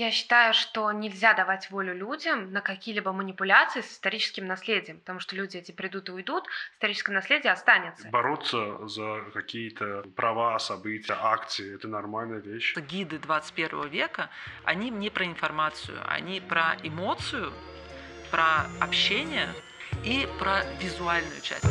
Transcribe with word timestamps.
я 0.00 0.10
считаю, 0.10 0.54
что 0.54 0.90
нельзя 0.92 1.34
давать 1.34 1.70
волю 1.70 1.94
людям 1.94 2.52
на 2.52 2.62
какие-либо 2.62 3.12
манипуляции 3.12 3.82
с 3.82 3.92
историческим 3.92 4.46
наследием, 4.46 4.98
потому 4.98 5.20
что 5.20 5.36
люди 5.36 5.58
эти 5.58 5.72
придут 5.72 6.08
и 6.08 6.12
уйдут, 6.12 6.44
историческое 6.74 7.12
наследие 7.12 7.52
останется. 7.52 8.08
Бороться 8.08 8.86
за 8.88 9.20
какие-то 9.34 10.04
права, 10.16 10.58
события, 10.58 11.16
акции— 11.20 11.74
это 11.76 11.86
нормальная 11.86 12.40
вещь. 12.40 12.74
Гиды 12.76 13.18
21 13.18 13.88
века, 13.88 14.30
они 14.64 14.88
не 14.88 15.10
про 15.10 15.26
информацию, 15.26 15.98
они 16.06 16.40
про 16.40 16.76
эмоцию, 16.82 17.52
про 18.30 18.66
общение 18.80 19.48
и 20.02 20.26
про 20.38 20.64
визуальную 20.80 21.42
часть. 21.42 21.66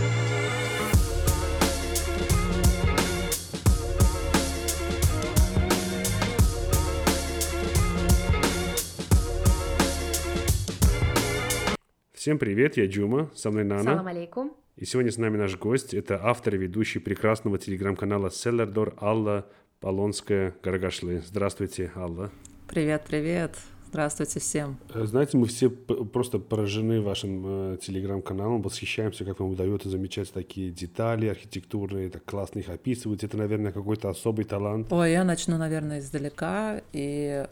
Всем 12.20 12.38
привет, 12.38 12.76
я 12.76 12.86
Джума, 12.86 13.32
со 13.34 13.50
мной 13.50 13.64
Нана. 13.64 13.82
Салам 13.82 14.08
алейкум. 14.08 14.54
И 14.76 14.84
сегодня 14.84 15.10
с 15.10 15.16
нами 15.16 15.38
наш 15.38 15.58
гость, 15.58 15.94
это 15.94 16.20
автор 16.22 16.56
и 16.56 16.58
ведущий 16.58 17.00
прекрасного 17.00 17.58
телеграм-канала 17.58 18.30
Селлердор 18.30 18.94
Алла 19.00 19.48
Полонская 19.80 20.54
Гарагашлы. 20.62 21.22
Здравствуйте, 21.26 21.94
Алла. 21.96 22.30
Привет, 22.68 23.06
привет. 23.08 23.56
Здравствуйте 23.90 24.40
всем. 24.40 24.78
Э, 24.94 25.04
знаете, 25.06 25.36
мы 25.36 25.48
все 25.48 25.72
просто 25.72 26.38
поражены 26.38 27.02
вашим 27.02 27.74
э, 27.74 27.78
телеграм-каналом, 27.82 28.62
восхищаемся, 28.62 29.26
как 29.26 29.40
вам 29.40 29.50
удается 29.50 29.90
замечать 29.90 30.32
такие 30.32 30.70
детали 30.70 31.26
архитектурные, 31.28 32.12
так 32.12 32.24
классно 32.24 32.60
их 32.60 32.70
описывать. 32.70 33.24
Это, 33.24 33.36
наверное, 33.36 33.72
какой-то 33.72 34.10
особый 34.10 34.46
талант. 34.46 34.94
Ой, 34.94 35.12
я 35.12 35.24
начну, 35.24 35.58
наверное, 35.58 36.02
издалека. 36.02 36.84
И 36.94 37.48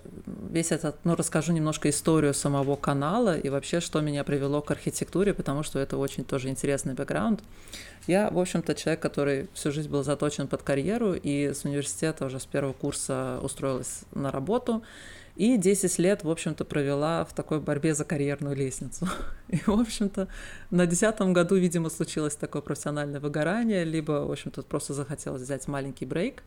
весь 0.52 0.72
этот, 0.72 1.04
ну, 1.06 1.16
расскажу 1.16 1.54
немножко 1.54 1.90
историю 1.90 2.36
самого 2.36 2.76
канала 2.76 3.36
и 3.36 3.50
вообще, 3.50 3.80
что 3.80 4.00
меня 4.02 4.24
привело 4.24 4.62
к 4.62 4.70
архитектуре, 4.70 5.34
потому 5.34 5.64
что 5.64 5.80
это 5.80 5.98
очень 5.98 6.24
тоже 6.24 6.50
интересный 6.50 6.94
бэкграунд. 6.94 7.42
Я, 8.06 8.30
в 8.30 8.38
общем-то, 8.38 8.76
человек, 8.76 9.02
который 9.02 9.48
всю 9.56 9.72
жизнь 9.72 9.90
был 9.90 10.04
заточен 10.04 10.48
под 10.48 10.62
карьеру, 10.62 11.16
и 11.16 11.52
с 11.52 11.66
университета 11.66 12.26
уже 12.26 12.40
с 12.40 12.46
первого 12.46 12.74
курса 12.74 13.40
устроилась 13.42 14.04
на 14.14 14.32
работу. 14.32 14.84
И 15.38 15.56
10 15.56 16.00
лет, 16.00 16.24
в 16.24 16.32
общем-то, 16.32 16.66
провела 16.66 17.24
в 17.24 17.32
такой 17.32 17.60
борьбе 17.60 17.94
за 17.94 18.06
карьерную 18.06 18.56
лестницу. 18.56 19.08
И, 19.50 19.58
в 19.58 19.80
общем-то, 19.80 20.28
на 20.72 20.88
десятом 20.88 21.32
году, 21.32 21.56
видимо, 21.56 21.92
случилось 21.92 22.36
такое 22.36 22.64
профессиональное 22.64 23.20
выгорание, 23.20 23.84
либо, 23.84 24.26
в 24.26 24.32
общем-то, 24.32 24.64
просто 24.64 24.96
захотелось 24.96 25.44
взять 25.44 25.68
маленький 25.68 26.08
брейк. 26.08 26.42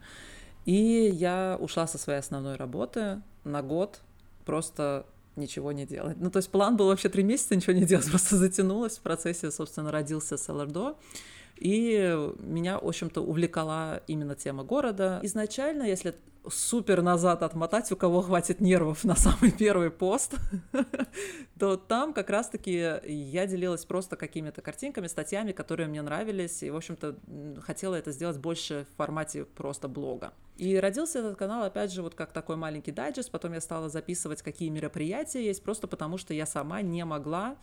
И 0.67 0.75
я 0.75 1.57
ушла 1.61 1.87
со 1.87 1.99
своей 1.99 2.19
основной 2.19 2.57
работы 2.57 3.23
на 3.45 3.63
год, 3.63 4.01
просто 4.45 5.07
ничего 5.37 5.71
не 5.71 5.87
делать. 5.87 6.17
Ну, 6.19 6.29
то 6.29 6.39
есть 6.39 6.51
план 6.51 6.77
был 6.77 6.89
вообще 6.89 7.09
три 7.09 7.23
месяца 7.23 7.55
ничего 7.55 7.75
не 7.75 7.85
делать, 7.85 8.07
просто 8.11 8.37
затянулось. 8.37 8.99
В 8.99 9.03
процессе, 9.03 9.53
собственно, 9.53 9.93
родился 9.93 10.37
Селлардо. 10.37 10.97
И 11.61 12.19
меня, 12.39 12.79
в 12.79 12.89
общем-то, 12.89 13.21
увлекала 13.21 14.03
именно 14.07 14.35
тема 14.35 14.65
города. 14.65 15.21
Изначально, 15.23 15.83
если 15.85 16.15
супер 16.49 17.03
назад 17.03 17.43
отмотать, 17.43 17.93
у 17.93 17.97
кого 17.97 18.23
хватит 18.23 18.61
нервов 18.61 19.05
на 19.05 19.15
самый 19.15 19.51
первый 19.51 19.91
пост, 19.91 20.35
то 21.59 21.77
там 21.77 22.15
как 22.15 22.31
раз-таки 22.31 22.73
я 23.05 23.47
делилась 23.47 23.85
просто 23.85 24.17
какими-то 24.17 24.63
картинками, 24.63 25.07
статьями, 25.07 25.53
которые 25.53 25.87
мне 25.89 26.03
нравились, 26.03 26.63
и, 26.63 26.71
в 26.71 26.77
общем-то, 26.77 27.17
хотела 27.61 27.95
это 27.95 28.13
сделать 28.13 28.39
больше 28.39 28.87
в 28.93 28.97
формате 28.97 29.45
просто 29.45 29.89
блога. 29.89 30.33
И 30.57 30.77
родился 30.77 31.21
этот 31.21 31.37
канал, 31.37 31.65
опять 31.65 31.93
же, 31.93 32.03
вот 32.03 32.15
как 32.15 32.33
такой 32.33 32.57
маленький 32.57 32.93
дайджест, 32.93 33.31
потом 33.31 33.53
я 33.53 33.61
стала 33.61 33.89
записывать, 33.89 34.43
какие 34.43 34.69
мероприятия 34.69 35.45
есть, 35.45 35.63
просто 35.63 35.87
потому 35.89 36.17
что 36.17 36.35
я 36.35 36.47
сама 36.47 36.83
не 36.83 37.05
могла 37.05 37.57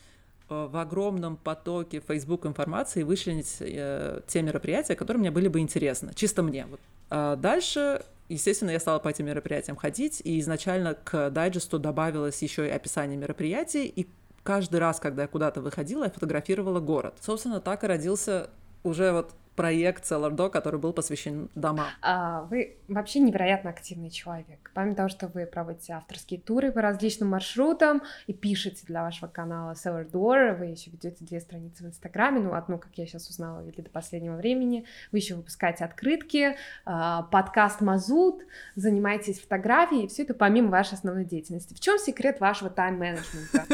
в 0.50 0.80
огромном 0.80 1.38
потоке 1.38 2.02
Facebook 2.06 2.45
информации 2.45 3.03
вычленить 3.03 3.58
э, 3.59 4.22
те 4.28 4.42
мероприятия, 4.42 4.96
которые 4.96 5.19
мне 5.22 5.31
были 5.31 5.47
бы 5.47 5.59
интересны, 5.59 6.12
чисто 6.16 6.44
мне. 6.44 6.68
А 7.09 7.35
дальше, 7.35 8.03
естественно, 8.30 8.72
я 8.72 8.80
стала 8.80 9.00
по 9.00 9.09
этим 9.09 9.25
мероприятиям 9.25 9.78
ходить, 9.78 10.22
и 10.24 10.40
изначально 10.40 10.94
к 10.96 11.30
дайджесту 11.30 11.80
добавилось 11.80 12.41
еще 12.41 12.68
и 12.68 12.72
описание 12.72 13.18
мероприятий, 13.18 13.86
и 13.88 14.07
каждый 14.44 14.80
раз, 14.80 15.00
когда 15.00 15.24
я 15.24 15.28
куда-то 15.28 15.62
выходила, 15.62 16.06
я 16.06 16.09
фотографировала 16.09 16.80
город. 16.80 17.16
Собственно, 17.19 17.59
так 17.59 17.84
и 17.84 17.88
родился 17.88 18.50
уже 18.84 19.12
вот 19.12 19.34
проект 19.57 20.03
Cellar 20.03 20.50
который 20.50 20.79
был 20.79 20.94
посвящен 20.94 21.50
домам. 21.56 21.88
А, 22.01 22.44
вы 22.44 22.78
вообще 22.88 23.19
невероятно 23.19 23.72
активный 23.72 24.12
человек. 24.12 24.72
Помимо 24.73 24.95
того, 24.95 25.09
что 25.09 25.28
вы 25.28 25.47
проводите 25.47 25.94
авторские 25.94 26.40
туры 26.40 26.72
по 26.72 26.81
различным 26.81 27.29
маршрутам 27.29 28.03
и 28.28 28.34
пишете 28.34 28.85
для 28.85 29.01
вашего 29.01 29.28
канала 29.28 29.73
Cellar 29.73 30.09
Door, 30.09 30.59
вы 30.59 30.66
еще 30.68 30.91
ведете 30.91 31.25
две 31.25 31.41
страницы 31.41 31.84
в 31.84 31.88
Инстаграме, 31.88 32.40
ну, 32.40 32.53
одну, 32.53 32.78
как 32.78 32.91
я 32.95 33.07
сейчас 33.07 33.28
узнала, 33.29 33.62
вели 33.62 33.81
до 33.81 33.90
последнего 33.90 34.35
времени, 34.35 34.85
вы 35.12 35.18
еще 35.18 35.34
выпускаете 35.34 35.85
открытки, 35.85 36.56
а, 36.85 37.24
подкаст 37.24 37.81
Мазут, 37.81 38.44
занимаетесь 38.75 39.39
фотографией, 39.39 40.07
все 40.07 40.22
это 40.22 40.35
помимо 40.35 40.69
вашей 40.69 40.94
основной 40.94 41.25
деятельности. 41.25 41.74
В 41.74 41.79
чем 41.79 41.97
секрет 41.97 42.39
вашего 42.39 42.69
тайм-менеджмента? 42.69 43.66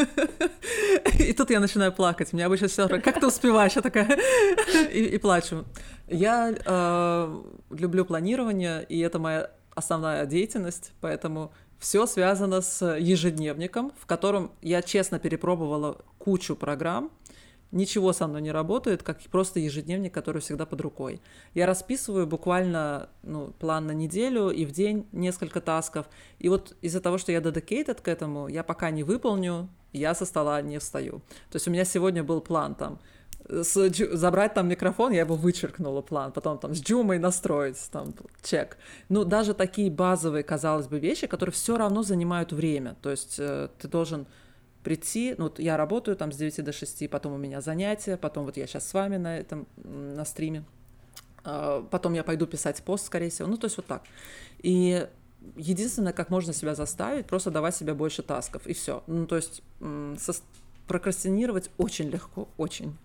И 1.19 1.33
тут 1.33 1.49
я 1.49 1.59
начинаю 1.59 1.91
плакать. 1.91 2.31
Меня 2.31 2.45
обычно 2.45 2.67
все 2.69 2.87
как 2.87 3.19
ты 3.19 3.27
успеваешь? 3.27 3.73
Я 3.73 3.81
такая 3.81 4.07
и 4.93 5.17
плачу. 5.17 5.65
Я 6.07 6.53
э, 6.53 7.43
люблю 7.69 8.05
планирование, 8.05 8.85
и 8.87 8.99
это 8.99 9.19
моя 9.19 9.51
основная 9.75 10.25
деятельность, 10.25 10.91
поэтому 11.01 11.51
все 11.79 12.05
связано 12.05 12.61
с 12.61 12.95
ежедневником, 12.97 13.91
в 13.99 14.05
котором 14.05 14.51
я 14.61 14.81
честно 14.81 15.19
перепробовала 15.19 15.97
кучу 16.17 16.55
программ, 16.55 17.11
ничего 17.73 18.13
со 18.13 18.27
мной 18.27 18.41
не 18.41 18.51
работает, 18.51 19.03
как 19.03 19.19
просто 19.23 19.59
ежедневник, 19.59 20.13
который 20.13 20.41
всегда 20.41 20.65
под 20.65 20.79
рукой. 20.81 21.21
Я 21.53 21.65
расписываю 21.65 22.27
буквально 22.27 23.09
ну, 23.23 23.47
план 23.59 23.87
на 23.87 23.91
неделю 23.91 24.49
и 24.49 24.63
в 24.63 24.71
день 24.71 25.07
несколько 25.11 25.59
тасков. 25.59 26.05
И 26.39 26.49
вот 26.49 26.77
из-за 26.81 27.01
того, 27.01 27.17
что 27.17 27.31
я 27.31 27.39
dedicated 27.39 28.01
к 28.01 28.07
этому, 28.07 28.47
я 28.47 28.63
пока 28.63 28.91
не 28.91 29.03
выполню, 29.03 29.67
я 29.91 30.13
со 30.15 30.25
стола 30.25 30.61
не 30.61 30.77
встаю. 30.77 31.19
То 31.49 31.55
есть 31.55 31.67
у 31.67 31.71
меня 31.71 31.83
сегодня 31.83 32.23
был 32.23 32.41
план 32.41 32.75
там 32.75 32.99
с, 33.49 33.89
забрать 34.13 34.53
там 34.53 34.67
микрофон, 34.67 35.11
я 35.11 35.21
его 35.21 35.35
вычеркнула 35.35 36.01
план, 36.01 36.31
потом 36.31 36.57
там 36.57 36.73
с 36.73 36.81
Джумой 36.81 37.19
настроить, 37.19 37.77
там 37.91 38.13
чек. 38.41 38.77
Ну, 39.09 39.25
даже 39.25 39.53
такие 39.53 39.91
базовые, 39.91 40.43
казалось 40.43 40.87
бы, 40.87 40.99
вещи, 40.99 41.27
которые 41.27 41.53
все 41.53 41.77
равно 41.77 42.03
занимают 42.03 42.53
время. 42.53 42.95
То 43.01 43.11
есть 43.11 43.35
э, 43.39 43.69
ты 43.79 43.87
должен 43.87 44.25
прийти, 44.83 45.35
ну, 45.37 45.45
вот 45.45 45.59
я 45.59 45.77
работаю 45.77 46.17
там 46.17 46.31
с 46.31 46.37
9 46.37 46.63
до 46.63 46.71
6, 46.71 47.09
потом 47.09 47.33
у 47.33 47.37
меня 47.37 47.61
занятия, 47.61 48.17
потом 48.17 48.45
вот 48.45 48.57
я 48.57 48.67
сейчас 48.67 48.87
с 48.87 48.93
вами 48.93 49.17
на 49.17 49.37
этом, 49.37 49.67
на 49.83 50.25
стриме, 50.25 50.63
э, 51.45 51.83
потом 51.89 52.13
я 52.13 52.23
пойду 52.23 52.47
писать 52.47 52.81
пост, 52.83 53.05
скорее 53.05 53.29
всего, 53.29 53.47
ну, 53.47 53.57
то 53.57 53.65
есть 53.65 53.77
вот 53.77 53.85
так. 53.85 54.03
И 54.59 55.07
единственное, 55.57 56.13
как 56.13 56.29
можно 56.29 56.53
себя 56.53 56.75
заставить, 56.75 57.25
просто 57.25 57.51
давать 57.51 57.75
себе 57.75 57.93
больше 57.93 58.23
тасков, 58.23 58.67
и 58.67 58.73
все. 58.73 59.03
Ну, 59.07 59.25
то 59.25 59.35
есть 59.35 59.61
со 60.17 60.33
прокрастинировать 60.87 61.69
очень 61.77 62.09
легко, 62.09 62.49
очень 62.57 62.97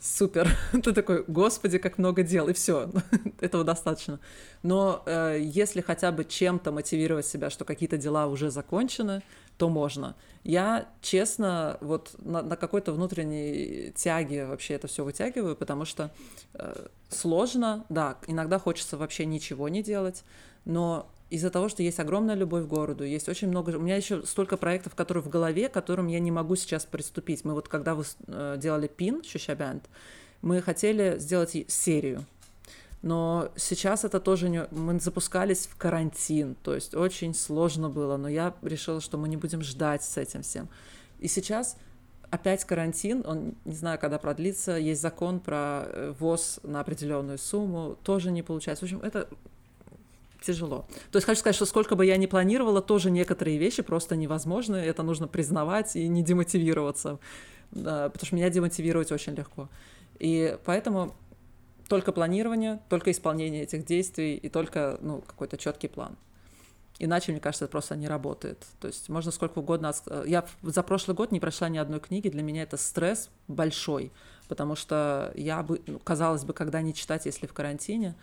супер. 0.00 0.48
Ты 0.72 0.92
такой, 0.92 1.24
господи, 1.26 1.78
как 1.78 1.98
много 1.98 2.22
дел, 2.22 2.48
и 2.48 2.52
все, 2.52 2.90
этого 3.40 3.64
достаточно. 3.64 4.20
Но 4.62 5.02
э, 5.06 5.38
если 5.40 5.80
хотя 5.80 6.12
бы 6.12 6.24
чем-то 6.24 6.72
мотивировать 6.72 7.26
себя, 7.26 7.50
что 7.50 7.64
какие-то 7.64 7.96
дела 7.96 8.26
уже 8.26 8.50
закончены, 8.50 9.22
то 9.56 9.68
можно. 9.68 10.14
Я, 10.44 10.88
честно, 11.02 11.78
вот 11.80 12.14
на, 12.18 12.42
на 12.42 12.56
какой-то 12.56 12.92
внутренней 12.92 13.92
тяге 13.96 14.46
вообще 14.46 14.74
это 14.74 14.86
все 14.86 15.04
вытягиваю, 15.04 15.56
потому 15.56 15.84
что 15.84 16.10
э, 16.54 16.86
сложно, 17.08 17.84
да, 17.88 18.18
иногда 18.26 18.58
хочется 18.58 18.96
вообще 18.96 19.26
ничего 19.26 19.68
не 19.68 19.82
делать, 19.82 20.24
но 20.64 21.10
из-за 21.30 21.50
того, 21.50 21.68
что 21.68 21.82
есть 21.82 22.00
огромная 22.00 22.34
любовь 22.34 22.64
к 22.64 22.68
городу, 22.68 23.04
есть 23.04 23.28
очень 23.28 23.48
много... 23.48 23.70
У 23.70 23.80
меня 23.80 23.96
еще 23.96 24.24
столько 24.24 24.56
проектов, 24.56 24.94
которые 24.94 25.22
в 25.22 25.28
голове, 25.28 25.68
которым 25.68 26.06
я 26.06 26.20
не 26.20 26.30
могу 26.30 26.56
сейчас 26.56 26.86
приступить. 26.86 27.44
Мы 27.44 27.54
вот 27.54 27.68
когда 27.68 27.94
вы 27.94 28.04
э, 28.26 28.56
делали 28.58 28.86
пин, 28.86 29.22
Шущабянд, 29.22 29.84
мы 30.40 30.62
хотели 30.62 31.18
сделать 31.18 31.56
серию. 31.68 32.24
Но 33.02 33.50
сейчас 33.56 34.04
это 34.04 34.20
тоже 34.20 34.48
не... 34.48 34.66
Мы 34.70 34.98
запускались 35.00 35.66
в 35.66 35.76
карантин, 35.76 36.56
то 36.62 36.74
есть 36.74 36.94
очень 36.94 37.34
сложно 37.34 37.90
было, 37.90 38.16
но 38.16 38.28
я 38.28 38.54
решила, 38.62 39.00
что 39.00 39.18
мы 39.18 39.28
не 39.28 39.36
будем 39.36 39.62
ждать 39.62 40.02
с 40.02 40.16
этим 40.16 40.42
всем. 40.42 40.68
И 41.20 41.28
сейчас 41.28 41.76
опять 42.30 42.64
карантин, 42.64 43.22
он 43.26 43.54
не 43.64 43.74
знаю, 43.74 43.98
когда 43.98 44.18
продлится, 44.18 44.76
есть 44.76 45.00
закон 45.00 45.40
про 45.40 45.84
э, 45.84 46.14
ВОЗ 46.18 46.60
на 46.62 46.80
определенную 46.80 47.38
сумму, 47.38 47.96
тоже 48.02 48.30
не 48.30 48.42
получается. 48.42 48.84
В 48.84 48.90
общем, 48.90 49.00
это 49.02 49.28
тяжело. 50.40 50.86
То 51.10 51.16
есть 51.16 51.26
хочу 51.26 51.40
сказать, 51.40 51.56
что 51.56 51.66
сколько 51.66 51.96
бы 51.96 52.06
я 52.06 52.16
ни 52.16 52.26
планировала, 52.26 52.80
тоже 52.80 53.10
некоторые 53.10 53.58
вещи 53.58 53.82
просто 53.82 54.16
невозможны, 54.16 54.76
это 54.76 55.02
нужно 55.02 55.28
признавать 55.28 55.96
и 55.96 56.08
не 56.08 56.22
демотивироваться, 56.22 57.18
да, 57.70 58.08
потому 58.08 58.26
что 58.26 58.36
меня 58.36 58.50
демотивировать 58.50 59.12
очень 59.12 59.34
легко. 59.34 59.68
И 60.18 60.56
поэтому 60.64 61.14
только 61.88 62.12
планирование, 62.12 62.80
только 62.88 63.10
исполнение 63.10 63.62
этих 63.62 63.84
действий 63.84 64.36
и 64.36 64.48
только 64.48 64.98
ну, 65.00 65.22
какой-то 65.26 65.56
четкий 65.56 65.88
план. 65.88 66.16
Иначе, 67.00 67.30
мне 67.30 67.40
кажется, 67.40 67.64
это 67.64 67.72
просто 67.72 67.94
не 67.96 68.08
работает. 68.08 68.66
То 68.80 68.88
есть 68.88 69.08
можно 69.08 69.30
сколько 69.30 69.60
угодно... 69.60 69.92
Э, 70.06 70.24
я 70.26 70.44
за 70.62 70.82
прошлый 70.82 71.16
год 71.16 71.30
не 71.30 71.38
прошла 71.38 71.68
ни 71.68 71.78
одной 71.78 72.00
книги. 72.00 72.28
Для 72.28 72.42
меня 72.42 72.64
это 72.64 72.76
стресс 72.76 73.30
большой, 73.46 74.12
потому 74.48 74.74
что 74.74 75.32
я 75.36 75.62
бы, 75.62 75.80
ну, 75.86 76.00
казалось 76.00 76.44
бы, 76.44 76.52
когда 76.52 76.82
не 76.82 76.92
читать, 76.92 77.24
если 77.26 77.46
в 77.46 77.52
карантине, 77.52 78.16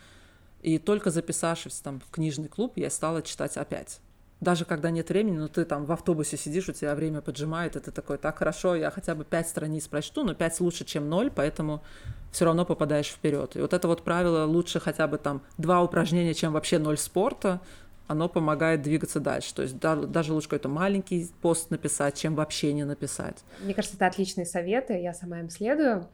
и 0.66 0.78
только 0.78 1.10
записавшись 1.10 1.78
там 1.78 2.00
в 2.00 2.10
книжный 2.10 2.48
клуб, 2.48 2.72
я 2.74 2.90
стала 2.90 3.22
читать 3.22 3.56
опять. 3.56 4.00
Даже 4.40 4.64
когда 4.64 4.90
нет 4.90 5.08
времени, 5.08 5.38
но 5.38 5.46
ты 5.46 5.64
там 5.64 5.84
в 5.86 5.92
автобусе 5.92 6.36
сидишь, 6.36 6.68
у 6.68 6.72
тебя 6.72 6.96
время 6.96 7.20
поджимает, 7.20 7.76
и 7.76 7.80
ты 7.80 7.92
такой, 7.92 8.18
так 8.18 8.36
хорошо, 8.36 8.74
я 8.74 8.90
хотя 8.90 9.14
бы 9.14 9.24
пять 9.24 9.48
страниц 9.48 9.86
прочту, 9.86 10.24
но 10.24 10.34
пять 10.34 10.58
лучше, 10.60 10.84
чем 10.84 11.08
ноль, 11.08 11.30
поэтому 11.30 11.84
все 12.32 12.46
равно 12.46 12.64
попадаешь 12.64 13.06
вперед. 13.06 13.54
И 13.54 13.60
вот 13.60 13.72
это 13.72 13.86
вот 13.86 14.02
правило 14.02 14.44
лучше 14.44 14.80
хотя 14.80 15.06
бы 15.06 15.18
там 15.18 15.40
два 15.56 15.82
упражнения, 15.82 16.34
чем 16.34 16.52
вообще 16.52 16.78
ноль 16.80 16.98
спорта, 16.98 17.60
оно 18.08 18.28
помогает 18.28 18.82
двигаться 18.82 19.20
дальше. 19.20 19.54
То 19.54 19.62
есть 19.62 19.78
да, 19.78 19.94
даже 19.94 20.32
лучше 20.32 20.48
какой-то 20.48 20.68
маленький 20.68 21.30
пост 21.42 21.70
написать, 21.70 22.18
чем 22.18 22.34
вообще 22.34 22.72
не 22.72 22.84
написать. 22.84 23.44
Мне 23.60 23.72
кажется, 23.72 23.96
это 23.96 24.06
отличные 24.06 24.46
советы, 24.46 25.00
я 25.00 25.14
сама 25.14 25.38
им 25.38 25.48
следую. 25.48 26.08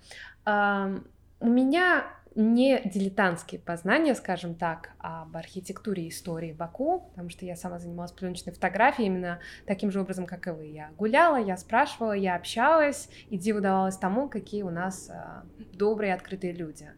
У 0.45 1.49
меня 1.49 2.05
не 2.35 2.81
дилетантские 2.85 3.61
познания, 3.61 4.15
скажем 4.15 4.55
так, 4.55 4.91
об 4.99 5.37
архитектуре 5.37 6.05
и 6.05 6.09
истории 6.09 6.53
Баку, 6.53 7.09
потому 7.11 7.29
что 7.31 7.45
я 7.45 7.57
сама 7.57 7.79
занималась 7.79 8.13
пленочной 8.13 8.53
фотографией 8.53 9.09
именно 9.09 9.41
таким 9.67 9.91
же 9.91 10.01
образом, 10.01 10.27
как 10.27 10.47
и 10.47 10.51
вы. 10.51 10.67
Я 10.67 10.91
гуляла, 10.99 11.37
я 11.37 11.57
спрашивала, 11.57 12.13
я 12.13 12.37
общалась, 12.37 13.09
и 13.29 13.39
диву 13.39 13.61
давалась 13.61 13.97
тому, 13.97 14.29
какие 14.29 14.63
у 14.63 14.71
нас 14.71 15.11
а, 15.11 15.45
добрые, 15.73 16.15
открытые 16.15 16.53
люди. 16.53 16.89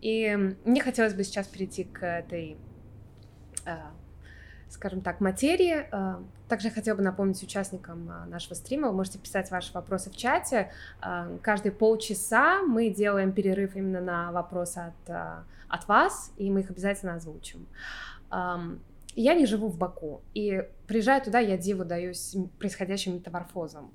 И 0.00 0.56
мне 0.64 0.80
хотелось 0.80 1.14
бы 1.14 1.24
сейчас 1.24 1.46
перейти 1.46 1.84
к 1.84 2.04
этой 2.04 2.56
а, 3.66 3.92
скажем 4.70 5.00
так, 5.02 5.20
материи. 5.20 5.86
Э, 5.92 6.16
также 6.48 6.68
я 6.68 6.74
хотела 6.74 6.96
бы 6.96 7.02
напомнить 7.02 7.42
участникам 7.42 8.10
э, 8.10 8.24
нашего 8.26 8.54
стрима, 8.54 8.88
вы 8.88 8.94
можете 8.94 9.18
писать 9.18 9.50
ваши 9.50 9.72
вопросы 9.72 10.10
в 10.10 10.16
чате. 10.16 10.70
Э, 11.02 11.38
каждые 11.42 11.72
полчаса 11.72 12.62
мы 12.62 12.88
делаем 12.88 13.32
перерыв 13.32 13.76
именно 13.76 14.00
на 14.00 14.32
вопросы 14.32 14.78
от, 14.78 15.16
от 15.68 15.88
вас, 15.88 16.32
и 16.38 16.50
мы 16.50 16.60
их 16.60 16.70
обязательно 16.70 17.14
озвучим. 17.14 17.66
Эм, 18.30 18.80
я 19.16 19.34
не 19.34 19.44
живу 19.44 19.68
в 19.68 19.76
Баку, 19.76 20.22
и 20.34 20.64
приезжая 20.86 21.20
туда, 21.20 21.40
я 21.40 21.58
диву 21.58 21.84
даюсь 21.84 22.36
происходящим 22.58 23.14
метаморфозам. 23.14 23.90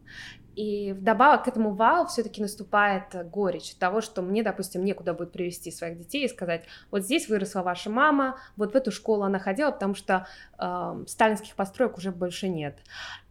И 0.56 0.94
вдобавок 0.94 1.46
к 1.46 1.48
этому 1.48 1.74
вау 1.74 2.07
все-таки 2.07 2.42
наступает 2.42 3.30
горечь 3.30 3.75
того, 3.75 4.02
что 4.02 4.22
мне, 4.22 4.44
допустим, 4.44 4.86
некуда 4.86 5.13
будет 5.13 5.31
привести 5.31 5.72
своих 5.72 5.98
детей 5.98 6.25
и 6.25 6.30
сказать, 6.30 6.63
вот 6.92 7.04
здесь 7.04 7.28
выросла 7.28 7.62
ваша 7.62 7.90
мама, 7.90 8.38
вот 8.56 8.74
в 8.74 8.75
эту 8.75 8.92
школу 8.92 9.24
она 9.24 9.40
ходила, 9.40 9.72
потому 9.72 9.96
что 9.96 10.28
э, 10.57 11.04
сталинских 11.07 11.56
построек 11.56 11.98
уже 11.98 12.12
больше 12.12 12.48
нет. 12.48 12.78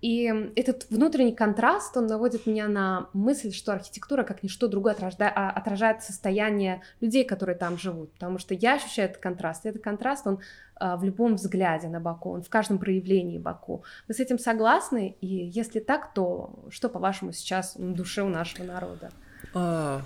И 0.05 0.51
этот 0.55 0.91
внутренний 0.91 1.35
контраст, 1.35 1.97
он 1.97 2.07
наводит 2.07 2.47
меня 2.47 2.69
на 2.69 3.09
мысль, 3.15 3.53
что 3.53 3.73
архитектура, 3.73 4.23
как 4.23 4.43
ничто 4.43 4.69
другое, 4.69 4.93
отражает, 4.93 5.33
отражает 5.35 6.03
состояние 6.03 6.83
людей, 7.01 7.25
которые 7.25 7.57
там 7.57 7.79
живут. 7.79 8.13
Потому 8.13 8.39
что 8.39 8.53
я 8.53 8.75
ощущаю 8.75 9.09
этот 9.09 9.23
контраст. 9.23 9.65
И 9.65 9.71
этот 9.71 9.83
контраст, 9.83 10.27
он 10.27 10.35
э, 10.35 10.41
в 10.81 11.05
любом 11.05 11.37
взгляде 11.37 11.89
на 11.89 12.01
Баку, 12.01 12.33
он 12.33 12.43
в 12.43 12.49
каждом 12.49 12.79
проявлении 12.79 13.39
Баку. 13.39 13.85
Вы 14.09 14.15
с 14.15 14.21
этим 14.21 14.39
согласны? 14.39 15.17
И 15.21 15.27
если 15.27 15.81
так, 15.81 16.13
то 16.15 16.65
что, 16.71 16.89
по-вашему, 16.89 17.33
сейчас 17.33 17.77
на 17.77 17.95
душе 17.95 18.23
у 18.23 18.29
нашего 18.29 18.65
народа? 18.65 19.11
А, 19.55 20.03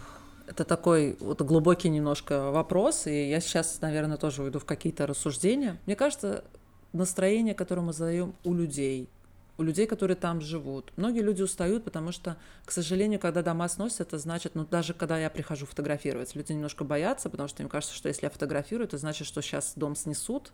это 0.47 0.65
такой 0.65 1.17
вот 1.21 1.43
глубокий 1.43 1.89
немножко 1.89 2.51
вопрос, 2.51 3.07
и 3.07 3.29
я 3.29 3.41
сейчас, 3.41 3.81
наверное, 3.81 4.17
тоже 4.17 4.43
уйду 4.43 4.59
в 4.59 4.65
какие-то 4.65 5.07
рассуждения. 5.07 5.79
Мне 5.87 5.97
кажется, 5.97 6.45
настроение, 6.93 7.55
которое 7.55 7.83
мы 7.83 7.93
задаем 7.93 8.35
у 8.45 8.55
людей, 8.55 9.09
у 9.59 9.65
людей, 9.65 9.87
которые 9.87 10.17
там 10.17 10.41
живут. 10.41 10.93
Многие 10.97 11.21
люди 11.21 11.43
устают, 11.43 11.85
потому 11.85 12.13
что, 12.13 12.37
к 12.65 12.71
сожалению, 12.71 13.19
когда 13.19 13.43
дома 13.43 13.69
сносят, 13.69 14.01
это 14.01 14.19
значит, 14.19 14.55
ну 14.55 14.65
даже 14.65 14.95
когда 14.95 15.19
я 15.19 15.29
прихожу 15.29 15.67
фотографировать, 15.67 16.35
люди 16.37 16.53
немножко 16.53 16.85
боятся, 16.85 17.29
потому 17.29 17.49
что 17.49 17.63
им 17.65 17.69
кажется, 17.69 17.95
что 17.95 18.09
если 18.09 18.27
я 18.27 18.31
фотографирую, 18.31 18.87
это 18.87 18.99
значит, 18.99 19.27
что 19.27 19.43
сейчас 19.43 19.73
дом 19.75 19.97
снесут, 19.97 20.53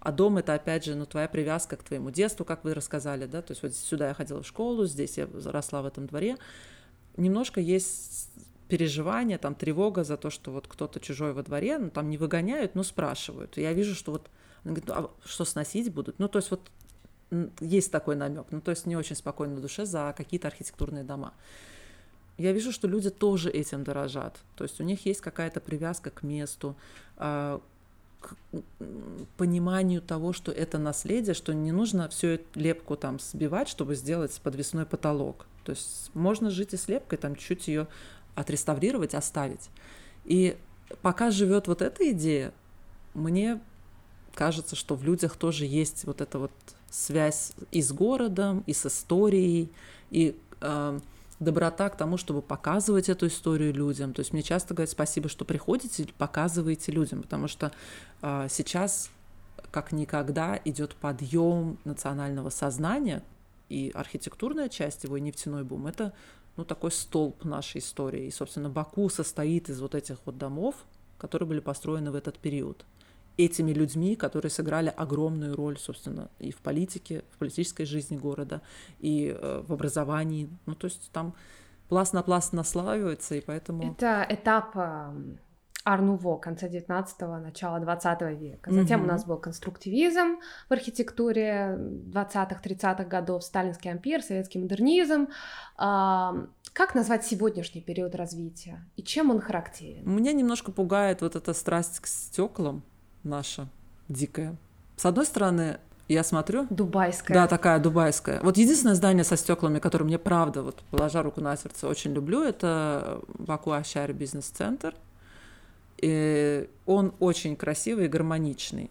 а 0.00 0.12
дом 0.12 0.38
это, 0.38 0.54
опять 0.54 0.84
же, 0.84 0.94
ну, 0.94 1.04
твоя 1.04 1.28
привязка 1.28 1.76
к 1.76 1.82
твоему 1.82 2.10
детству, 2.10 2.44
как 2.44 2.64
вы 2.64 2.72
рассказали, 2.72 3.26
да, 3.26 3.42
то 3.42 3.52
есть 3.52 3.62
вот 3.62 3.74
сюда 3.74 4.08
я 4.08 4.14
ходила 4.14 4.42
в 4.42 4.46
школу, 4.46 4.86
здесь 4.86 5.18
я 5.18 5.28
росла 5.44 5.82
в 5.82 5.86
этом 5.86 6.06
дворе. 6.06 6.36
Немножко 7.18 7.60
есть 7.60 8.30
переживание, 8.68 9.38
там, 9.38 9.54
тревога 9.54 10.04
за 10.04 10.16
то, 10.16 10.30
что 10.30 10.52
вот 10.52 10.68
кто-то 10.68 11.00
чужой 11.00 11.34
во 11.34 11.42
дворе, 11.42 11.78
ну, 11.78 11.90
там 11.90 12.08
не 12.08 12.16
выгоняют, 12.16 12.74
но 12.74 12.82
спрашивают. 12.82 13.58
Я 13.58 13.72
вижу, 13.74 13.94
что 13.94 14.12
вот, 14.12 14.30
говорит, 14.64 14.86
ну, 14.86 14.94
а 14.94 15.10
что 15.26 15.44
сносить 15.44 15.92
будут? 15.92 16.18
Ну, 16.18 16.28
то 16.28 16.38
есть 16.38 16.50
вот 16.50 16.70
есть 17.60 17.90
такой 17.90 18.16
намек, 18.16 18.46
ну 18.50 18.60
то 18.60 18.70
есть 18.70 18.86
не 18.86 18.96
очень 18.96 19.16
спокойно 19.16 19.56
на 19.56 19.60
душе 19.60 19.84
за 19.84 20.14
какие-то 20.16 20.48
архитектурные 20.48 21.04
дома. 21.04 21.34
Я 22.38 22.52
вижу, 22.52 22.70
что 22.70 22.86
люди 22.86 23.10
тоже 23.10 23.50
этим 23.50 23.82
дорожат. 23.82 24.38
То 24.54 24.62
есть 24.62 24.80
у 24.80 24.84
них 24.84 25.04
есть 25.06 25.20
какая-то 25.20 25.60
привязка 25.60 26.10
к 26.10 26.22
месту, 26.22 26.76
а, 27.16 27.60
к 28.20 28.36
пониманию 29.36 30.00
того, 30.00 30.32
что 30.32 30.52
это 30.52 30.78
наследие, 30.78 31.34
что 31.34 31.52
не 31.52 31.72
нужно 31.72 32.08
всю 32.08 32.28
эту 32.28 32.58
лепку 32.58 32.96
там 32.96 33.18
сбивать, 33.18 33.68
чтобы 33.68 33.94
сделать 33.94 34.40
подвесной 34.42 34.86
потолок. 34.86 35.46
То 35.64 35.72
есть 35.72 36.10
можно 36.14 36.50
жить 36.50 36.74
и 36.74 36.76
с 36.76 36.88
лепкой, 36.88 37.18
там 37.18 37.36
чуть-чуть 37.36 37.68
ее 37.68 37.88
отреставрировать, 38.34 39.14
оставить. 39.14 39.68
И 40.24 40.56
пока 41.02 41.30
живет 41.30 41.66
вот 41.66 41.82
эта 41.82 42.10
идея, 42.12 42.52
мне 43.14 43.60
кажется, 44.34 44.76
что 44.76 44.94
в 44.94 45.04
людях 45.04 45.36
тоже 45.36 45.66
есть 45.66 46.04
вот 46.04 46.20
эта 46.20 46.38
вот 46.38 46.52
связь 46.90 47.52
и 47.70 47.82
с 47.82 47.92
городом, 47.92 48.64
и 48.66 48.72
с 48.72 48.86
историей, 48.86 49.70
и 50.10 50.36
э, 50.60 51.00
доброта 51.40 51.88
к 51.88 51.96
тому, 51.96 52.16
чтобы 52.16 52.42
показывать 52.42 53.08
эту 53.08 53.26
историю 53.26 53.72
людям. 53.72 54.14
То 54.14 54.20
есть 54.20 54.32
мне 54.32 54.42
часто 54.42 54.74
говорят 54.74 54.90
спасибо, 54.90 55.28
что 55.28 55.44
приходите, 55.44 56.06
показываете 56.16 56.92
людям, 56.92 57.22
потому 57.22 57.48
что 57.48 57.72
э, 58.22 58.46
сейчас 58.50 59.10
как 59.70 59.92
никогда 59.92 60.58
идет 60.64 60.94
подъем 60.94 61.78
национального 61.84 62.50
сознания, 62.50 63.22
и 63.68 63.90
архитектурная 63.94 64.68
часть 64.68 65.04
его, 65.04 65.18
и 65.18 65.20
нефтяной 65.20 65.62
бум, 65.62 65.86
это 65.86 66.14
ну, 66.56 66.64
такой 66.64 66.90
столб 66.90 67.44
нашей 67.44 67.80
истории. 67.80 68.26
И, 68.26 68.30
собственно, 68.30 68.70
Баку 68.70 69.08
состоит 69.10 69.68
из 69.68 69.80
вот 69.80 69.94
этих 69.94 70.18
вот 70.24 70.38
домов, 70.38 70.74
которые 71.18 71.48
были 71.48 71.60
построены 71.60 72.10
в 72.10 72.14
этот 72.14 72.38
период 72.38 72.84
этими 73.38 73.72
людьми, 73.72 74.16
которые 74.16 74.50
сыграли 74.50 74.92
огромную 74.94 75.56
роль, 75.56 75.78
собственно, 75.78 76.28
и 76.38 76.50
в 76.50 76.58
политике, 76.58 77.24
в 77.30 77.38
политической 77.38 77.84
жизни 77.84 78.16
города, 78.16 78.60
и 78.98 79.34
э, 79.34 79.62
в 79.66 79.72
образовании. 79.72 80.50
Ну, 80.66 80.74
то 80.74 80.86
есть 80.86 81.10
там 81.12 81.34
пласт 81.88 82.12
на 82.12 82.22
пласт 82.22 82.52
наслаивается, 82.52 83.36
и 83.36 83.40
поэтому... 83.40 83.92
Это 83.92 84.26
этап 84.28 84.76
Арнуво 85.88 86.36
конца 86.36 86.66
19-го, 86.66 87.38
начала 87.38 87.80
20 87.80 88.20
века. 88.38 88.70
Затем 88.70 89.00
mm-hmm. 89.00 89.04
у 89.04 89.06
нас 89.06 89.24
был 89.24 89.38
конструктивизм 89.38 90.38
в 90.68 90.72
архитектуре 90.72 91.78
20-х, 91.78 92.60
30-х 92.62 93.04
годов, 93.04 93.42
сталинский 93.42 93.90
ампир, 93.90 94.22
советский 94.22 94.58
модернизм. 94.58 95.28
Как 95.76 96.94
назвать 96.94 97.24
сегодняшний 97.24 97.80
период 97.80 98.14
развития 98.14 98.84
и 98.96 99.02
чем 99.02 99.30
он 99.30 99.40
характерен? 99.40 100.02
Меня 100.04 100.32
немножко 100.32 100.72
пугает 100.72 101.22
вот 101.22 101.36
эта 101.36 101.54
страсть 101.54 102.00
к 102.00 102.06
стеклам, 102.06 102.82
наша 103.24 103.68
дикая. 104.08 104.56
С 104.96 105.06
одной 105.06 105.26
стороны, 105.26 105.78
я 106.08 106.24
смотрю... 106.24 106.66
Дубайская. 106.70 107.34
Да, 107.34 107.46
такая 107.46 107.78
дубайская. 107.78 108.40
Вот 108.42 108.56
единственное 108.56 108.94
здание 108.94 109.24
со 109.24 109.36
стеклами, 109.36 109.78
которое 109.78 110.04
мне 110.04 110.18
правда, 110.18 110.62
вот 110.62 110.82
положа 110.90 111.22
руку 111.22 111.40
на 111.40 111.56
сердце, 111.56 111.86
очень 111.86 112.12
люблю, 112.12 112.42
это 112.42 113.20
Баку 113.38 113.72
Ашари 113.72 114.12
бизнес-центр. 114.12 114.94
И 115.98 116.68
он 116.86 117.12
очень 117.18 117.56
красивый 117.56 118.06
и 118.06 118.08
гармоничный. 118.08 118.90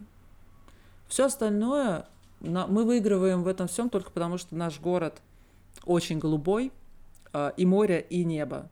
Все 1.08 1.26
остальное 1.26 2.06
мы 2.40 2.84
выигрываем 2.84 3.42
в 3.42 3.48
этом 3.48 3.66
всем 3.66 3.90
только 3.90 4.10
потому, 4.10 4.38
что 4.38 4.54
наш 4.54 4.78
город 4.78 5.20
очень 5.84 6.18
голубой, 6.18 6.70
а, 7.32 7.52
и 7.56 7.66
море, 7.66 8.06
и 8.08 8.24
небо 8.24 8.68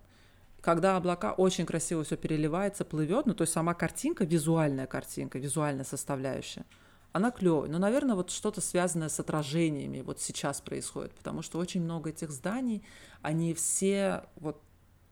когда 0.67 0.97
облака 0.97 1.33
очень 1.33 1.65
красиво 1.65 2.03
все 2.03 2.17
переливается, 2.17 2.85
плывет, 2.85 3.27
ну 3.27 3.35
то 3.35 3.43
есть 3.43 3.53
сама 3.53 3.73
картинка, 3.73 4.25
визуальная 4.25 4.89
картинка, 4.89 5.39
визуальная 5.39 5.85
составляющая, 5.85 6.65
она 7.13 7.31
клевая. 7.31 7.71
Но, 7.71 7.79
наверное, 7.79 8.17
вот 8.17 8.33
что-то 8.33 8.61
связанное 8.61 9.09
с 9.09 9.21
отражениями 9.21 10.01
вот 10.01 10.21
сейчас 10.21 10.61
происходит, 10.61 11.15
потому 11.15 11.43
что 11.43 11.59
очень 11.59 11.85
много 11.85 12.11
этих 12.11 12.33
зданий, 12.33 12.85
они 13.23 13.55
все 13.55 14.25
вот 14.35 14.61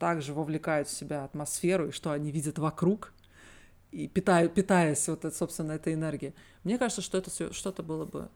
также 0.01 0.35
вовлекают 0.35 0.89
в 0.89 0.91
себя 0.91 1.23
атмосферу 1.23 1.87
и 1.87 1.93
что 1.93 2.11
они 2.11 2.33
видят 2.33 2.59
вокруг, 2.59 3.13
и 3.93 4.09
питают, 4.09 4.55
питаясь 4.55 5.07
вот, 5.07 5.25
собственно, 5.33 5.71
этой 5.71 5.95
энергией. 5.95 6.35
Мне 6.65 6.79
кажется, 6.79 7.01
что 7.01 7.17
это 7.17 7.31
что-то 7.53 7.85
было 7.85 8.07
бы 8.07 8.29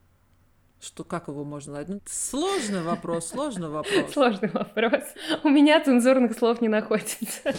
что, 0.81 1.05
как 1.05 1.29
его 1.29 1.45
можно? 1.45 1.85
Ну, 1.87 2.01
сложный 2.07 2.83
вопрос, 2.83 3.29
сложный 3.29 3.69
вопрос. 3.69 4.13
Сложный 4.13 4.49
вопрос. 4.51 5.03
У 5.43 5.49
меня 5.49 5.83
цензурных 5.83 6.39
слов 6.39 6.61
не 6.61 6.69
находится. 6.69 7.53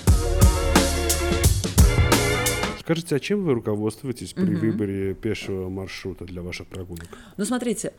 Скажите, 2.80 3.16
а 3.18 3.20
чем 3.20 3.44
вы 3.44 3.54
руководствуетесь 3.54 4.34
при 4.34 4.56
угу. 4.56 4.62
выборе 4.62 5.14
пешего 5.14 5.70
маршрута 5.70 6.26
для 6.26 6.42
ваших 6.42 6.68
прогулок? 6.68 7.08
Ну, 7.38 7.46
смотрите, 7.46 7.94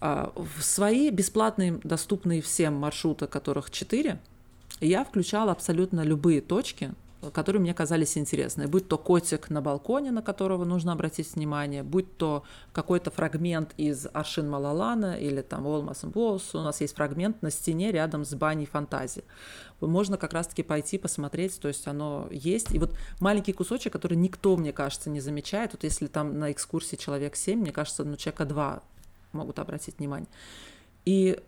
а, 0.00 0.32
в 0.36 0.62
свои 0.62 1.10
бесплатные, 1.10 1.80
доступные 1.84 2.40
всем 2.40 2.74
маршруты, 2.74 3.26
которых 3.26 3.70
четыре, 3.70 4.20
я 4.80 5.04
включала 5.04 5.52
абсолютно 5.52 6.02
любые 6.02 6.40
точки, 6.40 6.92
которые 7.30 7.60
мне 7.60 7.74
казались 7.74 8.18
интересны. 8.18 8.66
Будь 8.66 8.88
то 8.88 8.98
котик 8.98 9.50
на 9.50 9.60
балконе, 9.60 10.10
на 10.10 10.22
которого 10.22 10.64
нужно 10.64 10.92
обратить 10.92 11.34
внимание, 11.34 11.82
будь 11.82 12.16
то 12.16 12.42
какой-то 12.72 13.10
фрагмент 13.10 13.72
из 13.76 14.06
Аршин 14.12 14.50
Малалана 14.50 15.14
или 15.14 15.40
там 15.42 15.66
Олмас 15.66 16.04
Блоус. 16.04 16.54
У 16.54 16.60
нас 16.60 16.80
есть 16.80 16.94
фрагмент 16.94 17.42
на 17.42 17.50
стене 17.50 17.92
рядом 17.92 18.24
с 18.24 18.34
баней 18.34 18.66
фантазии. 18.66 19.24
Можно 19.80 20.16
как 20.16 20.32
раз-таки 20.32 20.62
пойти 20.62 20.98
посмотреть, 20.98 21.58
то 21.60 21.68
есть 21.68 21.86
оно 21.86 22.28
есть. 22.30 22.72
И 22.72 22.78
вот 22.78 22.96
маленький 23.20 23.52
кусочек, 23.52 23.92
который 23.92 24.16
никто, 24.16 24.56
мне 24.56 24.72
кажется, 24.72 25.10
не 25.10 25.20
замечает. 25.20 25.72
Вот 25.72 25.84
если 25.84 26.06
там 26.06 26.38
на 26.38 26.52
экскурсии 26.52 26.96
человек 26.96 27.36
7, 27.36 27.60
мне 27.60 27.72
кажется, 27.72 28.04
ну, 28.04 28.16
человека 28.16 28.44
2 28.44 28.82
могут 29.32 29.58
обратить 29.58 29.98
внимание. 29.98 30.28
И 31.04 31.40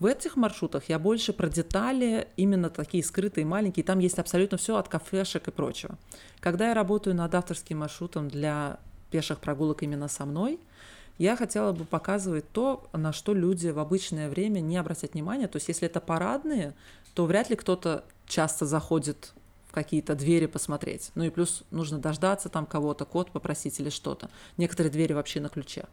в 0.00 0.06
этих 0.06 0.36
маршрутах 0.36 0.88
я 0.88 0.98
больше 0.98 1.32
про 1.32 1.48
детали, 1.48 2.28
именно 2.36 2.68
такие 2.68 3.04
скрытые, 3.04 3.46
маленькие. 3.46 3.84
Там 3.84 4.00
есть 4.00 4.18
абсолютно 4.18 4.58
все 4.58 4.76
от 4.76 4.88
кафешек 4.88 5.48
и 5.48 5.50
прочего. 5.50 5.96
Когда 6.40 6.68
я 6.68 6.74
работаю 6.74 7.14
над 7.14 7.34
авторским 7.34 7.78
маршрутом 7.78 8.28
для 8.28 8.80
пеших 9.10 9.38
прогулок 9.38 9.82
именно 9.82 10.08
со 10.08 10.24
мной, 10.24 10.58
я 11.18 11.36
хотела 11.36 11.72
бы 11.72 11.84
показывать 11.84 12.50
то, 12.50 12.88
на 12.92 13.12
что 13.12 13.34
люди 13.34 13.68
в 13.68 13.78
обычное 13.78 14.28
время 14.28 14.60
не 14.60 14.76
обратят 14.76 15.14
внимания. 15.14 15.46
То 15.46 15.56
есть 15.56 15.68
если 15.68 15.86
это 15.86 16.00
парадные, 16.00 16.74
то 17.14 17.24
вряд 17.24 17.50
ли 17.50 17.56
кто-то 17.56 18.04
часто 18.26 18.66
заходит 18.66 19.32
в 19.68 19.72
какие-то 19.72 20.16
двери 20.16 20.46
посмотреть. 20.46 21.12
Ну 21.14 21.24
и 21.24 21.30
плюс 21.30 21.62
нужно 21.70 21.98
дождаться 21.98 22.48
там 22.48 22.66
кого-то, 22.66 23.04
код 23.04 23.30
попросить 23.30 23.78
или 23.78 23.90
что-то. 23.90 24.28
Некоторые 24.56 24.90
двери 24.90 25.12
вообще 25.12 25.40
на 25.40 25.48
ключе. 25.48 25.86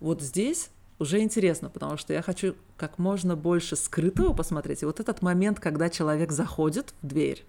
Вот 0.00 0.22
здесь 0.22 0.70
уже 1.02 1.20
интересно, 1.20 1.68
потому 1.68 1.96
что 1.96 2.12
я 2.12 2.22
хочу 2.22 2.54
как 2.76 2.98
можно 2.98 3.36
больше 3.36 3.76
скрытого 3.76 4.32
посмотреть. 4.32 4.82
И 4.82 4.86
вот 4.86 5.00
этот 5.00 5.20
момент, 5.20 5.60
когда 5.60 5.90
человек 5.90 6.32
заходит 6.32 6.94
в 7.02 7.06
дверь, 7.06 7.44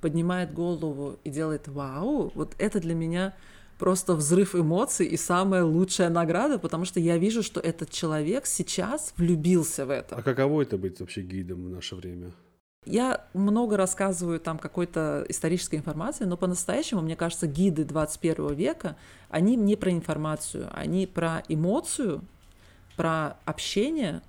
поднимает 0.00 0.52
голову 0.52 1.16
и 1.24 1.30
делает 1.30 1.68
вау, 1.68 2.30
вот 2.34 2.54
это 2.58 2.78
для 2.78 2.94
меня 2.94 3.34
просто 3.78 4.14
взрыв 4.14 4.54
эмоций 4.54 5.06
и 5.06 5.16
самая 5.16 5.64
лучшая 5.64 6.10
награда, 6.10 6.58
потому 6.58 6.84
что 6.84 7.00
я 7.00 7.18
вижу, 7.18 7.42
что 7.42 7.60
этот 7.60 7.90
человек 7.90 8.46
сейчас 8.46 9.12
влюбился 9.16 9.86
в 9.86 9.90
это. 9.90 10.16
А 10.16 10.22
каково 10.22 10.62
это 10.62 10.78
быть 10.78 11.00
вообще 11.00 11.22
гидом 11.22 11.64
в 11.64 11.70
наше 11.70 11.96
время? 11.96 12.32
Я 12.84 13.26
много 13.34 13.76
рассказываю 13.76 14.38
там 14.38 14.58
какой-то 14.58 15.26
исторической 15.28 15.74
информации, 15.74 16.24
но 16.24 16.36
по-настоящему, 16.36 17.02
мне 17.02 17.16
кажется, 17.16 17.48
гиды 17.48 17.84
21 17.84 18.54
века, 18.54 18.96
они 19.28 19.56
не 19.56 19.74
про 19.74 19.90
информацию, 19.90 20.68
они 20.72 21.08
про 21.08 21.42
эмоцию, 21.48 22.22
про 22.96 23.36
общение, 23.44 24.22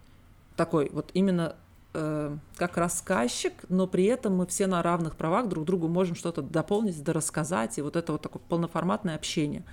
такой 0.56 0.90
вот 0.92 1.12
именно 1.14 1.56
э, 1.94 2.36
как 2.56 2.78
рассказчик, 2.78 3.54
но 3.70 3.88
при 3.88 4.06
этом 4.06 4.36
мы 4.36 4.48
все 4.48 4.68
на 4.68 4.84
равных 4.84 5.16
правах 5.16 5.48
друг 5.48 5.66
другу 5.66 5.88
можем 5.88 6.16
что-то 6.16 6.42
дополнить, 6.42 7.02
да 7.04 7.14
рассказать, 7.14 7.78
и 7.78 7.82
вот 7.82 7.96
это 7.96 8.12
вот 8.12 8.22
такое 8.22 8.42
полноформатное 8.48 9.16
общение. 9.16 9.64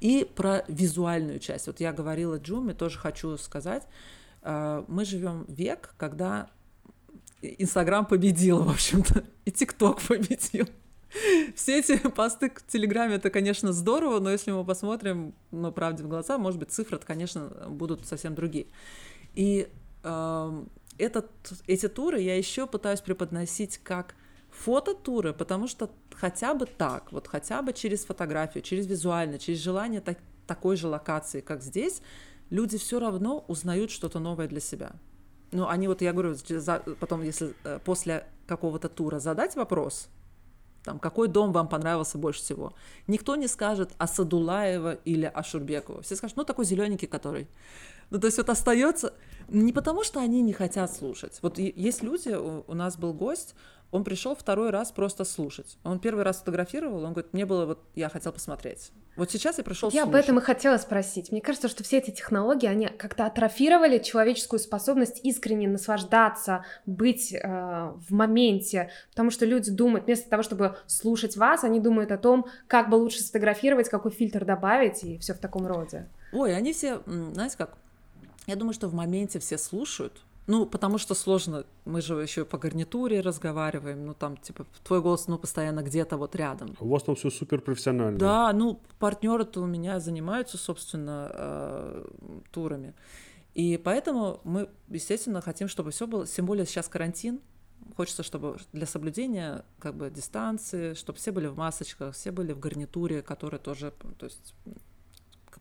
И 0.00 0.30
про 0.36 0.64
визуальную 0.68 1.40
часть. 1.40 1.66
Вот 1.66 1.80
я 1.80 1.92
говорила 1.92 2.38
Джуме, 2.38 2.74
тоже 2.74 2.98
хочу 2.98 3.36
сказать, 3.36 3.86
э, 4.42 4.84
мы 4.86 5.04
живем 5.04 5.44
век, 5.48 5.94
когда 5.96 6.48
Инстаграм 7.42 8.04
победил, 8.06 8.62
в 8.62 8.70
общем-то, 8.70 9.24
и 9.44 9.50
ТикТок 9.50 10.00
победил. 10.02 10.68
Все 11.68 11.80
эти 11.80 11.98
посты 12.16 12.48
в 12.48 12.66
Телеграме, 12.66 13.16
это, 13.16 13.28
конечно, 13.28 13.74
здорово, 13.74 14.20
но 14.20 14.30
если 14.30 14.50
мы 14.52 14.64
посмотрим, 14.64 15.34
ну, 15.50 15.70
правде 15.70 16.02
в 16.02 16.08
глаза, 16.08 16.38
может 16.38 16.58
быть, 16.58 16.70
цифры, 16.70 16.98
конечно, 16.98 17.50
будут 17.68 18.06
совсем 18.06 18.34
другие. 18.34 18.68
И 19.34 19.68
э, 20.02 20.64
этот, 20.96 21.30
эти 21.66 21.86
туры 21.88 22.22
я 22.22 22.38
еще 22.38 22.66
пытаюсь 22.66 23.02
преподносить 23.02 23.76
как 23.76 24.14
фототуры, 24.50 25.34
потому 25.34 25.68
что 25.68 25.90
хотя 26.14 26.54
бы 26.54 26.64
так, 26.64 27.12
вот 27.12 27.28
хотя 27.28 27.60
бы 27.60 27.74
через 27.74 28.06
фотографию, 28.06 28.62
через 28.62 28.86
визуально, 28.86 29.38
через 29.38 29.58
желание 29.58 30.00
так, 30.00 30.16
такой 30.46 30.74
же 30.76 30.88
локации, 30.88 31.42
как 31.42 31.62
здесь, 31.62 32.00
люди 32.48 32.78
все 32.78 32.98
равно 32.98 33.44
узнают 33.46 33.90
что-то 33.90 34.20
новое 34.20 34.48
для 34.48 34.60
себя. 34.60 34.92
Ну, 35.52 35.68
они 35.68 35.86
вот, 35.86 36.00
я 36.00 36.14
говорю, 36.14 36.34
потом, 36.98 37.20
если 37.20 37.52
э, 37.64 37.78
после 37.84 38.26
какого-то 38.46 38.88
тура 38.88 39.18
задать 39.18 39.54
вопрос, 39.54 40.08
там, 40.88 40.98
какой 40.98 41.28
дом 41.28 41.52
вам 41.52 41.68
понравился 41.68 42.16
больше 42.16 42.40
всего. 42.40 42.72
Никто 43.06 43.36
не 43.36 43.46
скажет 43.46 43.90
о 43.98 44.06
Садулаева 44.06 44.94
или 45.04 45.26
о 45.26 45.42
Шурбекова. 45.42 46.00
Все 46.00 46.16
скажут, 46.16 46.38
ну, 46.38 46.44
такой 46.44 46.64
зелененький, 46.64 47.06
который. 47.06 47.46
Ну, 48.08 48.18
то 48.18 48.26
есть 48.26 48.38
вот 48.38 48.48
остается 48.48 49.12
не 49.48 49.74
потому, 49.74 50.02
что 50.02 50.18
они 50.18 50.40
не 50.40 50.54
хотят 50.54 50.90
слушать. 50.90 51.38
Вот 51.42 51.58
есть 51.58 52.02
люди, 52.02 52.30
у 52.30 52.74
нас 52.74 52.96
был 52.96 53.12
гость, 53.12 53.54
он 53.90 54.04
пришел 54.04 54.34
второй 54.36 54.70
раз 54.70 54.92
просто 54.92 55.24
слушать. 55.24 55.78
Он 55.82 55.98
первый 55.98 56.24
раз 56.24 56.38
фотографировал, 56.38 57.04
он 57.04 57.12
говорит, 57.12 57.32
мне 57.32 57.46
было 57.46 57.64
вот, 57.64 57.80
я 57.94 58.08
хотел 58.08 58.32
посмотреть. 58.32 58.90
Вот 59.16 59.32
сейчас 59.32 59.58
я 59.58 59.64
пришел 59.64 59.88
Я 59.88 60.02
слушать. 60.02 60.08
об 60.08 60.14
этом 60.14 60.38
и 60.38 60.40
хотела 60.40 60.76
спросить. 60.76 61.32
Мне 61.32 61.40
кажется, 61.40 61.66
что 61.66 61.82
все 61.82 61.98
эти 61.98 62.12
технологии, 62.12 62.68
они 62.68 62.86
как-то 62.86 63.26
атрофировали 63.26 63.98
человеческую 63.98 64.60
способность 64.60 65.20
искренне 65.24 65.66
наслаждаться, 65.68 66.64
быть 66.86 67.32
э, 67.32 67.38
в 67.42 68.12
моменте, 68.12 68.90
потому 69.10 69.30
что 69.30 69.44
люди 69.44 69.72
думают, 69.72 70.04
вместо 70.04 70.30
того, 70.30 70.44
чтобы 70.44 70.76
слушать 70.86 71.36
вас, 71.36 71.64
они 71.64 71.80
думают 71.80 72.12
о 72.12 72.18
том, 72.18 72.46
как 72.68 72.90
бы 72.90 72.94
лучше 72.94 73.20
сфотографировать, 73.20 73.88
какой 73.88 74.12
фильтр 74.12 74.44
добавить 74.44 75.02
и 75.02 75.18
все 75.18 75.34
в 75.34 75.38
таком 75.38 75.66
роде. 75.66 76.08
Ой, 76.32 76.54
они 76.54 76.72
все, 76.72 77.00
знаете 77.06 77.56
как, 77.56 77.76
я 78.46 78.54
думаю, 78.54 78.72
что 78.72 78.86
в 78.86 78.94
моменте 78.94 79.40
все 79.40 79.58
слушают, 79.58 80.22
ну, 80.48 80.64
потому 80.64 80.96
что 80.96 81.14
сложно, 81.14 81.64
мы 81.84 82.00
же 82.00 82.14
еще 82.14 82.46
по 82.46 82.56
гарнитуре 82.56 83.20
разговариваем, 83.20 84.06
ну, 84.06 84.14
там, 84.14 84.38
типа, 84.38 84.66
твой 84.82 85.02
голос, 85.02 85.28
ну, 85.28 85.38
постоянно 85.38 85.82
где-то 85.82 86.16
вот 86.16 86.34
рядом. 86.34 86.74
У 86.80 86.88
вас 86.88 87.02
там 87.02 87.16
все 87.16 87.30
супер 87.30 87.60
профессионально. 87.60 88.18
Да, 88.18 88.52
ну, 88.54 88.80
партнеры-то 88.98 89.60
у 89.60 89.66
меня 89.66 90.00
занимаются, 90.00 90.56
собственно, 90.56 91.30
э, 91.30 92.06
турами. 92.50 92.94
И 93.52 93.76
поэтому 93.76 94.40
мы, 94.42 94.70
естественно, 94.88 95.42
хотим, 95.42 95.68
чтобы 95.68 95.90
все 95.90 96.06
было, 96.06 96.26
тем 96.26 96.46
более 96.46 96.64
сейчас 96.64 96.88
карантин, 96.88 97.40
хочется, 97.94 98.22
чтобы 98.22 98.56
для 98.72 98.86
соблюдения 98.86 99.66
как 99.78 99.96
бы 99.96 100.10
дистанции, 100.10 100.94
чтобы 100.94 101.18
все 101.18 101.30
были 101.30 101.48
в 101.48 101.58
масочках, 101.58 102.14
все 102.14 102.30
были 102.30 102.54
в 102.54 102.58
гарнитуре, 102.58 103.20
которая 103.20 103.60
тоже, 103.60 103.92
то 104.18 104.24
есть 104.24 104.54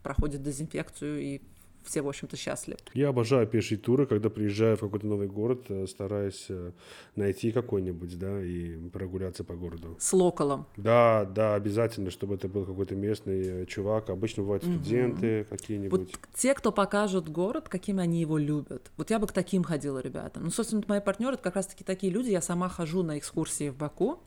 проходит 0.01 0.44
дезинфекцию 0.44 1.22
и 1.22 1.41
все, 1.84 2.01
в 2.01 2.07
общем-то, 2.07 2.36
счастливы. 2.36 2.79
Я 2.93 3.10
обожаю 3.10 3.48
пешие 3.48 3.77
туры, 3.77 4.05
когда 4.05 4.29
приезжаю 4.29 4.77
в 4.77 4.81
какой-то 4.81 5.07
новый 5.07 5.27
город, 5.27 5.65
э, 5.69 5.88
стараюсь 5.88 6.46
э, 6.50 6.72
найти 7.15 7.51
какой-нибудь, 7.51 8.19
да, 8.19 8.43
и 8.43 8.77
прогуляться 8.89 9.43
по 9.43 9.55
городу. 9.55 9.96
С 10.00 10.13
локалом. 10.13 10.67
Да, 10.75 11.25
да, 11.25 11.55
обязательно, 11.55 12.12
чтобы 12.12 12.36
это 12.36 12.48
был 12.48 12.65
какой-то 12.65 12.96
местный 12.96 13.63
э, 13.63 13.65
чувак. 13.65 14.10
Обычно 14.10 14.43
бывают 14.43 14.63
студенты 14.63 15.41
угу. 15.41 15.50
какие-нибудь. 15.50 16.00
Вот 16.00 16.19
те, 16.36 16.53
кто 16.53 16.72
покажут 16.72 17.29
город, 17.29 17.69
каким 17.69 18.00
они 18.00 18.19
его 18.19 18.38
любят. 18.38 18.91
Вот 18.98 19.10
я 19.10 19.19
бы 19.19 19.27
к 19.27 19.31
таким 19.31 19.63
ходила, 19.63 20.00
ребята. 20.00 20.39
Ну, 20.39 20.50
собственно, 20.50 20.84
мои 20.88 21.00
партнеры 21.00 21.36
это 21.36 21.43
как 21.43 21.55
раз-таки 21.55 21.84
такие 21.84 22.12
люди. 22.12 22.29
Я 22.29 22.41
сама 22.41 22.69
хожу 22.69 23.03
на 23.03 23.17
экскурсии 23.17 23.69
в 23.69 23.77
Баку. 23.77 24.19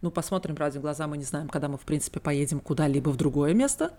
Ну, 0.00 0.10
посмотрим 0.10 0.54
ради 0.56 0.78
глаза, 0.78 1.06
мы 1.06 1.16
не 1.16 1.24
знаем, 1.24 1.48
когда 1.48 1.68
мы, 1.68 1.78
в 1.78 1.84
принципе, 1.84 2.20
поедем 2.20 2.60
куда-либо 2.60 3.08
в 3.08 3.16
другое 3.16 3.54
место 3.54 3.92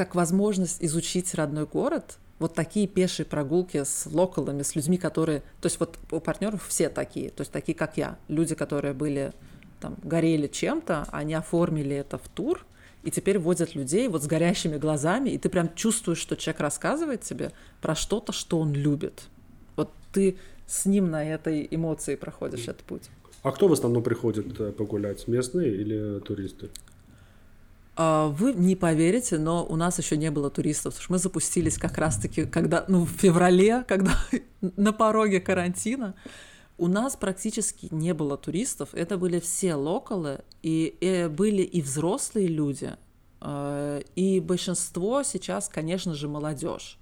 как 0.00 0.14
возможность 0.14 0.82
изучить 0.82 1.34
родной 1.34 1.66
город, 1.66 2.16
вот 2.38 2.54
такие 2.54 2.88
пешие 2.88 3.26
прогулки 3.26 3.84
с 3.84 4.06
локалами, 4.06 4.62
с 4.62 4.74
людьми, 4.74 4.96
которые... 4.96 5.40
То 5.60 5.66
есть 5.66 5.78
вот 5.78 5.98
у 6.10 6.20
партнеров 6.20 6.66
все 6.66 6.88
такие, 6.88 7.28
то 7.28 7.42
есть 7.42 7.52
такие, 7.52 7.76
как 7.76 7.98
я. 7.98 8.16
Люди, 8.26 8.54
которые 8.54 8.94
были 8.94 9.34
там, 9.78 9.98
горели 10.02 10.46
чем-то, 10.46 11.06
они 11.12 11.34
оформили 11.34 11.94
это 11.94 12.16
в 12.16 12.26
тур, 12.30 12.64
и 13.02 13.10
теперь 13.10 13.38
водят 13.38 13.74
людей 13.74 14.08
вот 14.08 14.22
с 14.22 14.26
горящими 14.26 14.78
глазами, 14.78 15.28
и 15.28 15.36
ты 15.36 15.50
прям 15.50 15.74
чувствуешь, 15.74 16.16
что 16.16 16.34
человек 16.34 16.62
рассказывает 16.62 17.20
тебе 17.20 17.52
про 17.82 17.94
что-то, 17.94 18.32
что 18.32 18.58
он 18.58 18.72
любит. 18.72 19.24
Вот 19.76 19.90
ты 20.14 20.38
с 20.66 20.86
ним 20.86 21.10
на 21.10 21.22
этой 21.22 21.68
эмоции 21.70 22.14
проходишь 22.14 22.68
этот 22.68 22.84
путь. 22.84 23.10
А 23.42 23.52
кто 23.52 23.68
в 23.68 23.72
основном 23.74 24.02
приходит 24.02 24.58
э, 24.58 24.72
погулять, 24.72 25.28
местные 25.28 25.74
или 25.74 26.20
туристы? 26.20 26.70
А, 28.02 28.28
вы 28.28 28.54
не 28.54 28.76
поверите, 28.76 29.36
но 29.36 29.62
у 29.62 29.76
нас 29.76 29.98
еще 29.98 30.16
не 30.16 30.30
было 30.30 30.48
туристов, 30.48 30.94
потому 30.94 31.04
что 31.04 31.12
мы 31.12 31.18
запустились 31.18 31.76
как 31.76 31.98
раз-таки, 31.98 32.46
когда, 32.46 32.86
ну, 32.88 33.04
в 33.04 33.10
феврале, 33.10 33.84
когда 33.88 34.12
на 34.62 34.94
пороге 34.94 35.38
карантина. 35.38 36.14
У 36.78 36.88
нас 36.88 37.14
практически 37.14 37.88
не 37.90 38.14
было 38.14 38.38
туристов, 38.38 38.88
это 38.94 39.18
были 39.18 39.38
все 39.38 39.74
локалы, 39.74 40.40
и, 40.62 40.96
и 40.98 41.28
были 41.28 41.60
и 41.60 41.82
взрослые 41.82 42.46
люди, 42.46 42.96
а, 43.42 44.00
и 44.16 44.40
большинство 44.40 45.22
сейчас, 45.22 45.68
конечно 45.68 46.14
же, 46.14 46.26
молодежь. 46.26 46.98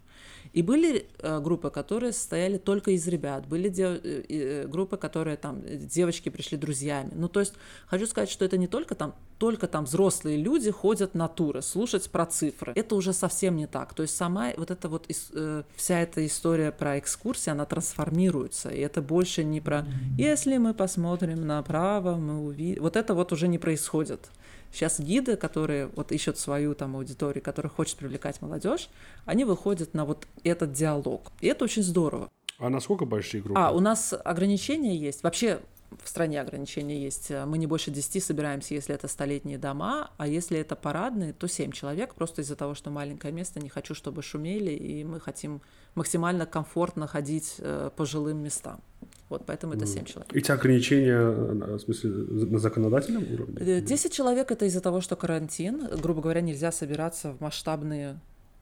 И 0.53 0.63
были 0.63 1.07
э, 1.19 1.41
группы, 1.41 1.71
которые 1.71 2.13
состояли 2.13 2.59
только 2.59 2.93
из 2.93 3.07
ребят, 3.09 3.47
были 3.47 3.69
дев... 3.69 4.01
э, 4.03 4.25
э, 4.29 4.67
группы, 4.67 4.97
которые 4.97 5.37
там, 5.37 5.63
э, 5.65 5.77
девочки 5.77 6.29
пришли 6.29 6.59
друзьями. 6.59 7.11
Ну, 7.15 7.29
то 7.29 7.41
есть, 7.41 7.55
хочу 7.87 8.07
сказать, 8.07 8.31
что 8.31 8.45
это 8.45 8.57
не 8.57 8.67
только 8.67 8.95
там, 8.95 9.15
только 9.39 9.69
там 9.69 9.85
взрослые 9.85 10.37
люди 10.37 10.71
ходят 10.71 11.15
на 11.15 11.29
туры, 11.29 11.63
слушать 11.63 12.11
про 12.11 12.27
цифры. 12.27 12.73
Это 12.75 12.95
уже 12.95 13.13
совсем 13.13 13.57
не 13.57 13.67
так. 13.67 13.95
То 13.95 14.03
есть, 14.03 14.17
сама 14.17 14.53
вот 14.57 14.71
эта 14.71 14.89
вот 14.89 15.07
э, 15.09 15.63
вся 15.77 16.01
эта 16.01 16.27
история 16.27 16.73
про 16.73 16.99
экскурсии, 16.99 17.51
она 17.51 17.65
трансформируется. 17.65 18.71
И 18.71 18.81
это 18.81 19.03
больше 19.03 19.45
не 19.45 19.61
про 19.61 19.87
«если 20.17 20.57
мы 20.59 20.75
посмотрим 20.75 21.47
направо, 21.47 22.17
мы 22.17 22.41
увидим...» 22.41 22.83
Вот 22.83 22.97
это 22.97 23.15
вот 23.15 23.33
уже 23.33 23.49
не 23.49 23.59
происходит. 23.59 24.29
Сейчас 24.73 25.01
гиды, 25.01 25.37
которые 25.37 25.87
вот 25.97 26.13
ищут 26.13 26.39
свою 26.39 26.75
там 26.75 26.97
аудиторию, 26.97 27.43
которая 27.43 27.71
хочет 27.71 27.97
привлекать 27.97 28.41
молодежь, 28.43 28.89
они 29.25 29.45
выходят 29.45 29.95
на 29.95 30.05
вот 30.05 30.27
этот 30.45 30.73
диалог. 30.73 31.33
И 31.41 31.47
это 31.47 31.65
очень 31.65 31.83
здорово. 31.83 32.29
А 32.59 32.69
насколько 32.71 33.05
большие 33.05 33.43
группы? 33.43 33.61
А, 33.61 33.71
у 33.71 33.81
нас 33.81 34.13
ограничения 34.25 34.97
есть. 34.97 35.23
Вообще 35.23 35.61
в 36.03 36.09
стране 36.09 36.41
ограничения 36.41 37.01
есть. 37.01 37.31
Мы 37.31 37.59
не 37.59 37.67
больше 37.67 37.91
10 37.91 38.23
собираемся, 38.23 38.75
если 38.75 38.95
это 38.95 39.09
столетние 39.09 39.59
дома, 39.59 40.11
а 40.19 40.27
если 40.27 40.59
это 40.59 40.77
парадные, 40.77 41.33
то 41.33 41.49
7 41.49 41.73
человек, 41.73 42.15
просто 42.15 42.43
из-за 42.43 42.57
того, 42.57 42.75
что 42.75 42.91
маленькое 42.91 43.33
место, 43.33 43.61
не 43.61 43.69
хочу, 43.69 43.95
чтобы 43.95 44.23
шумели, 44.23 44.73
и 44.73 45.05
мы 45.05 45.21
хотим 45.21 45.63
максимально 45.95 46.47
комфортно 46.47 47.07
ходить 47.07 47.57
э, 47.59 47.91
по 47.97 48.05
жилым 48.05 48.43
местам. 48.43 48.81
Вот 49.29 49.45
поэтому 49.47 49.75
это 49.75 49.87
7 49.87 50.05
человек. 50.05 50.35
Эти 50.35 50.51
ограничения, 50.51 51.19
э, 51.19 51.77
в 51.77 51.79
смысле, 51.81 52.11
на 52.11 52.59
законодательном 52.59 53.25
уровне? 53.33 53.57
Э, 53.61 53.81
10 53.81 54.13
человек 54.13 54.51
это 54.51 54.65
из-за 54.65 54.81
того, 54.81 55.01
что 55.01 55.17
карантин, 55.17 55.89
грубо 56.03 56.23
говоря, 56.23 56.41
нельзя 56.41 56.73
собираться 56.73 57.33
в 57.33 57.41
масштабные 57.41 58.19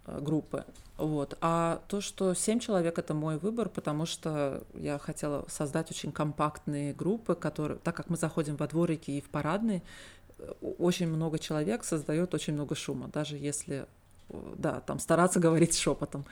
э, 0.07 0.21
группы. 0.21 0.65
Вот. 0.99 1.37
А 1.41 1.83
то, 1.89 2.01
что 2.01 2.35
7 2.35 2.59
человек 2.59 2.99
это 2.99 3.15
мой 3.15 3.39
выбор, 3.39 3.69
потому 3.69 4.07
что 4.07 4.63
я 4.75 4.99
хотела 4.99 5.45
создать 5.49 5.91
очень 5.91 6.11
компактные 6.11 6.95
группы, 6.95 7.35
которые, 7.35 7.79
так 7.79 7.95
как 7.95 8.09
мы 8.09 8.17
заходим 8.17 8.57
во 8.57 8.67
дворики 8.67 9.11
и 9.11 9.21
в 9.21 9.29
парадные, 9.29 9.83
э, 10.39 10.53
очень 10.79 11.07
много 11.07 11.39
человек 11.39 11.85
создает 11.85 12.35
очень 12.35 12.55
много 12.55 12.75
шума, 12.75 13.09
даже 13.13 13.37
если 13.37 13.87
э, 14.31 14.55
да, 14.57 14.81
там 14.81 14.99
стараться 14.99 15.39
говорить 15.39 15.77
шепотом. 15.77 16.25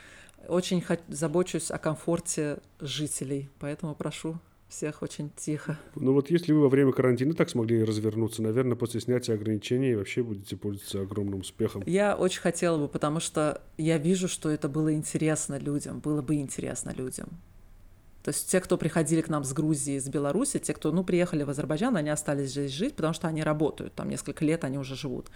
Очень 0.48 0.84
забочусь 1.08 1.70
о 1.70 1.78
комфорте 1.78 2.58
жителей, 2.80 3.48
поэтому 3.58 3.94
прошу 3.94 4.38
всех 4.68 5.02
очень 5.02 5.30
тихо. 5.36 5.78
Ну 5.94 6.12
вот 6.12 6.30
если 6.30 6.52
вы 6.52 6.60
во 6.62 6.68
время 6.68 6.92
карантина 6.92 7.34
так 7.34 7.48
смогли 7.48 7.84
развернуться, 7.84 8.42
наверное, 8.42 8.76
после 8.76 9.00
снятия 9.00 9.34
ограничений 9.34 9.94
вообще 9.94 10.22
будете 10.22 10.56
пользоваться 10.56 11.02
огромным 11.02 11.40
успехом. 11.40 11.82
Я 11.86 12.16
очень 12.16 12.40
хотела 12.40 12.78
бы, 12.78 12.88
потому 12.88 13.20
что 13.20 13.62
я 13.78 13.98
вижу, 13.98 14.26
что 14.26 14.50
это 14.50 14.68
было 14.68 14.92
интересно 14.94 15.58
людям, 15.58 16.00
было 16.00 16.22
бы 16.22 16.36
интересно 16.36 16.92
людям. 16.96 17.28
То 18.24 18.30
есть 18.30 18.50
те, 18.50 18.58
кто 18.60 18.78
приходили 18.78 19.20
к 19.20 19.28
нам 19.28 19.44
с 19.44 19.52
Грузии, 19.52 19.98
с 19.98 20.08
Беларуси, 20.08 20.58
те, 20.58 20.72
кто, 20.72 20.90
ну, 20.90 21.04
приехали 21.04 21.42
в 21.42 21.50
Азербайджан, 21.50 21.94
они 21.96 22.08
остались 22.08 22.50
здесь 22.50 22.72
жить, 22.72 22.96
потому 22.96 23.12
что 23.12 23.28
они 23.28 23.42
работают, 23.42 23.94
там 23.94 24.08
несколько 24.08 24.46
лет 24.46 24.64
они 24.64 24.78
уже 24.78 24.96
живут. 24.96 25.30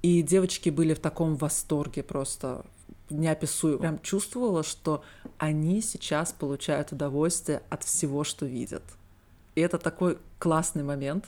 И 0.00 0.22
девочки 0.22 0.70
были 0.70 0.94
в 0.94 1.00
таком 1.00 1.36
восторге 1.36 2.02
просто 2.02 2.64
неописуемо. 3.10 3.78
Прям 3.78 3.98
чувствовала, 4.00 4.62
что 4.62 5.02
они 5.38 5.80
сейчас 5.80 6.32
получают 6.32 6.92
удовольствие 6.92 7.62
от 7.70 7.82
всего, 7.84 8.24
что 8.24 8.46
видят. 8.46 8.82
И 9.54 9.60
это 9.60 9.78
такой 9.78 10.18
классный 10.38 10.82
момент. 10.82 11.26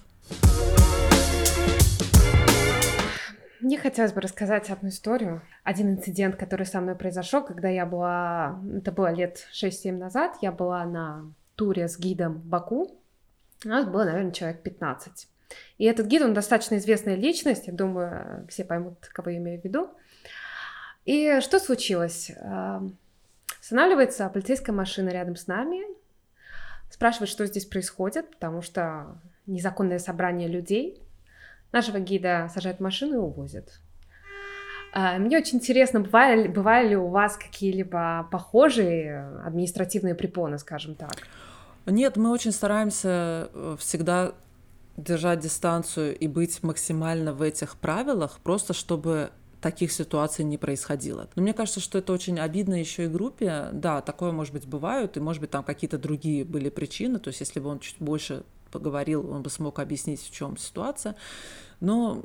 Мне 3.60 3.78
хотелось 3.78 4.12
бы 4.12 4.20
рассказать 4.20 4.70
одну 4.70 4.90
историю. 4.90 5.42
Один 5.64 5.90
инцидент, 5.90 6.36
который 6.36 6.66
со 6.66 6.80
мной 6.80 6.94
произошел, 6.94 7.42
когда 7.42 7.68
я 7.68 7.86
была, 7.86 8.60
это 8.76 8.92
было 8.92 9.12
лет 9.12 9.46
6-7 9.52 9.92
назад, 9.92 10.36
я 10.42 10.52
была 10.52 10.84
на 10.84 11.32
туре 11.54 11.88
с 11.88 11.98
гидом 11.98 12.34
в 12.34 12.44
Баку. 12.44 13.00
У 13.64 13.68
нас 13.68 13.86
было, 13.86 14.04
наверное, 14.04 14.32
человек 14.32 14.62
15. 14.62 15.28
И 15.78 15.84
этот 15.84 16.06
гид, 16.06 16.22
он 16.22 16.34
достаточно 16.34 16.76
известная 16.76 17.14
личность, 17.14 17.66
я 17.66 17.72
думаю, 17.72 18.46
все 18.48 18.64
поймут, 18.64 18.98
кого 19.12 19.30
я 19.30 19.38
имею 19.38 19.60
в 19.60 19.64
виду. 19.64 19.90
И 21.06 21.40
что 21.40 21.58
случилось? 21.58 22.30
А, 22.42 22.82
Останавливается 23.60 24.28
полицейская 24.28 24.74
машина 24.74 25.08
рядом 25.08 25.34
с 25.34 25.48
нами, 25.48 25.82
спрашивает, 26.88 27.28
что 27.28 27.46
здесь 27.46 27.64
происходит, 27.64 28.30
потому 28.30 28.62
что 28.62 29.18
незаконное 29.46 29.98
собрание 29.98 30.46
людей. 30.46 31.02
Нашего 31.72 31.98
гида 31.98 32.48
сажают 32.54 32.78
в 32.78 32.82
машину 32.82 33.14
и 33.14 33.18
увозят. 33.18 33.80
А, 34.92 35.18
Мне 35.18 35.38
очень 35.38 35.58
интересно, 35.58 35.98
бывали, 35.98 36.46
бывали 36.46 36.90
ли 36.90 36.96
у 36.96 37.08
вас 37.08 37.36
какие-либо 37.36 38.28
похожие 38.30 39.40
административные 39.44 40.14
препоны, 40.14 40.58
скажем 40.58 40.94
так? 40.94 41.16
Нет, 41.86 42.16
мы 42.16 42.30
очень 42.30 42.52
стараемся 42.52 43.50
э, 43.52 43.76
всегда 43.78 44.32
держать 44.96 45.40
дистанцию 45.40 46.16
и 46.16 46.28
быть 46.28 46.62
максимально 46.62 47.32
в 47.32 47.42
этих 47.42 47.76
правилах, 47.76 48.38
просто 48.42 48.74
чтобы 48.74 49.30
таких 49.66 49.90
ситуаций 49.90 50.44
не 50.44 50.58
происходило. 50.58 51.28
Но 51.34 51.42
мне 51.42 51.52
кажется, 51.52 51.80
что 51.80 51.98
это 51.98 52.12
очень 52.12 52.38
обидно 52.38 52.74
еще 52.74 53.06
и 53.06 53.08
группе. 53.08 53.70
Да, 53.72 54.00
такое, 54.00 54.30
может 54.30 54.52
быть, 54.52 54.64
бывают, 54.64 55.16
и, 55.16 55.20
может 55.20 55.40
быть, 55.40 55.50
там 55.50 55.64
какие-то 55.64 55.98
другие 55.98 56.44
были 56.44 56.68
причины. 56.68 57.18
То 57.18 57.28
есть, 57.28 57.40
если 57.40 57.58
бы 57.58 57.68
он 57.68 57.80
чуть 57.80 57.96
больше 57.98 58.44
поговорил, 58.70 59.28
он 59.28 59.42
бы 59.42 59.50
смог 59.50 59.80
объяснить, 59.80 60.22
в 60.22 60.30
чем 60.30 60.56
ситуация. 60.56 61.16
Но 61.80 62.22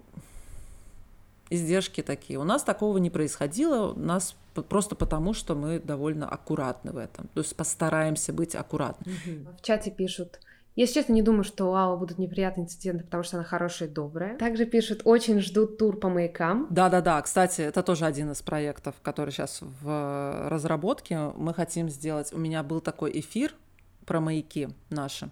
издержки 1.50 2.04
такие. 2.04 2.38
У 2.38 2.44
нас 2.44 2.62
такого 2.62 3.00
не 3.00 3.10
происходило, 3.10 3.94
у 3.94 4.00
нас 4.00 4.36
просто 4.70 4.94
потому, 4.96 5.34
что 5.34 5.56
мы 5.56 5.80
довольно 5.80 6.30
аккуратны 6.30 6.92
в 6.92 6.98
этом. 6.98 7.28
То 7.34 7.42
есть 7.42 7.56
постараемся 7.56 8.34
быть 8.34 8.54
аккуратны. 8.54 9.14
В 9.58 9.64
чате 9.64 9.90
пишут, 9.90 10.40
если 10.76 10.96
честно, 10.96 11.14
не 11.14 11.22
думаю, 11.22 11.44
что 11.44 11.70
у 11.70 11.76
Аллы 11.76 11.98
будут 11.98 12.18
неприятные 12.18 12.66
инциденты, 12.66 13.04
потому 13.04 13.24
что 13.24 13.38
она 13.38 13.44
хорошая 13.44 13.90
и 13.90 13.92
добрая. 13.92 14.38
Также 14.38 14.66
пишут, 14.66 15.02
очень 15.04 15.40
ждут 15.40 15.78
тур 15.78 15.98
по 15.98 16.10
маякам. 16.10 16.68
Да-да-да, 16.70 17.22
кстати, 17.22 17.62
это 17.62 17.84
тоже 17.84 18.06
один 18.06 18.32
из 18.32 18.42
проектов, 18.42 18.96
который 19.02 19.32
сейчас 19.32 19.60
в 19.62 20.48
разработке. 20.50 21.32
Мы 21.36 21.54
хотим 21.54 21.90
сделать... 21.90 22.32
У 22.34 22.38
меня 22.38 22.64
был 22.64 22.80
такой 22.82 23.12
эфир 23.20 23.54
про 24.06 24.20
маяки 24.20 24.70
наши. 24.90 25.30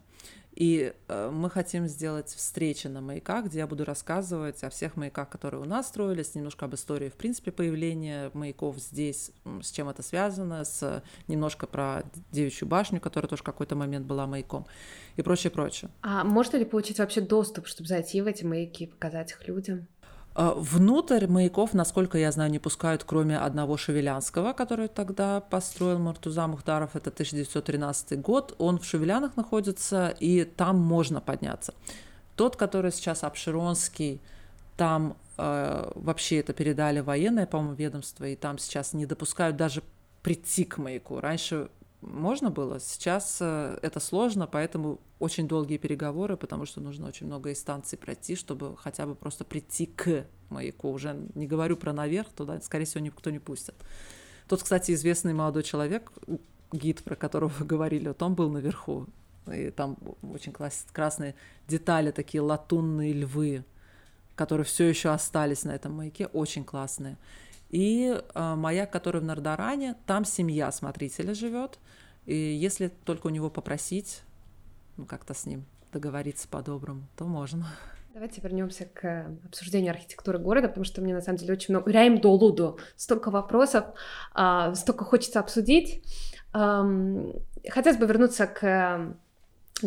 И 0.60 0.93
э, 1.08 1.30
мы 1.32 1.50
хотим 1.50 1.88
сделать 1.88 2.28
встречи 2.28 2.88
на 2.88 3.00
маяках, 3.00 3.45
где 3.45 3.60
я 3.60 3.67
буду 3.67 3.86
рассказывать 3.86 4.62
о 4.62 4.69
всех 4.69 4.98
маяках, 4.98 5.30
которые 5.30 5.62
у 5.62 5.65
нас 5.65 5.88
строились, 5.88 6.36
немножко 6.36 6.65
об 6.65 6.76
истории, 6.76 7.08
в 7.08 7.13
принципе, 7.13 7.54
появления 7.54 8.30
маяков 8.34 8.78
здесь, 8.78 9.32
с 9.62 9.72
чем 9.72 9.88
это 9.88 10.04
связано, 10.04 10.65
с 10.65 11.02
немножко 11.30 11.65
про 11.65 12.04
девичью 12.32 12.67
башню, 12.67 13.00
которая 13.00 13.30
тоже 13.30 13.41
какой-то 13.41 13.78
момент 13.78 14.06
была 14.06 14.28
маяком, 14.28 14.67
и 15.15 15.22
прочее, 15.22 15.50
прочее. 15.50 15.91
А 16.02 16.26
можно 16.26 16.58
ли 16.58 16.65
получить 16.65 17.00
вообще 17.00 17.22
доступ, 17.22 17.65
чтобы 17.65 17.88
зайти 17.88 18.22
в 18.22 18.28
эти 18.28 18.43
маяки 18.43 18.84
и 18.84 18.88
показать 18.88 19.32
их 19.32 19.48
людям? 19.48 19.88
А, 20.39 20.54
Внутрь 20.56 21.28
маяков, 21.28 21.73
насколько 21.73 22.17
я 22.17 22.32
знаю, 22.32 22.49
не 22.49 22.60
пускают, 22.60 23.04
кроме 23.04 23.38
одного 23.38 23.75
Шевелянского, 23.75 24.54
который 24.54 24.88
тогда 24.88 25.41
построил 25.41 25.99
Мартуза 25.99 26.47
Мухтаров, 26.47 26.95
это 26.95 27.10
1913 27.10 28.21
год. 28.21 28.56
Он 28.58 28.80
в 28.80 28.86
Шевелянах 28.86 29.36
находится, 29.36 30.15
и 30.17 30.45
там 30.45 30.78
можно 30.78 31.19
подняться. 31.19 31.73
Тот, 32.38 32.56
который 32.56 32.93
сейчас 32.93 33.25
Обширонский, 33.25 34.21
там 34.78 35.17
э, 35.38 35.91
вообще 35.95 36.39
это 36.39 36.54
передали 36.54 37.02
военное, 37.02 37.45
по-моему, 37.45 37.75
ведомство, 37.75 38.23
и 38.23 38.38
там 38.38 38.60
сейчас 38.60 38.93
не 38.93 39.06
допускают 39.06 39.58
даже 39.58 39.84
прийти 40.23 40.63
к 40.63 40.78
маяку. 40.78 41.19
Раньше 41.19 41.67
можно 42.01 42.49
было, 42.49 42.79
сейчас 42.79 43.39
э, 43.41 43.77
это 43.81 43.99
сложно, 43.99 44.47
поэтому 44.47 44.99
очень 45.19 45.47
долгие 45.47 45.77
переговоры, 45.77 46.38
потому 46.38 46.65
что 46.65 46.79
нужно 46.79 47.07
очень 47.07 47.27
много 47.27 47.51
инстанций 47.51 47.97
пройти, 47.97 48.35
чтобы 48.35 48.77
хотя 48.77 49.05
бы 49.05 49.15
просто 49.15 49.43
прийти 49.43 49.85
к 49.85 50.25
маяку. 50.49 50.91
Уже 50.91 51.27
не 51.35 51.45
говорю 51.45 51.75
про 51.75 51.91
наверх, 51.91 52.29
туда, 52.29 52.62
скорее 52.62 52.85
всего, 52.85 53.03
никто 53.03 53.29
не 53.29 53.39
пустит. 53.39 53.75
Тот, 54.47 54.63
кстати, 54.63 54.93
известный 54.93 55.33
молодой 55.33 55.63
человек, 55.63 56.12
гид, 56.71 57.03
про 57.03 57.15
которого 57.15 57.49
вы 57.59 57.65
говорили, 57.65 58.07
вот 58.07 58.21
он 58.23 58.33
был 58.33 58.49
наверху. 58.49 59.07
И 59.51 59.69
там 59.71 59.97
очень 60.21 60.53
класс- 60.53 60.85
красные 60.93 61.35
детали, 61.67 62.12
такие 62.12 62.41
латунные 62.41 63.13
львы, 63.13 63.65
которые 64.35 64.65
все 64.65 64.88
еще 64.88 65.09
остались 65.09 65.65
на 65.65 65.71
этом 65.71 65.93
маяке, 65.93 66.27
очень 66.27 66.63
классные. 66.63 67.17
И 67.69 68.19
э, 68.34 68.55
маяк, 68.55 68.91
который 68.91 69.21
в 69.21 69.23
Нардаране, 69.23 69.95
там 70.05 70.25
семья 70.25 70.71
смотрителя 70.71 71.34
живет. 71.34 71.79
И 72.25 72.36
если 72.36 72.88
только 72.88 73.27
у 73.27 73.29
него 73.29 73.49
попросить, 73.49 74.21
ну 74.97 75.05
как-то 75.05 75.34
с 75.34 75.45
ним 75.45 75.65
договориться 75.91 76.47
по-доброму, 76.47 77.08
то 77.15 77.25
можно. 77.25 77.67
Давайте 78.13 78.41
вернемся 78.41 78.86
к 78.86 79.27
обсуждению 79.45 79.91
архитектуры 79.91 80.39
города, 80.39 80.67
потому 80.67 80.84
что 80.84 81.01
мне 81.01 81.13
на 81.13 81.21
самом 81.21 81.38
деле 81.38 81.53
очень 81.53 81.73
много... 81.73 81.91
Ряем 81.91 82.19
долуду, 82.19 82.79
столько 82.95 83.32
вопросов, 83.32 83.86
а, 84.34 84.73
столько 84.75 85.05
хочется 85.05 85.39
обсудить. 85.39 86.03
Ам, 86.51 87.34
Хотелось 87.67 87.99
бы 87.99 88.05
вернуться 88.05 88.47
к 88.47 89.15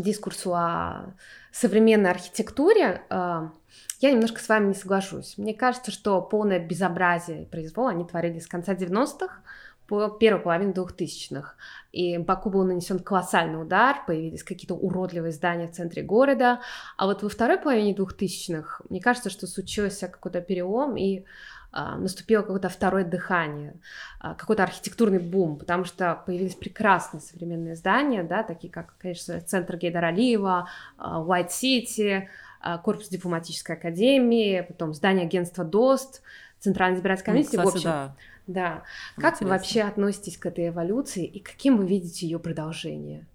дискурсу 0.01 0.55
о 0.55 1.15
современной 1.53 2.11
архитектуре. 2.11 3.03
А, 3.11 3.53
Я 4.01 4.13
немножко 4.13 4.41
с 4.41 4.49
вами 4.49 4.69
не 4.69 4.75
соглашусь. 4.75 5.39
Мне 5.39 5.55
кажется, 5.55 5.91
что 5.91 6.21
полное 6.21 6.59
безобразие 6.59 7.43
и 7.43 7.47
произвол 7.47 7.89
они 7.89 8.05
творили 8.05 8.39
с 8.39 8.47
конца 8.47 8.75
90-х 8.75 9.43
по 9.87 10.09
первой 10.09 10.41
половине 10.41 10.73
двухтысячных. 10.73 11.57
И 11.93 12.17
Баку 12.17 12.49
был 12.49 12.65
нанесен 12.65 12.99
колоссальный 12.99 13.61
удар, 13.61 14.05
появились 14.07 14.43
какие-то 14.43 14.75
уродливые 14.75 15.33
здания 15.33 15.69
в 15.69 15.73
центре 15.73 16.03
города. 16.03 16.61
А 16.97 17.07
вот 17.07 17.23
во 17.23 17.29
второй 17.29 17.59
половине 17.59 17.95
двухтысячных, 17.95 18.81
мне 18.89 19.01
кажется, 19.01 19.29
что 19.29 19.47
случился 19.47 20.09
какой-то 20.09 20.41
перелом, 20.41 20.97
и 20.97 21.25
наступило 21.73 22.43
какое-то 22.43 22.69
второе 22.69 23.05
дыхание, 23.05 23.75
а, 24.21 24.35
какой-то 24.35 24.63
архитектурный 24.63 25.19
бум, 25.19 25.59
потому 25.59 25.85
что 25.85 26.23
появились 26.27 26.55
прекрасные 26.55 27.21
современные 27.21 27.77
здания, 27.77 28.23
да, 28.23 28.43
такие 28.43 28.71
как, 28.73 28.95
конечно, 28.99 29.41
центр 29.41 29.77
Гейдара 29.77 30.09
Алиева, 30.09 30.69
а, 30.99 31.21
City, 31.43 32.27
а, 32.61 32.79
корпус 32.79 33.09
дипломатической 33.09 33.77
академии, 33.77 34.61
потом 34.69 34.93
здание 34.95 35.27
агентства 35.27 35.65
ДОСТ, 35.65 36.23
Центральная 36.63 36.99
избирательная 37.01 37.35
комиссия. 37.35 37.57
Ну, 37.57 37.67
кстати, 37.67 37.85
в 37.85 37.89
общем, 37.89 37.91
да. 37.91 38.15
да. 38.47 38.83
Как 39.17 39.35
Интересно. 39.35 39.47
вы 39.47 39.51
вообще 39.51 39.81
относитесь 39.83 40.37
к 40.39 40.47
этой 40.47 40.69
эволюции 40.69 41.25
и 41.25 41.41
каким 41.41 41.77
вы 41.77 41.89
видите 41.89 42.25
ее 42.25 42.39
продолжение? 42.39 43.27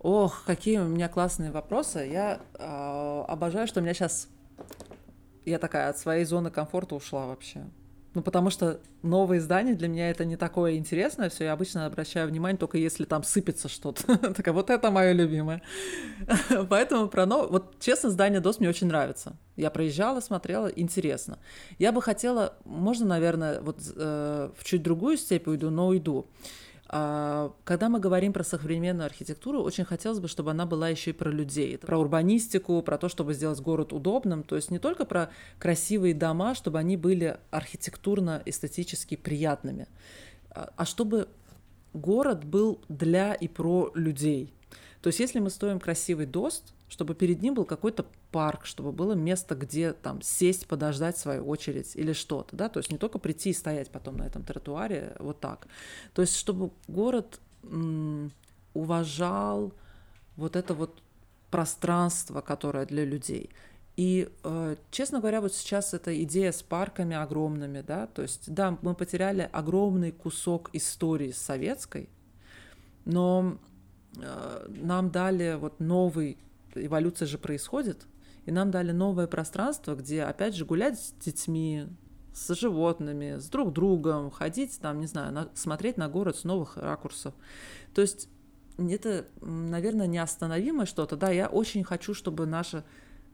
Ох, 0.00 0.44
какие 0.44 0.76
у 0.76 0.84
меня 0.84 1.08
классные 1.08 1.50
вопросы. 1.50 2.00
Я 2.00 2.42
э, 2.58 3.24
обожаю, 3.26 3.66
что 3.66 3.80
у 3.80 3.82
меня 3.82 3.94
сейчас... 3.94 4.28
Я 5.44 5.58
такая 5.58 5.90
от 5.90 5.98
своей 5.98 6.24
зоны 6.24 6.50
комфорта 6.50 6.94
ушла 6.94 7.26
вообще. 7.26 7.64
Ну, 8.14 8.22
потому 8.22 8.48
что 8.48 8.80
новые 9.02 9.40
издания 9.40 9.74
для 9.74 9.88
меня 9.88 10.08
это 10.08 10.24
не 10.24 10.36
такое 10.36 10.76
интересное 10.76 11.28
все. 11.28 11.44
Я 11.44 11.52
обычно 11.52 11.84
обращаю 11.84 12.28
внимание 12.28 12.56
только 12.56 12.78
если 12.78 13.04
там 13.04 13.24
сыпется 13.24 13.68
что-то. 13.68 14.16
Так, 14.34 14.46
а 14.46 14.52
вот 14.52 14.70
это 14.70 14.90
мое 14.92 15.12
любимое. 15.12 15.62
Поэтому 16.70 17.08
про 17.08 17.26
новое... 17.26 17.48
Вот, 17.48 17.80
честно, 17.80 18.10
здание 18.10 18.40
ДОС 18.40 18.60
мне 18.60 18.68
очень 18.68 18.86
нравится. 18.86 19.36
Я 19.56 19.70
проезжала, 19.70 20.20
смотрела, 20.20 20.68
интересно. 20.68 21.38
Я 21.78 21.90
бы 21.90 22.00
хотела... 22.00 22.54
Можно, 22.64 23.06
наверное, 23.06 23.60
вот 23.60 23.78
э, 23.96 24.50
в 24.56 24.64
чуть 24.64 24.82
другую 24.84 25.16
степь 25.16 25.48
уйду, 25.48 25.70
но 25.70 25.88
уйду. 25.88 26.28
Когда 26.94 27.88
мы 27.88 27.98
говорим 27.98 28.32
про 28.32 28.44
современную 28.44 29.06
архитектуру, 29.06 29.60
очень 29.62 29.84
хотелось 29.84 30.20
бы, 30.20 30.28
чтобы 30.28 30.52
она 30.52 30.64
была 30.64 30.88
еще 30.88 31.10
и 31.10 31.12
про 31.12 31.28
людей, 31.28 31.76
про 31.76 31.98
урбанистику, 31.98 32.80
про 32.82 32.98
то, 32.98 33.08
чтобы 33.08 33.34
сделать 33.34 33.60
город 33.60 33.92
удобным, 33.92 34.44
то 34.44 34.54
есть 34.54 34.70
не 34.70 34.78
только 34.78 35.04
про 35.04 35.30
красивые 35.58 36.14
дома, 36.14 36.54
чтобы 36.54 36.78
они 36.78 36.96
были 36.96 37.38
архитектурно-эстетически 37.50 39.16
приятными, 39.16 39.88
а 40.50 40.72
а 40.76 40.84
чтобы 40.84 41.26
город 41.94 42.44
был 42.44 42.80
для 42.88 43.34
и 43.34 43.48
про 43.48 43.90
людей. 43.96 44.54
То 45.02 45.08
есть 45.08 45.18
если 45.18 45.40
мы 45.40 45.50
строим 45.50 45.80
красивый 45.80 46.26
дост, 46.26 46.74
чтобы 46.94 47.16
перед 47.16 47.42
ним 47.42 47.54
был 47.54 47.64
какой-то 47.64 48.06
парк, 48.30 48.66
чтобы 48.66 48.92
было 48.92 49.14
место, 49.14 49.56
где 49.56 49.92
там 49.92 50.22
сесть, 50.22 50.68
подождать 50.68 51.18
свою 51.18 51.44
очередь 51.44 51.96
или 51.96 52.12
что-то, 52.12 52.54
да, 52.54 52.68
то 52.68 52.78
есть 52.78 52.92
не 52.92 52.98
только 52.98 53.18
прийти 53.18 53.50
и 53.50 53.52
стоять 53.52 53.90
потом 53.90 54.16
на 54.18 54.22
этом 54.22 54.44
тротуаре 54.44 55.16
вот 55.18 55.40
так. 55.40 55.66
То 56.12 56.22
есть 56.22 56.36
чтобы 56.36 56.70
город 56.86 57.40
м, 57.64 58.30
уважал 58.74 59.72
вот 60.36 60.54
это 60.54 60.72
вот 60.72 61.02
пространство, 61.50 62.40
которое 62.42 62.86
для 62.86 63.04
людей. 63.04 63.50
И, 63.96 64.28
э, 64.44 64.76
честно 64.92 65.18
говоря, 65.18 65.40
вот 65.40 65.52
сейчас 65.52 65.94
эта 65.94 66.22
идея 66.22 66.52
с 66.52 66.62
парками 66.62 67.16
огромными, 67.16 67.80
да, 67.80 68.06
то 68.06 68.22
есть, 68.22 68.54
да, 68.54 68.78
мы 68.82 68.94
потеряли 68.94 69.50
огромный 69.52 70.12
кусок 70.12 70.70
истории 70.72 71.32
советской, 71.32 72.08
но 73.04 73.58
э, 74.16 74.66
нам 74.68 75.10
дали 75.10 75.56
вот 75.58 75.80
новый, 75.80 76.38
эволюция 76.74 77.26
же 77.26 77.38
происходит, 77.38 78.06
и 78.46 78.52
нам 78.52 78.70
дали 78.70 78.92
новое 78.92 79.26
пространство, 79.26 79.94
где, 79.94 80.22
опять 80.22 80.54
же, 80.54 80.64
гулять 80.64 80.98
с 80.98 81.12
детьми, 81.12 81.86
с 82.34 82.54
животными, 82.54 83.38
с 83.38 83.48
друг 83.48 83.72
другом, 83.72 84.30
ходить 84.30 84.78
там, 84.80 85.00
не 85.00 85.06
знаю, 85.06 85.32
на- 85.32 85.48
смотреть 85.54 85.96
на 85.96 86.08
город 86.08 86.36
с 86.36 86.44
новых 86.44 86.76
ракурсов. 86.76 87.34
То 87.94 88.02
есть 88.02 88.28
это, 88.76 89.26
наверное, 89.40 90.06
неостановимое 90.06 90.86
что-то. 90.86 91.16
Да, 91.16 91.30
я 91.30 91.46
очень 91.46 91.84
хочу, 91.84 92.12
чтобы 92.12 92.46
наше 92.46 92.84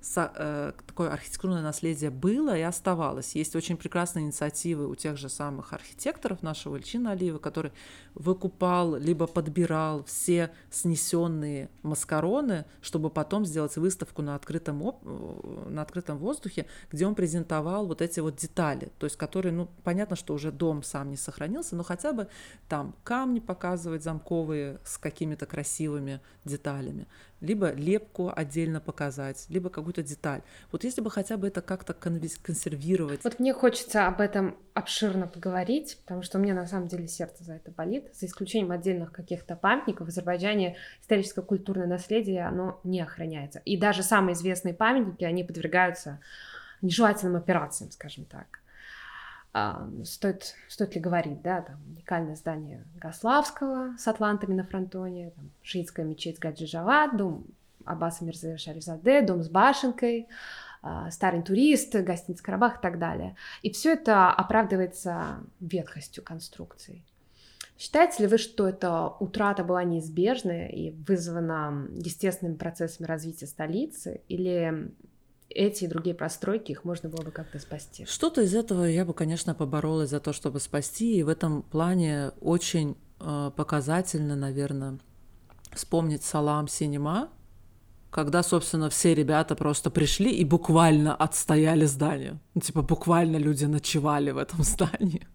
э, 0.02 0.72
такое 0.86 1.10
архитектурное 1.10 1.62
наследие 1.62 2.10
было 2.10 2.56
и 2.56 2.62
оставалось. 2.62 3.34
Есть 3.34 3.54
очень 3.54 3.76
прекрасные 3.76 4.24
инициативы 4.24 4.88
у 4.88 4.94
тех 4.94 5.16
же 5.16 5.28
самых 5.28 5.72
архитекторов 5.72 6.42
нашего 6.42 6.76
Ильчина 6.76 7.12
Алиева, 7.12 7.38
который 7.38 7.72
выкупал 8.14 8.96
либо 8.96 9.26
подбирал 9.26 10.04
все 10.04 10.50
снесенные 10.70 11.70
маскароны, 11.82 12.64
чтобы 12.80 13.10
потом 13.10 13.44
сделать 13.44 13.76
выставку 13.76 14.22
на 14.22 14.34
открытом, 14.34 14.82
э, 14.82 15.68
на 15.68 15.82
открытом 15.82 16.18
воздухе, 16.18 16.66
где 16.90 17.06
он 17.06 17.14
презентовал 17.14 17.86
вот 17.86 18.02
эти 18.02 18.20
вот 18.20 18.36
детали, 18.36 18.90
то 18.98 19.04
есть 19.04 19.16
которые, 19.16 19.52
ну, 19.52 19.68
понятно, 19.84 20.16
что 20.16 20.34
уже 20.34 20.50
дом 20.50 20.82
сам 20.82 21.10
не 21.10 21.16
сохранился, 21.16 21.76
но 21.76 21.82
хотя 21.82 22.12
бы 22.12 22.28
там 22.68 22.94
камни 23.04 23.40
показывать 23.40 24.02
замковые 24.02 24.80
с 24.84 24.98
какими-то 24.98 25.46
красивыми 25.46 26.20
деталями, 26.44 27.06
либо 27.40 27.72
лепку 27.72 28.32
отдельно 28.34 28.80
показать, 28.80 29.46
либо 29.48 29.70
какую-то 29.90 30.02
деталь. 30.08 30.42
Вот 30.72 30.84
если 30.84 31.00
бы 31.00 31.10
хотя 31.10 31.36
бы 31.36 31.48
это 31.48 31.60
как-то 31.60 31.92
консервировать. 31.94 33.24
Вот 33.24 33.40
мне 33.40 33.52
хочется 33.52 34.06
об 34.06 34.20
этом 34.20 34.56
обширно 34.74 35.26
поговорить, 35.26 35.98
потому 36.02 36.22
что 36.22 36.38
у 36.38 36.40
меня 36.40 36.54
на 36.54 36.66
самом 36.66 36.88
деле 36.88 37.08
сердце 37.08 37.44
за 37.44 37.54
это 37.54 37.70
болит. 37.70 38.08
За 38.14 38.26
исключением 38.26 38.70
отдельных 38.70 39.12
каких-то 39.12 39.56
памятников 39.56 40.06
в 40.06 40.10
Азербайджане 40.10 40.76
историческое 41.02 41.42
культурное 41.42 41.86
наследие, 41.86 42.46
оно 42.46 42.80
не 42.84 43.00
охраняется. 43.00 43.60
И 43.64 43.76
даже 43.76 44.02
самые 44.02 44.34
известные 44.34 44.74
памятники, 44.74 45.24
они 45.24 45.44
подвергаются 45.44 46.20
нежелательным 46.82 47.36
операциям, 47.36 47.90
скажем 47.90 48.24
так. 48.24 48.60
А, 49.52 49.88
стоит, 50.04 50.54
стоит 50.68 50.94
ли 50.94 51.00
говорить, 51.00 51.42
да, 51.42 51.62
там 51.62 51.80
уникальное 51.88 52.36
здание 52.36 52.84
Гаславского 52.94 53.96
с 53.98 54.06
атлантами 54.06 54.54
на 54.54 54.62
фронтоне, 54.62 55.30
там, 55.30 55.50
шиитская 55.62 56.06
мечеть 56.06 56.38
Гаджи-Джавад, 56.38 57.16
дом 57.16 57.46
Аббаса 57.90 58.24
Мирза 58.24 58.56
Шарифзаде, 58.56 59.22
дом 59.22 59.42
с 59.42 59.48
башенкой, 59.48 60.28
а, 60.82 61.10
старый 61.10 61.42
турист, 61.42 61.94
гостиница 61.94 62.42
Карабах 62.42 62.78
и 62.78 62.82
так 62.82 62.98
далее. 62.98 63.36
И 63.62 63.70
все 63.70 63.92
это 63.92 64.30
оправдывается 64.30 65.40
ветхостью 65.60 66.24
конструкций. 66.24 67.04
Считаете 67.80 68.24
ли 68.24 68.28
вы, 68.28 68.36
что 68.36 68.68
эта 68.68 69.08
утрата 69.08 69.64
была 69.64 69.84
неизбежная 69.84 70.68
и 70.68 70.90
вызвана 70.90 71.88
естественными 71.96 72.56
процессами 72.56 73.06
развития 73.06 73.46
столицы, 73.46 74.20
или 74.28 74.92
эти 75.48 75.84
и 75.84 75.86
другие 75.86 76.14
постройки, 76.14 76.72
их 76.72 76.84
можно 76.84 77.08
было 77.08 77.22
бы 77.22 77.30
как-то 77.30 77.58
спасти? 77.58 78.04
Что-то 78.04 78.42
из 78.42 78.54
этого 78.54 78.84
я 78.84 79.04
бы, 79.04 79.14
конечно, 79.14 79.54
поборолась 79.54 80.10
за 80.10 80.20
то, 80.20 80.32
чтобы 80.32 80.60
спасти, 80.60 81.16
и 81.16 81.22
в 81.22 81.28
этом 81.28 81.62
плане 81.62 82.32
очень 82.40 82.96
э, 83.18 83.50
показательно, 83.56 84.36
наверное, 84.36 84.98
вспомнить 85.72 86.22
Салам 86.22 86.68
Синема, 86.68 87.30
когда, 88.10 88.42
собственно, 88.42 88.88
все 88.90 89.14
ребята 89.14 89.54
просто 89.54 89.90
пришли 89.90 90.30
и 90.30 90.44
буквально 90.44 91.14
отстояли 91.14 91.86
здание. 91.86 92.40
Ну, 92.54 92.60
типа, 92.60 92.82
буквально 92.82 93.36
люди 93.36 93.64
ночевали 93.64 94.32
в 94.32 94.38
этом 94.38 94.62
здании, 94.64 95.26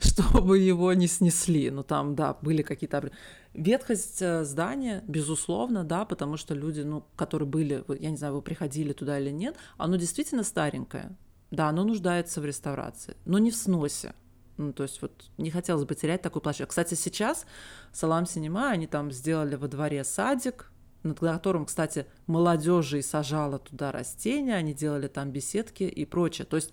чтобы 0.00 0.58
его 0.58 0.92
не 0.94 1.06
снесли. 1.06 1.70
Ну, 1.70 1.82
там, 1.82 2.14
да, 2.14 2.36
были 2.42 2.62
какие-то... 2.62 3.10
Ветхость 3.52 4.20
э, 4.20 4.44
здания, 4.44 5.04
безусловно, 5.06 5.84
да, 5.84 6.04
потому 6.04 6.36
что 6.36 6.54
люди, 6.54 6.80
ну, 6.80 7.04
которые 7.14 7.48
были, 7.48 7.84
я 8.00 8.10
не 8.10 8.16
знаю, 8.16 8.34
вы 8.34 8.42
приходили 8.42 8.92
туда 8.92 9.20
или 9.20 9.30
нет, 9.30 9.56
оно 9.76 9.96
действительно 9.96 10.42
старенькое. 10.42 11.16
Да, 11.50 11.68
оно 11.68 11.84
нуждается 11.84 12.40
в 12.40 12.44
реставрации, 12.44 13.16
но 13.26 13.38
не 13.38 13.52
в 13.52 13.56
сносе. 13.56 14.14
Ну, 14.56 14.72
то 14.72 14.82
есть 14.84 15.02
вот 15.02 15.30
не 15.36 15.50
хотелось 15.50 15.84
бы 15.84 15.94
терять 15.94 16.22
такую 16.22 16.42
площадь. 16.42 16.68
Кстати, 16.68 16.94
сейчас 16.94 17.46
Салам 17.92 18.26
Синема, 18.26 18.70
они 18.70 18.86
там 18.86 19.10
сделали 19.12 19.56
во 19.56 19.68
дворе 19.68 20.04
садик, 20.04 20.70
над 21.04 21.20
которым, 21.20 21.66
кстати, 21.66 22.06
молодежи 22.26 22.98
и 22.98 23.02
сажала 23.02 23.58
туда 23.58 23.92
растения, 23.92 24.56
они 24.56 24.74
делали 24.74 25.06
там 25.06 25.30
беседки 25.30 25.84
и 25.84 26.04
прочее. 26.04 26.46
То 26.46 26.56
есть 26.56 26.72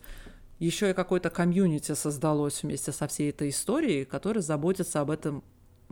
еще 0.57 0.89
и 0.89 0.93
какое-то 0.93 1.29
комьюнити 1.29 1.93
создалось 1.93 2.63
вместе 2.63 2.91
со 2.91 3.07
всей 3.07 3.29
этой 3.29 3.49
историей, 3.49 4.05
которая 4.05 4.41
заботится 4.41 5.01
об 5.01 5.11
этом 5.11 5.43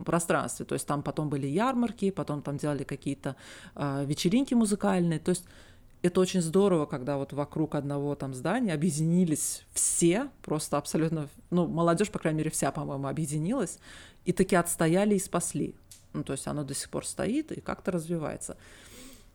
пространстве. 0.04 0.64
То 0.64 0.74
есть 0.74 0.86
там 0.86 1.02
потом 1.02 1.28
были 1.28 1.46
ярмарки, 1.46 2.10
потом 2.10 2.42
там 2.42 2.56
делали 2.56 2.84
какие-то 2.84 3.36
э, 3.74 4.04
вечеринки 4.06 4.54
музыкальные. 4.54 5.18
То 5.18 5.30
есть 5.30 5.44
это 6.02 6.20
очень 6.20 6.40
здорово, 6.40 6.86
когда 6.86 7.18
вот 7.18 7.32
вокруг 7.32 7.74
одного 7.74 8.14
там 8.14 8.32
здания 8.32 8.72
объединились 8.72 9.64
все, 9.72 10.28
просто 10.42 10.78
абсолютно, 10.78 11.28
ну, 11.50 11.66
молодежь, 11.66 12.10
по 12.10 12.18
крайней 12.18 12.38
мере, 12.38 12.50
вся, 12.50 12.72
по-моему, 12.72 13.06
объединилась, 13.06 13.78
и 14.24 14.32
таки 14.32 14.56
отстояли 14.56 15.14
и 15.14 15.18
спасли. 15.18 15.74
Ну, 16.12 16.24
то 16.24 16.32
есть 16.32 16.46
оно 16.46 16.64
до 16.64 16.74
сих 16.74 16.90
пор 16.90 17.06
стоит 17.06 17.52
и 17.52 17.60
как-то 17.60 17.92
развивается. 17.92 18.56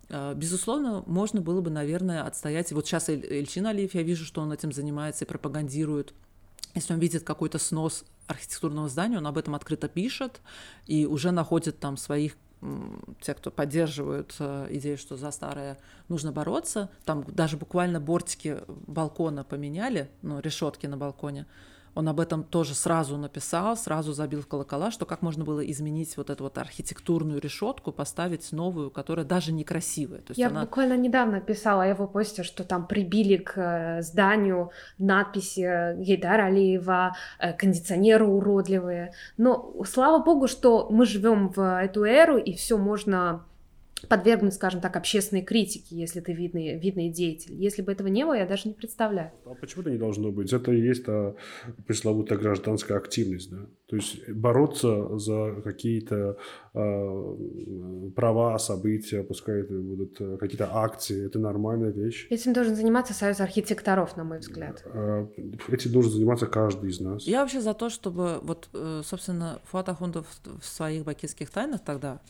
Э, 0.09 0.33
Безусловно, 0.35 1.03
можно 1.05 1.41
было 1.41 1.61
бы, 1.61 1.69
наверное, 1.69 2.23
отстоять. 2.23 2.71
Вот 2.71 2.85
сейчас 2.85 3.09
Эль- 3.09 3.25
Эльчин 3.25 3.65
Алиев, 3.67 3.95
я 3.95 4.03
вижу, 4.03 4.25
что 4.25 4.41
он 4.41 4.51
этим 4.51 4.71
занимается 4.71 5.25
и 5.25 5.27
пропагандирует. 5.27 6.13
Если 6.73 6.93
он 6.93 6.99
видит 6.99 7.23
какой-то 7.23 7.57
снос 7.57 8.03
архитектурного 8.27 8.89
здания, 8.89 9.17
он 9.17 9.27
об 9.27 9.37
этом 9.37 9.55
открыто 9.55 9.87
пишет 9.87 10.41
и 10.87 11.05
уже 11.05 11.31
находит 11.31 11.79
там 11.79 11.95
своих 11.97 12.35
те, 13.21 13.33
кто 13.33 13.51
поддерживают 13.51 14.35
э, 14.39 14.67
идею, 14.71 14.97
что 14.97 15.17
за 15.17 15.31
старое 15.31 15.77
нужно 16.07 16.31
бороться. 16.31 16.89
Там 17.03 17.23
даже 17.27 17.57
буквально 17.57 17.99
бортики 17.99 18.59
балкона 18.67 19.43
поменяли, 19.43 20.09
ну, 20.21 20.39
решетки 20.39 20.87
на 20.87 20.97
балконе. 20.97 21.45
Он 21.95 22.09
об 22.09 22.19
этом 22.19 22.43
тоже 22.43 22.75
сразу 22.75 23.17
написал, 23.17 23.77
сразу 23.77 24.13
забил 24.13 24.41
в 24.41 24.47
колокола, 24.47 24.91
что 24.91 25.05
как 25.05 25.21
можно 25.21 25.45
было 25.45 25.61
изменить 25.71 26.17
вот 26.17 26.29
эту 26.29 26.43
вот 26.43 26.57
архитектурную 26.57 27.39
решетку, 27.39 27.93
поставить 27.93 28.51
новую, 28.51 28.91
которая 28.91 29.25
даже 29.25 29.53
некрасивая. 29.53 30.19
То 30.19 30.31
есть 30.31 30.37
Я 30.37 30.47
она... 30.47 30.61
буквально 30.61 30.97
недавно 30.97 31.39
писала 31.39 31.83
о 31.83 31.87
его 31.87 32.05
посте, 32.05 32.43
что 32.43 32.65
там 32.65 32.85
прибили 32.85 33.37
к 33.37 33.53
э, 33.55 34.01
зданию 34.01 34.71
надписи 34.97 35.95
Гейдара 36.01 36.47
Алиева, 36.47 37.15
э, 37.39 37.53
кондиционеры 37.53 38.25
уродливые. 38.25 39.13
Но 39.37 39.73
слава 39.85 40.21
богу, 40.21 40.47
что 40.47 40.89
мы 40.91 41.05
живем 41.05 41.47
в 41.47 41.79
эту 41.81 42.03
эру, 42.03 42.37
и 42.37 42.53
все 42.53 42.77
можно 42.77 43.45
подвергнуть, 44.07 44.53
скажем 44.53 44.81
так, 44.81 44.95
общественной 44.95 45.41
критике, 45.41 45.95
если 45.95 46.19
ты 46.19 46.33
видный, 46.33 46.77
видный 46.79 47.09
деятель. 47.09 47.53
Если 47.55 47.81
бы 47.81 47.91
этого 47.91 48.07
не 48.07 48.25
было, 48.25 48.33
я 48.33 48.45
даже 48.45 48.67
не 48.67 48.73
представляю. 48.73 49.31
А 49.45 49.53
почему 49.53 49.81
это 49.81 49.91
не 49.91 49.97
должно 49.97 50.31
быть? 50.31 50.51
Это 50.53 50.71
и 50.71 50.79
есть 50.79 51.05
та 51.05 51.35
пресловутая 51.87 52.37
гражданская 52.37 52.97
активность, 52.97 53.49
да? 53.51 53.65
То 53.87 53.97
есть 53.97 54.27
бороться 54.29 55.17
за 55.19 55.61
какие-то 55.63 56.37
э, 56.73 57.35
права, 58.15 58.57
события, 58.57 59.23
пускай 59.23 59.61
это 59.61 59.73
будут 59.73 60.39
какие-то 60.39 60.69
акции, 60.71 61.25
это 61.27 61.37
нормальная 61.37 61.91
вещь. 61.91 62.25
Этим 62.31 62.53
должен 62.53 62.75
заниматься 62.75 63.13
Союз 63.13 63.39
архитекторов, 63.39 64.17
на 64.17 64.23
мой 64.23 64.39
взгляд. 64.39 64.83
Э, 64.85 65.27
этим 65.67 65.91
должен 65.91 66.11
заниматься 66.11 66.47
каждый 66.47 66.89
из 66.89 66.99
нас. 66.99 67.27
Я 67.27 67.41
вообще 67.41 67.61
за 67.61 67.73
то, 67.75 67.89
чтобы, 67.89 68.39
вот, 68.41 68.69
э, 68.73 69.01
собственно, 69.05 69.59
Фуат 69.65 69.89
Ахундов 69.89 70.25
в 70.43 70.65
своих 70.65 71.03
бакинских 71.03 71.49
тайнах 71.49 71.81
тогда 71.83 72.21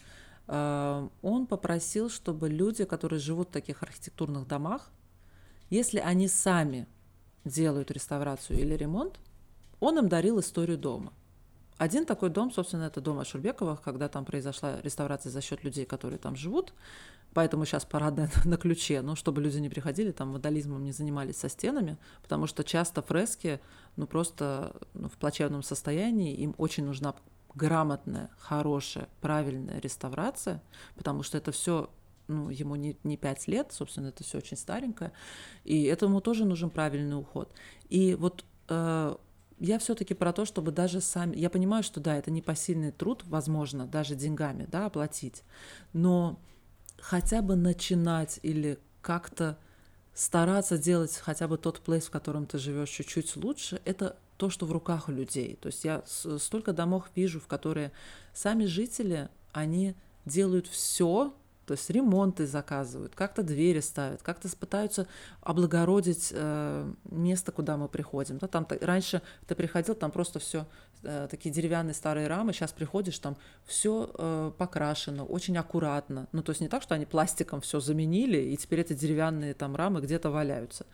он 0.47 1.47
попросил, 1.47 2.09
чтобы 2.09 2.49
люди, 2.49 2.85
которые 2.85 3.19
живут 3.19 3.49
в 3.49 3.51
таких 3.51 3.81
архитектурных 3.81 4.47
домах, 4.47 4.91
если 5.69 5.99
они 5.99 6.27
сами 6.27 6.87
делают 7.43 7.91
реставрацию 7.91 8.59
или 8.59 8.75
ремонт, 8.75 9.19
он 9.79 9.97
им 9.97 10.09
дарил 10.09 10.39
историю 10.39 10.77
дома. 10.77 11.13
Один 11.77 12.05
такой 12.05 12.29
дом, 12.29 12.51
собственно, 12.51 12.83
это 12.83 13.01
дом 13.01 13.19
Ашурбековых, 13.19 13.81
когда 13.81 14.07
там 14.07 14.23
произошла 14.23 14.79
реставрация 14.81 15.29
за 15.29 15.41
счет 15.41 15.63
людей, 15.63 15.85
которые 15.85 16.19
там 16.19 16.35
живут, 16.35 16.73
поэтому 17.33 17.65
сейчас 17.65 17.83
парадная 17.83 18.31
на 18.45 18.57
ключе, 18.57 19.01
ну, 19.01 19.15
чтобы 19.15 19.41
люди 19.41 19.57
не 19.57 19.69
приходили, 19.69 20.11
там, 20.11 20.31
вандализмом 20.31 20.83
не 20.83 20.93
занимались 20.93 21.37
со 21.37 21.49
стенами, 21.49 21.97
потому 22.21 22.47
что 22.47 22.63
часто 22.63 23.01
фрески, 23.01 23.59
ну, 23.97 24.07
просто 24.07 24.75
ну, 24.93 25.09
в 25.09 25.13
плачевном 25.13 25.63
состоянии, 25.63 26.33
им 26.35 26.55
очень 26.57 26.85
нужна 26.85 27.13
грамотная, 27.55 28.29
хорошая, 28.37 29.07
правильная 29.21 29.79
реставрация, 29.79 30.61
потому 30.95 31.23
что 31.23 31.37
это 31.37 31.51
все 31.51 31.89
ну, 32.27 32.49
ему 32.49 32.75
не, 32.75 32.97
не 33.03 33.17
5 33.17 33.47
лет, 33.47 33.71
собственно, 33.71 34.07
это 34.07 34.23
все 34.23 34.39
очень 34.39 34.57
старенькое, 34.57 35.11
и 35.63 35.83
этому 35.83 36.21
тоже 36.21 36.45
нужен 36.45 36.69
правильный 36.69 37.17
уход. 37.17 37.51
И 37.89 38.15
вот 38.15 38.43
э, 38.69 39.15
я 39.59 39.79
все-таки 39.79 40.13
про 40.13 40.33
то, 40.33 40.45
чтобы 40.45 40.71
даже 40.71 41.01
сами, 41.01 41.35
я 41.35 41.49
понимаю, 41.49 41.83
что 41.83 41.99
да, 41.99 42.17
это 42.17 42.31
непосильный 42.31 42.91
труд, 42.91 43.23
возможно, 43.25 43.85
даже 43.85 44.15
деньгами, 44.15 44.67
да, 44.69 44.87
оплатить, 44.87 45.43
но 45.93 46.39
хотя 46.99 47.41
бы 47.41 47.55
начинать 47.55 48.39
или 48.41 48.79
как-то 49.01 49.57
стараться 50.13 50.77
делать 50.77 51.15
хотя 51.17 51.47
бы 51.47 51.57
тот 51.57 51.81
плейс, 51.81 52.05
в 52.05 52.11
котором 52.11 52.47
ты 52.47 52.57
живешь 52.57 52.89
чуть-чуть 52.89 53.35
лучше, 53.35 53.81
это 53.85 54.17
то, 54.37 54.49
что 54.49 54.65
в 54.65 54.71
руках 54.71 55.09
у 55.09 55.11
людей. 55.11 55.57
То 55.61 55.67
есть 55.67 55.85
я 55.85 56.03
столько 56.05 56.73
домов 56.73 57.09
вижу, 57.15 57.39
в 57.39 57.47
которые 57.47 57.91
сами 58.33 58.65
жители, 58.65 59.29
они 59.53 59.95
делают 60.25 60.67
все, 60.67 61.33
то 61.65 61.73
есть 61.73 61.89
ремонты 61.89 62.45
заказывают, 62.45 63.15
как-то 63.15 63.43
двери 63.43 63.79
ставят, 63.79 64.21
как-то 64.21 64.47
пытаются 64.55 65.07
облагородить 65.41 66.31
э, 66.31 66.93
место, 67.05 67.51
куда 67.51 67.77
мы 67.77 67.87
приходим. 67.87 68.37
Да, 68.37 68.47
там 68.47 68.67
раньше 68.81 69.21
ты 69.47 69.55
приходил, 69.55 69.95
там 69.95 70.11
просто 70.11 70.39
все 70.39 70.67
э, 71.03 71.27
такие 71.29 71.53
деревянные 71.53 71.93
старые 71.93 72.27
рамы, 72.27 72.53
сейчас 72.53 72.71
приходишь, 72.71 73.17
там 73.19 73.35
все 73.65 74.11
э, 74.13 74.51
покрашено, 74.57 75.25
очень 75.25 75.57
аккуратно. 75.57 76.27
Ну, 76.31 76.43
то 76.43 76.51
есть 76.51 76.61
не 76.61 76.67
так, 76.67 76.83
что 76.83 76.95
они 76.95 77.05
пластиком 77.05 77.61
все 77.61 77.79
заменили, 77.79 78.37
и 78.37 78.57
теперь 78.57 78.81
эти 78.81 78.93
деревянные 78.93 79.53
там 79.53 79.75
рамы 79.75 80.01
где-то 80.01 80.29
валяются. 80.29 80.85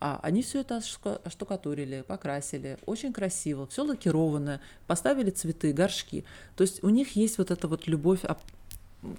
А 0.00 0.20
они 0.22 0.42
все 0.42 0.60
это 0.60 0.80
штукатурили, 0.80 2.02
покрасили, 2.06 2.78
очень 2.86 3.12
красиво, 3.12 3.66
все 3.66 3.84
лакированное, 3.84 4.60
поставили 4.86 5.30
цветы, 5.30 5.72
горшки. 5.72 6.24
То 6.56 6.62
есть 6.62 6.82
у 6.82 6.88
них 6.88 7.16
есть 7.16 7.38
вот 7.38 7.50
эта 7.50 7.68
вот 7.68 7.86
любовь 7.86 8.24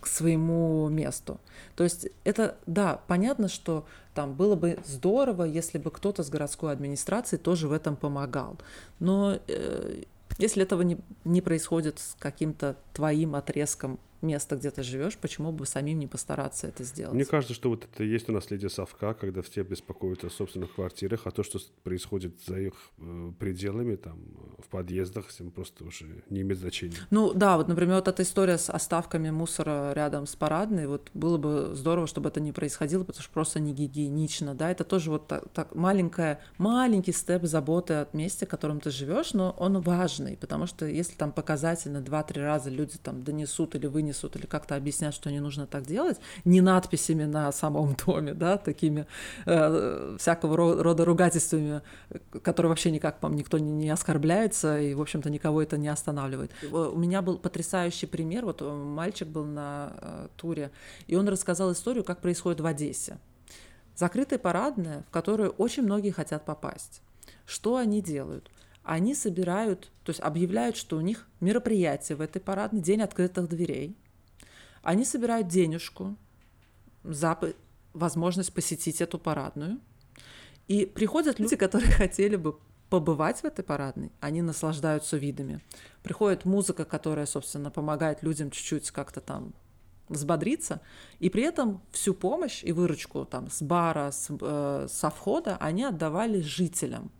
к 0.01 0.07
своему 0.07 0.87
месту. 0.89 1.39
То 1.75 1.83
есть 1.83 2.07
это, 2.23 2.57
да, 2.65 3.01
понятно, 3.07 3.47
что 3.47 3.85
там 4.13 4.33
было 4.33 4.55
бы 4.55 4.79
здорово, 4.85 5.43
если 5.43 5.77
бы 5.77 5.91
кто-то 5.91 6.23
с 6.23 6.29
городской 6.29 6.71
администрации 6.71 7.37
тоже 7.37 7.67
в 7.67 7.73
этом 7.73 7.95
помогал. 7.95 8.57
Но 8.99 9.39
э, 9.47 10.03
если 10.37 10.63
этого 10.63 10.81
не, 10.81 10.97
не 11.23 11.41
происходит 11.41 11.99
с 11.99 12.15
каким-то 12.19 12.75
твоим 12.93 13.35
отрезком 13.35 13.99
место, 14.25 14.55
где 14.55 14.71
ты 14.71 14.83
живешь, 14.83 15.17
почему 15.17 15.51
бы 15.51 15.65
самим 15.65 15.99
не 15.99 16.07
постараться 16.07 16.67
это 16.67 16.83
сделать? 16.83 17.13
Мне 17.13 17.25
кажется, 17.25 17.53
что 17.53 17.69
вот 17.69 17.85
это 17.85 18.03
есть 18.03 18.29
у 18.29 18.31
наследие 18.31 18.69
совка, 18.69 19.13
когда 19.13 19.41
все 19.41 19.63
беспокоятся 19.63 20.27
о 20.27 20.29
собственных 20.29 20.75
квартирах, 20.75 21.21
а 21.25 21.31
то, 21.31 21.43
что 21.43 21.59
происходит 21.83 22.33
за 22.45 22.59
их 22.59 22.73
э, 22.97 23.31
пределами, 23.39 23.95
там, 23.95 24.19
в 24.59 24.67
подъездах, 24.69 25.27
всем 25.27 25.51
просто 25.51 25.83
уже 25.85 26.23
не 26.29 26.41
имеет 26.41 26.59
значения. 26.59 26.97
Ну 27.09 27.33
да, 27.33 27.57
вот, 27.57 27.67
например, 27.67 27.95
вот 27.95 28.07
эта 28.07 28.23
история 28.23 28.57
с 28.57 28.69
оставками 28.69 29.29
мусора 29.29 29.93
рядом 29.93 30.25
с 30.25 30.35
парадной, 30.35 30.87
вот 30.87 31.09
было 31.13 31.37
бы 31.37 31.75
здорово, 31.75 32.07
чтобы 32.07 32.29
это 32.29 32.39
не 32.39 32.51
происходило, 32.51 33.03
потому 33.03 33.23
что 33.23 33.31
просто 33.31 33.59
не 33.59 33.73
гигиенично, 33.73 34.55
да, 34.55 34.71
это 34.71 34.83
тоже 34.83 35.11
вот 35.11 35.27
так, 35.27 35.49
так 35.49 35.75
маленькая, 35.75 36.39
маленький 36.57 37.11
степ 37.11 37.43
заботы 37.43 37.95
от 37.95 38.13
места, 38.13 38.45
в 38.45 38.49
котором 38.49 38.79
ты 38.79 38.89
живешь, 38.89 39.33
но 39.33 39.55
он 39.57 39.79
важный, 39.81 40.37
потому 40.37 40.67
что 40.67 40.85
если 40.85 41.15
там 41.15 41.31
показательно 41.31 42.01
два-три 42.01 42.41
раза 42.41 42.69
люди 42.69 42.97
там 42.97 43.23
донесут 43.23 43.75
или 43.75 43.87
вынесут 43.87 44.14
вынесут 44.15 44.35
или 44.35 44.45
как-то 44.45 44.75
объяснят, 44.75 45.13
что 45.13 45.31
не 45.31 45.39
нужно 45.39 45.67
так 45.67 45.85
делать, 45.85 46.19
не 46.45 46.61
надписями 46.61 47.25
на 47.25 47.51
самом 47.51 47.95
доме, 48.05 48.33
да, 48.33 48.57
такими 48.57 49.05
э, 49.45 50.15
всякого 50.19 50.57
рода 50.83 51.05
ругательствами, 51.05 51.81
которые 52.43 52.69
вообще 52.69 52.91
никак, 52.91 53.19
по 53.19 53.27
никто 53.27 53.57
не, 53.57 53.71
не 53.71 53.89
оскорбляется, 53.89 54.79
и, 54.79 54.93
в 54.93 55.01
общем-то, 55.01 55.29
никого 55.29 55.61
это 55.61 55.77
не 55.77 55.87
останавливает. 55.87 56.51
У 56.71 56.97
меня 56.97 57.21
был 57.21 57.37
потрясающий 57.37 58.07
пример, 58.07 58.45
вот 58.45 58.61
мальчик 58.61 59.27
был 59.27 59.45
на 59.45 59.93
э, 60.01 60.27
туре, 60.35 60.71
и 61.07 61.15
он 61.15 61.27
рассказал 61.27 61.71
историю, 61.71 62.03
как 62.03 62.21
происходит 62.21 62.61
в 62.61 62.65
Одессе. 62.65 63.17
Закрытая 63.95 64.39
парадная, 64.39 65.03
в 65.07 65.11
которую 65.11 65.51
очень 65.51 65.83
многие 65.83 66.11
хотят 66.11 66.45
попасть. 66.45 67.01
Что 67.45 67.77
они 67.77 68.01
делают? 68.01 68.51
Они 68.83 69.15
собирают, 69.15 69.89
то 70.03 70.11
есть 70.11 70.19
объявляют, 70.21 70.75
что 70.75 70.97
у 70.97 71.01
них 71.01 71.27
мероприятие 71.39 72.15
в 72.15 72.21
этой 72.21 72.39
парадной, 72.39 72.81
день 72.81 73.01
открытых 73.01 73.49
дверей. 73.49 73.97
Они 74.85 75.03
собирают 75.03 75.47
денежку 75.47 76.15
за 77.03 77.37
возможность 77.93 78.53
посетить 78.53 79.01
эту 79.01 79.17
парадную. 79.17 79.79
И 80.67 80.85
приходят 80.85 81.39
люди, 81.39 81.55
которые 81.55 81.91
хотели 81.91 82.35
бы 82.35 82.59
побывать 82.89 83.39
в 83.41 83.45
этой 83.45 83.63
парадной, 83.63 84.11
они 84.19 84.43
наслаждаются 84.43 85.17
видами. 85.17 85.59
Приходит 86.03 86.45
музыка, 86.45 86.85
которая, 86.85 87.25
собственно, 87.25 87.71
помогает 87.71 88.21
людям 88.21 88.51
чуть-чуть 88.51 88.91
как-то 88.91 89.21
там 89.21 89.53
взбодриться, 90.07 90.81
и 91.17 91.31
при 91.31 91.41
этом 91.41 91.81
всю 91.91 92.13
помощь 92.13 92.63
и 92.63 92.71
выручку 92.71 93.25
там 93.25 93.49
с 93.49 93.63
бара, 93.63 94.11
с, 94.11 94.27
э, 94.29 94.87
со 94.87 95.09
входа 95.09 95.57
они 95.57 95.83
отдавали 95.83 96.41
жителям 96.41 97.11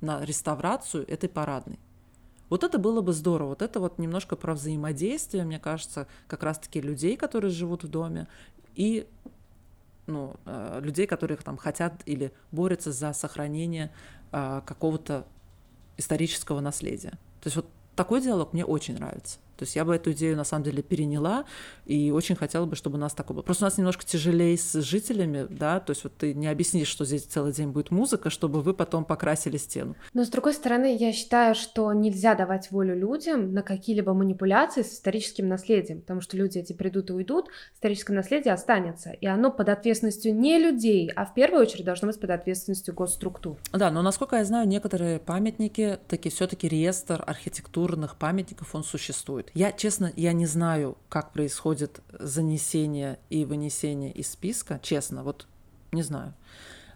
на 0.00 0.24
реставрацию 0.24 1.08
этой 1.08 1.28
парадной. 1.28 1.78
Вот 2.52 2.64
это 2.64 2.78
было 2.78 3.00
бы 3.00 3.14
здорово. 3.14 3.48
Вот 3.48 3.62
это 3.62 3.80
вот 3.80 3.98
немножко 3.98 4.36
про 4.36 4.52
взаимодействие, 4.52 5.44
мне 5.44 5.58
кажется, 5.58 6.06
как 6.26 6.42
раз-таки 6.42 6.82
людей, 6.82 7.16
которые 7.16 7.50
живут 7.50 7.82
в 7.82 7.88
доме, 7.88 8.28
и 8.74 9.08
ну, 10.06 10.36
э, 10.44 10.80
людей, 10.82 11.06
которые 11.06 11.38
там 11.38 11.56
хотят 11.56 11.94
или 12.04 12.30
борются 12.50 12.92
за 12.92 13.14
сохранение 13.14 13.90
э, 14.32 14.60
какого-то 14.66 15.26
исторического 15.96 16.60
наследия. 16.60 17.12
То 17.40 17.46
есть 17.46 17.56
вот 17.56 17.70
такой 17.96 18.20
диалог 18.20 18.52
мне 18.52 18.66
очень 18.66 18.96
нравится. 18.96 19.38
То 19.62 19.64
есть 19.64 19.76
я 19.76 19.84
бы 19.84 19.94
эту 19.94 20.10
идею 20.10 20.36
на 20.36 20.42
самом 20.42 20.64
деле 20.64 20.82
переняла 20.82 21.44
и 21.86 22.10
очень 22.10 22.34
хотела 22.34 22.66
бы, 22.66 22.74
чтобы 22.74 22.96
у 22.96 23.00
нас 23.00 23.14
такое 23.14 23.36
было. 23.36 23.44
Просто 23.44 23.64
у 23.64 23.66
нас 23.66 23.78
немножко 23.78 24.04
тяжелее 24.04 24.58
с 24.58 24.72
жителями, 24.80 25.46
да, 25.48 25.78
то 25.78 25.92
есть 25.92 26.02
вот 26.02 26.16
ты 26.16 26.34
не 26.34 26.48
объяснишь, 26.48 26.88
что 26.88 27.04
здесь 27.04 27.22
целый 27.22 27.52
день 27.52 27.68
будет 27.68 27.92
музыка, 27.92 28.28
чтобы 28.28 28.60
вы 28.60 28.74
потом 28.74 29.04
покрасили 29.04 29.56
стену. 29.58 29.94
Но 30.14 30.24
с 30.24 30.30
другой 30.30 30.54
стороны, 30.54 30.96
я 30.96 31.12
считаю, 31.12 31.54
что 31.54 31.92
нельзя 31.92 32.34
давать 32.34 32.72
волю 32.72 32.98
людям 32.98 33.54
на 33.54 33.62
какие-либо 33.62 34.12
манипуляции 34.14 34.82
с 34.82 34.94
историческим 34.94 35.46
наследием, 35.46 36.00
потому 36.00 36.22
что 36.22 36.36
люди 36.36 36.58
эти 36.58 36.72
придут 36.72 37.10
и 37.10 37.12
уйдут, 37.12 37.46
историческое 37.72 38.14
наследие 38.14 38.54
останется, 38.54 39.10
и 39.12 39.26
оно 39.26 39.52
под 39.52 39.68
ответственностью 39.68 40.34
не 40.34 40.58
людей, 40.58 41.08
а 41.14 41.24
в 41.24 41.34
первую 41.34 41.62
очередь 41.62 41.84
должно 41.84 42.08
быть 42.08 42.18
под 42.18 42.30
ответственностью 42.30 42.94
госструктур. 42.94 43.58
Да, 43.72 43.92
но 43.92 44.02
насколько 44.02 44.34
я 44.34 44.44
знаю, 44.44 44.66
некоторые 44.66 45.20
памятники, 45.20 46.00
таки 46.08 46.30
все-таки 46.30 46.66
реестр 46.66 47.22
архитектурных 47.24 48.16
памятников, 48.16 48.74
он 48.74 48.82
существует. 48.82 49.51
Я, 49.54 49.72
честно, 49.72 50.12
я 50.16 50.32
не 50.32 50.46
знаю, 50.46 50.96
как 51.08 51.32
происходит 51.32 52.00
занесение 52.18 53.18
и 53.28 53.44
вынесение 53.44 54.10
из 54.10 54.30
списка, 54.30 54.80
честно, 54.82 55.22
вот 55.22 55.46
не 55.92 56.02
знаю. 56.02 56.34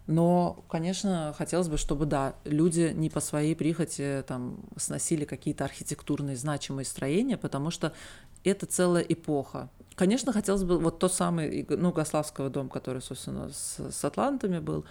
Но, 0.07 0.65
конечно, 0.69 1.35
хотелось 1.37 1.69
бы, 1.69 1.77
чтобы, 1.77 2.07
да, 2.07 2.37
люди 2.45 2.93
не 2.95 3.11
по 3.11 3.21
своей 3.21 3.57
прихоти 3.57 4.25
там 4.27 4.61
сносили 4.77 5.25
какие-то 5.25 5.65
архитектурные 5.65 6.37
значимые 6.37 6.85
строения, 6.85 7.37
потому 7.37 7.71
что 7.71 7.93
это 8.45 8.67
целая 8.67 9.03
эпоха. 9.03 9.69
Конечно, 9.97 10.33
хотелось 10.33 10.63
бы 10.63 10.79
вот 10.79 11.01
тот 11.01 11.13
самый, 11.13 11.67
ну, 11.69 11.91
Гославского 11.91 12.51
дом, 12.51 12.69
который, 12.69 13.03
собственно, 13.03 13.51
с, 13.51 13.81
с 13.91 14.05
атлантами 14.05 14.61
был, 14.61 14.85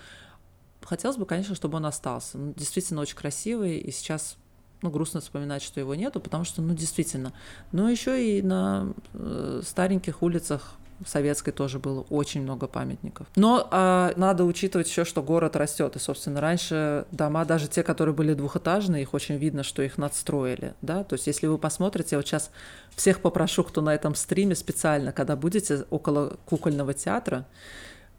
хотелось 0.82 1.18
бы, 1.18 1.26
конечно, 1.26 1.56
чтобы 1.56 1.78
он 1.78 1.86
остался. 1.86 2.38
Ну, 2.38 2.54
действительно 2.54 3.02
очень 3.02 3.16
красивый, 3.16 3.78
и 3.78 3.92
сейчас 3.92 4.38
ну, 4.82 4.90
грустно 4.90 5.22
вспоминать, 5.22 5.64
что 5.64 5.80
его 5.80 5.96
нету, 5.96 6.20
потому 6.20 6.44
что, 6.44 6.62
ну, 6.62 6.74
действительно. 6.74 7.34
Но 7.72 7.90
еще 7.90 8.24
и 8.24 8.42
на 8.42 8.94
э, 9.14 9.62
стареньких 9.64 10.22
улицах 10.22 10.78
Советской 11.06 11.52
тоже 11.52 11.80
было 11.80 12.02
очень 12.10 12.42
много 12.42 12.68
памятников. 12.68 13.28
Но 13.36 13.68
а, 13.72 14.14
надо 14.16 14.46
учитывать 14.46 14.88
еще, 14.88 15.04
что 15.04 15.22
город 15.22 15.56
растет. 15.56 15.96
И, 15.96 16.00
собственно, 16.00 16.40
раньше 16.40 17.06
дома, 17.12 17.44
даже 17.44 17.68
те, 17.68 17.84
которые 17.84 18.16
были 18.16 18.34
двухэтажные, 18.34 19.02
их 19.02 19.14
очень 19.14 19.36
видно, 19.36 19.64
что 19.64 19.82
их 19.82 19.98
надстроили. 19.98 20.74
Да? 20.82 21.04
То 21.04 21.16
есть, 21.16 21.28
если 21.28 21.48
вы 21.48 21.58
посмотрите, 21.58 22.16
вот 22.16 22.26
сейчас 22.26 22.50
всех 22.96 23.22
попрошу, 23.22 23.64
кто 23.64 23.82
на 23.82 23.94
этом 23.94 24.16
стриме 24.16 24.56
специально, 24.56 25.12
когда 25.12 25.36
будете 25.36 25.86
около 25.90 26.38
кукольного 26.46 26.94
театра, 26.94 27.46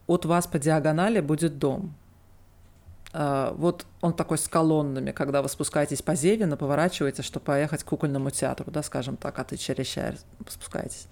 от 0.07 0.25
вас 0.25 0.47
по 0.47 0.59
диагонали 0.59 1.21
будет 1.21 1.59
дом. 1.59 1.95
А, 3.13 3.55
вот 3.57 3.87
он 4.01 4.13
такой 4.13 4.39
с 4.39 4.49
колоннами, 4.49 5.13
когда 5.13 5.43
вы 5.43 5.49
спускаетесь 5.49 6.03
по 6.03 6.15
Зевина, 6.15 6.57
поворачиваете, 6.57 7.23
чтобы 7.23 7.47
поехать 7.47 7.83
к 7.83 7.87
кукольному 7.87 8.31
театру, 8.31 8.71
да, 8.71 8.83
скажем 8.83 9.17
так, 9.17 9.39
а 9.39 9.45
ты 9.45 9.57
через 9.57 10.25
спускаетесь. 10.49 11.07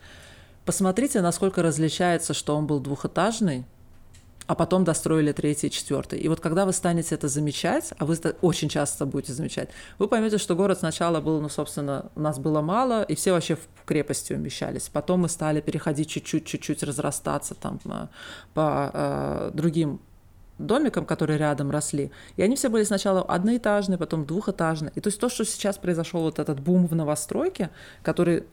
Посмотрите, 0.65 1.21
насколько 1.21 1.63
различается, 1.63 2.33
что 2.33 2.57
он 2.57 2.67
был 2.67 2.81
двухэтажный, 2.81 3.65
а 4.47 4.55
потом 4.55 4.85
достроили 4.85 5.33
третий 5.33 5.69
и 5.69 5.71
четвертый. 5.71 6.19
И 6.19 6.29
вот 6.29 6.41
когда 6.41 6.67
вы 6.67 6.73
станете 6.73 7.15
это 7.15 7.29
замечать, 7.29 7.93
а 7.99 8.05
вы 8.05 8.15
это 8.15 8.37
очень 8.43 8.69
часто 8.69 9.07
будете 9.07 9.33
замечать, 9.33 9.71
вы 9.99 10.07
поймете, 10.07 10.39
что 10.39 10.55
город 10.55 10.79
сначала 10.79 11.21
был, 11.21 11.41
ну, 11.41 11.49
собственно, 11.49 12.11
у 12.15 12.21
нас 12.21 12.39
было 12.39 12.61
мало, 12.61 13.03
и 13.03 13.15
все 13.15 13.33
вообще 13.33 13.57
в 13.57 13.67
крепости 13.87 14.35
умещались. 14.35 14.91
Потом 14.91 15.21
мы 15.21 15.29
стали 15.29 15.61
переходить 15.61 16.11
чуть-чуть, 16.11 16.45
чуть-чуть 16.47 16.83
разрастаться 16.83 17.55
там 17.55 17.79
по, 17.79 18.11
по 18.53 18.91
э, 18.93 19.51
другим 19.55 20.01
домикам, 20.59 21.05
которые 21.05 21.39
рядом 21.39 21.71
росли. 21.71 22.11
И 22.37 22.43
они 22.43 22.57
все 22.57 22.69
были 22.69 22.85
сначала 22.85 23.23
одноэтажные, 23.23 23.99
потом 23.99 24.25
двухэтажные. 24.25 24.93
И 24.95 25.01
то 25.01 25.09
есть 25.09 25.21
то, 25.21 25.29
что 25.29 25.45
сейчас 25.45 25.79
произошел 25.79 26.23
вот 26.23 26.39
этот 26.39 26.61
бум 26.61 26.87
в 26.87 26.95
новостройке, 26.95 27.71
который 28.03 28.45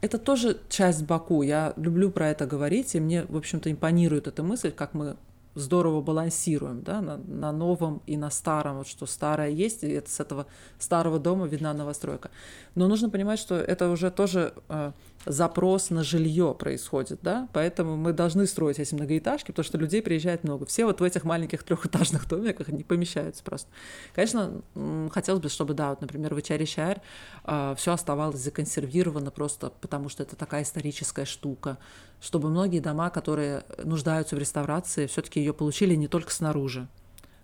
это 0.00 0.18
тоже 0.18 0.58
часть 0.68 1.04
Баку. 1.04 1.42
Я 1.42 1.74
люблю 1.76 2.10
про 2.10 2.28
это 2.30 2.46
говорить, 2.46 2.94
и 2.94 3.00
мне, 3.00 3.24
в 3.28 3.36
общем-то, 3.36 3.70
импонирует 3.70 4.26
эта 4.26 4.42
мысль, 4.42 4.70
как 4.70 4.94
мы 4.94 5.16
здорово 5.54 6.00
балансируем 6.00 6.82
да, 6.82 7.00
на, 7.00 7.16
на 7.16 7.52
новом 7.52 8.02
и 8.06 8.16
на 8.16 8.30
старом, 8.30 8.78
вот 8.78 8.88
что 8.88 9.06
старое 9.06 9.50
есть, 9.50 9.82
и 9.82 9.88
это 9.88 10.10
с 10.10 10.20
этого 10.20 10.46
старого 10.78 11.18
дома 11.18 11.46
видна 11.46 11.72
новостройка. 11.74 12.30
Но 12.74 12.86
нужно 12.88 13.10
понимать, 13.10 13.38
что 13.38 13.56
это 13.56 13.90
уже 13.90 14.10
тоже 14.10 14.54
э, 14.68 14.92
запрос 15.26 15.90
на 15.90 16.04
жилье 16.04 16.54
происходит, 16.58 17.18
да, 17.22 17.48
поэтому 17.52 17.96
мы 17.96 18.12
должны 18.12 18.46
строить 18.46 18.78
эти 18.78 18.94
многоэтажки, 18.94 19.50
потому 19.50 19.64
что 19.64 19.78
людей 19.78 20.02
приезжает 20.02 20.44
много. 20.44 20.66
Все 20.66 20.84
вот 20.84 21.00
в 21.00 21.04
этих 21.04 21.24
маленьких 21.24 21.62
трехэтажных 21.64 22.28
домиках 22.28 22.68
не 22.68 22.84
помещаются 22.84 23.42
просто. 23.42 23.68
Конечно, 24.14 24.62
хотелось 25.10 25.42
бы, 25.42 25.48
чтобы, 25.48 25.74
да, 25.74 25.90
вот, 25.90 26.00
например, 26.00 26.34
в 26.34 26.40
Ичаре 26.40 26.66
Шайр 26.66 27.00
э, 27.44 27.74
все 27.76 27.92
оставалось 27.92 28.40
законсервировано 28.40 29.30
просто 29.30 29.72
потому, 29.80 30.08
что 30.08 30.22
это 30.22 30.36
такая 30.36 30.62
историческая 30.62 31.24
штука, 31.24 31.78
чтобы 32.20 32.50
многие 32.50 32.80
дома, 32.80 33.10
которые 33.10 33.64
нуждаются 33.82 34.36
в 34.36 34.38
реставрации, 34.38 35.06
все-таки 35.06 35.40
ее 35.40 35.52
получили 35.52 35.94
не 35.94 36.08
только 36.08 36.32
снаружи, 36.32 36.88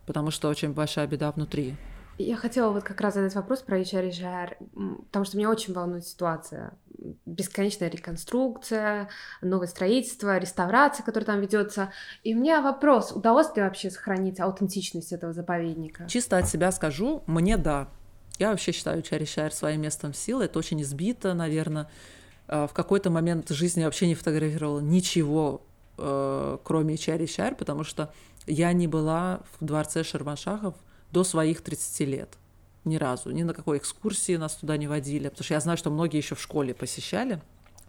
потому 0.07 0.31
что 0.31 0.49
очень 0.49 0.73
большая 0.73 1.07
беда 1.07 1.33
внутри. 1.33 1.77
Я 2.19 2.37
хотела 2.37 2.73
вот 2.73 2.83
как 2.83 3.01
раз 3.03 3.15
задать 3.15 3.35
вопрос 3.35 3.61
про 3.61 3.79
HR 3.79 4.57
потому 5.09 5.25
что 5.27 5.37
меня 5.37 5.51
очень 5.51 5.75
волнует 5.75 6.07
ситуация. 6.07 6.73
Бесконечная 7.27 7.91
реконструкция, 7.91 9.11
новое 9.43 9.67
строительство, 9.67 10.39
реставрация, 10.39 11.05
которая 11.05 11.27
там 11.27 11.41
ведется. 11.41 11.93
И 12.23 12.35
у 12.35 12.39
меня 12.39 12.63
вопрос, 12.63 13.13
удалось 13.13 13.55
ли 13.55 13.63
вообще 13.63 13.91
сохранить 13.91 14.41
аутентичность 14.41 15.13
этого 15.13 15.35
заповедника? 15.35 16.07
Чисто 16.09 16.39
от 16.39 16.49
себя 16.49 16.73
скажу, 16.73 17.23
мне 17.27 17.59
да. 17.59 17.89
Я 18.39 18.51
вообще 18.51 18.73
считаю 18.73 19.03
Чарри 19.03 19.27
своим 19.27 19.83
местом 19.83 20.15
силы. 20.15 20.45
Это 20.45 20.59
очень 20.59 20.81
избито, 20.83 21.35
наверное. 21.35 21.89
В 22.49 22.71
какой-то 22.73 23.11
момент 23.11 23.49
жизни 23.51 23.85
вообще 23.85 24.07
не 24.07 24.15
фотографировала 24.15 24.81
ничего, 24.81 25.63
э, 25.99 26.59
кроме 26.63 26.97
Чарри 26.97 27.27
потому 27.59 27.83
что 27.83 28.13
я 28.47 28.73
не 28.73 28.87
была 28.87 29.41
в 29.59 29.65
дворце 29.65 30.05
Шерваншахов 30.05 30.75
до 31.11 31.25
своих 31.25 31.63
30 31.63 32.01
лет. 32.05 32.39
Ни 32.85 32.97
разу. 32.97 33.31
Ни 33.31 33.43
на 33.43 33.53
какой 33.53 33.79
экскурсии 33.79 34.37
нас 34.37 34.55
туда 34.55 34.77
не 34.77 34.87
водили. 34.87 35.29
Потому 35.29 35.45
что 35.45 35.55
я 35.55 35.61
знаю, 35.61 35.77
что 35.77 35.91
многие 35.91 36.19
еще 36.19 36.37
в 36.37 36.41
школе 36.41 36.73
посещали 36.73 37.41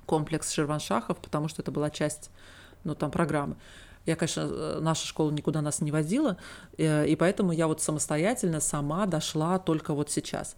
комплекс 0.05 0.51
Шерваншахов, 0.51 1.17
потому 1.17 1.47
что 1.47 1.61
это 1.61 1.71
была 1.71 1.91
часть 1.91 2.31
ну, 2.83 2.95
там, 2.95 3.11
программы. 3.11 3.57
Я, 4.07 4.15
конечно, 4.15 4.47
э, 4.49 4.79
наша 4.81 5.05
школа 5.05 5.31
никуда 5.31 5.61
нас 5.61 5.81
не 5.81 5.91
водила, 5.91 6.37
э, 6.77 7.05
и 7.07 7.15
поэтому 7.15 7.51
я 7.51 7.67
вот 7.67 7.81
самостоятельно 7.81 8.61
сама 8.61 9.05
дошла 9.05 9.59
только 9.59 9.93
вот 9.93 10.09
сейчас. 10.09 10.55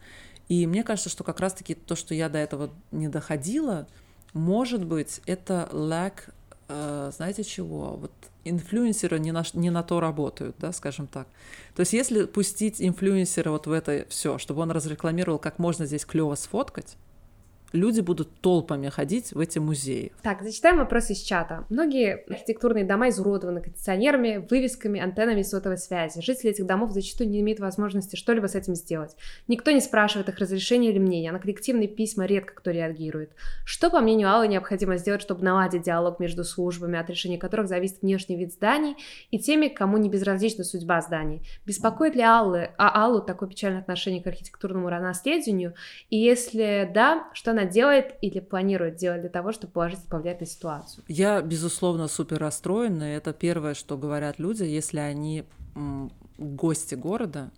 И 0.49 0.65
мне 0.67 0.83
кажется, 0.83 1.09
что 1.09 1.23
как 1.23 1.39
раз-таки 1.39 1.75
то, 1.75 1.95
что 1.95 2.13
я 2.13 2.27
до 2.27 2.39
этого 2.39 2.71
не 2.91 3.07
доходила, 3.07 3.88
может 4.33 4.83
быть, 4.83 5.21
это 5.25 5.69
lack, 5.71 6.31
э, 6.67 7.12
знаете 7.15 7.43
чего, 7.43 7.95
вот 7.95 8.12
инфлюенсеры 8.43 9.19
не 9.19 9.31
на, 9.31 9.43
не 9.53 9.69
на 9.69 9.83
то 9.83 9.99
работают, 9.99 10.55
да, 10.59 10.71
скажем 10.71 11.07
так. 11.07 11.27
То 11.75 11.81
есть 11.81 11.93
если 11.93 12.25
пустить 12.25 12.81
инфлюенсера 12.81 13.51
вот 13.51 13.67
в 13.67 13.71
это 13.71 14.05
все, 14.09 14.38
чтобы 14.38 14.62
он 14.62 14.71
разрекламировал, 14.71 15.38
как 15.38 15.59
можно 15.59 15.85
здесь 15.85 16.03
клево 16.03 16.35
сфоткать, 16.35 16.97
люди 17.73 18.01
будут 18.01 18.41
толпами 18.41 18.89
ходить 18.89 19.34
в 19.34 19.39
эти 19.39 19.60
музеи. 19.60 20.12
Так, 20.21 20.41
зачитаем 20.41 20.77
вопрос 20.77 21.10
из 21.10 21.19
чата. 21.19 21.65
Многие 21.69 22.23
архитектурные 22.29 22.86
дома 22.86 23.10
изуродованы 23.10 23.62
кондиционерами, 23.62 24.45
вывесками, 24.49 24.99
антеннами 24.99 25.41
сотовой 25.41 25.77
связи. 25.77 26.21
Жители 26.21 26.51
этих 26.51 26.65
домов 26.65 26.91
зачастую 26.91 27.29
не 27.29 27.41
имеют 27.41 27.60
возможности 27.60 28.15
что-либо 28.15 28.47
с 28.47 28.55
этим 28.55 28.75
сделать. 28.75 29.15
Никто 29.47 29.71
не 29.71 29.82
спрашивает 29.82 30.29
их 30.29 30.38
разрешения 30.38 30.89
или 30.89 30.99
мнения, 30.99 31.29
а 31.29 31.34
на 31.34 31.39
коллективные 31.39 31.88
письма 31.88 32.25
редко 32.25 32.53
кто 32.55 32.71
реагирует. 32.71 33.32
Что, 33.65 33.89
по 33.89 33.99
мнению 33.99 34.29
Аллы, 34.29 34.47
необходимо 34.47 34.97
сделать, 34.97 35.21
чтобы 35.21 35.43
наладить 35.43 35.84
диалог 35.84 36.19
между 36.19 36.43
службами, 36.43 36.99
от 36.99 37.10
решения 37.10 37.38
которых 37.38 37.67
зависит 37.67 38.01
внешний 38.01 38.36
вид 38.36 38.53
зданий, 38.53 38.95
и 39.32 39.39
теми, 39.39 39.67
кому 39.67 39.97
не 39.97 40.10
безразлична 40.10 40.63
судьба 40.63 41.01
зданий? 41.01 41.41
Беспокоит 41.65 42.15
ли 42.15 42.21
Аллы, 42.21 42.71
а 42.77 43.05
Аллу 43.05 43.21
такое 43.21 43.49
печальное 43.49 43.82
отношение 43.82 44.23
к 44.23 44.27
архитектурному 44.27 44.89
наследию? 44.89 45.73
И 46.10 46.17
если 46.17 46.89
да, 46.93 47.29
что 47.34 47.53
делает 47.65 48.15
или 48.22 48.39
планирует 48.39 48.95
делать 48.95 49.22
для 49.22 49.30
того, 49.30 49.52
чтобы 49.52 49.74
положительно 49.74 50.10
повлиять 50.10 50.39
на 50.39 50.45
ситуацию? 50.45 51.04
Я, 51.08 51.41
безусловно, 51.41 52.08
супер 52.08 52.39
расстроена. 52.39 53.04
Это 53.04 53.34
первое, 53.34 53.74
что 53.74 53.98
говорят 53.98 54.39
люди, 54.39 54.63
если 54.63 55.00
они 55.00 55.45
гости 56.38 56.95
города, 56.95 57.52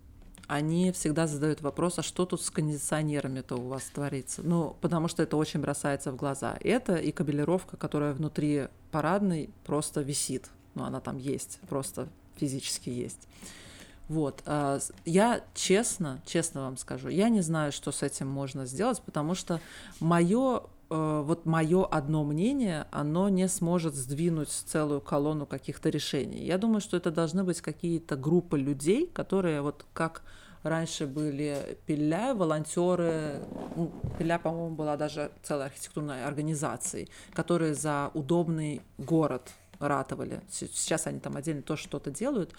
они 0.46 0.92
всегда 0.92 1.26
задают 1.26 1.62
вопрос, 1.62 1.98
а 1.98 2.02
что 2.02 2.26
тут 2.26 2.42
с 2.42 2.50
кондиционерами-то 2.50 3.56
у 3.56 3.68
вас 3.68 3.84
творится? 3.84 4.42
Ну, 4.44 4.76
потому 4.80 5.08
что 5.08 5.22
это 5.22 5.36
очень 5.36 5.60
бросается 5.60 6.12
в 6.12 6.16
глаза. 6.16 6.56
Это 6.60 6.96
и 6.96 7.10
кабелировка, 7.10 7.76
которая 7.76 8.12
внутри 8.12 8.68
парадной 8.90 9.50
просто 9.64 10.02
висит. 10.02 10.50
Ну, 10.74 10.84
она 10.84 11.00
там 11.00 11.16
есть, 11.16 11.58
просто 11.68 12.08
физически 12.36 12.90
есть. 12.90 13.28
Вот. 14.12 14.42
А, 14.44 14.78
я 15.06 15.40
честно, 15.54 16.20
честно 16.26 16.60
вам 16.60 16.76
скажу, 16.76 17.08
я 17.08 17.30
не 17.30 17.40
знаю, 17.40 17.72
что 17.72 17.92
с 17.92 18.02
этим 18.02 18.28
можно 18.28 18.66
сделать, 18.66 19.00
потому 19.00 19.34
что 19.34 19.58
мое 20.00 20.64
э, 20.90 21.22
вот 21.24 21.46
мое 21.46 21.86
одно 21.86 22.22
мнение, 22.22 22.86
оно 22.90 23.30
не 23.30 23.48
сможет 23.48 23.94
сдвинуть 23.94 24.50
целую 24.50 25.00
колонну 25.00 25.46
каких-то 25.46 25.88
решений. 25.88 26.44
Я 26.44 26.58
думаю, 26.58 26.82
что 26.82 26.98
это 26.98 27.10
должны 27.10 27.42
быть 27.42 27.62
какие-то 27.62 28.16
группы 28.16 28.58
людей, 28.58 29.06
которые 29.06 29.62
вот 29.62 29.86
как 29.94 30.22
раньше 30.62 31.06
были 31.06 31.78
Пиля, 31.86 32.34
волонтеры, 32.34 33.40
ну, 33.76 33.90
Пиля, 34.18 34.38
по-моему, 34.38 34.74
была 34.76 34.98
даже 34.98 35.30
целой 35.42 35.66
архитектурной 35.66 36.22
организацией, 36.22 37.08
которые 37.32 37.74
за 37.74 38.10
удобный 38.12 38.82
город 38.98 39.52
ратовали. 39.88 40.40
Сейчас 40.50 41.06
они 41.06 41.20
там 41.20 41.36
отдельно 41.36 41.62
тоже 41.62 41.82
что-то 41.82 42.10
делают. 42.10 42.52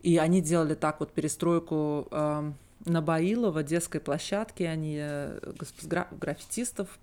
И 0.00 0.16
они 0.18 0.40
делали 0.40 0.74
так 0.74 1.00
вот 1.00 1.12
перестройку 1.12 2.08
э, 2.10 2.52
на 2.84 3.02
Баилова, 3.02 3.62
детской 3.62 4.00
площадке, 4.00 4.68
они 4.68 4.96
гра- 5.84 6.08
граффитистов 6.10 6.98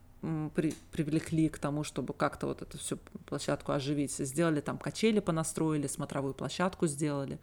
при, 0.53 0.73
привлекли 0.91 1.47
к 1.49 1.57
тому, 1.59 1.83
чтобы 1.83 2.13
как-то 2.13 2.47
вот 2.47 2.61
эту 2.61 2.77
всю 2.77 2.97
площадку 3.25 3.71
оживить. 3.71 4.11
Сделали 4.11 4.61
там 4.61 4.77
качели 4.77 5.19
понастроили, 5.19 5.87
смотровую 5.87 6.33
площадку 6.33 6.87
сделали. 6.87 7.39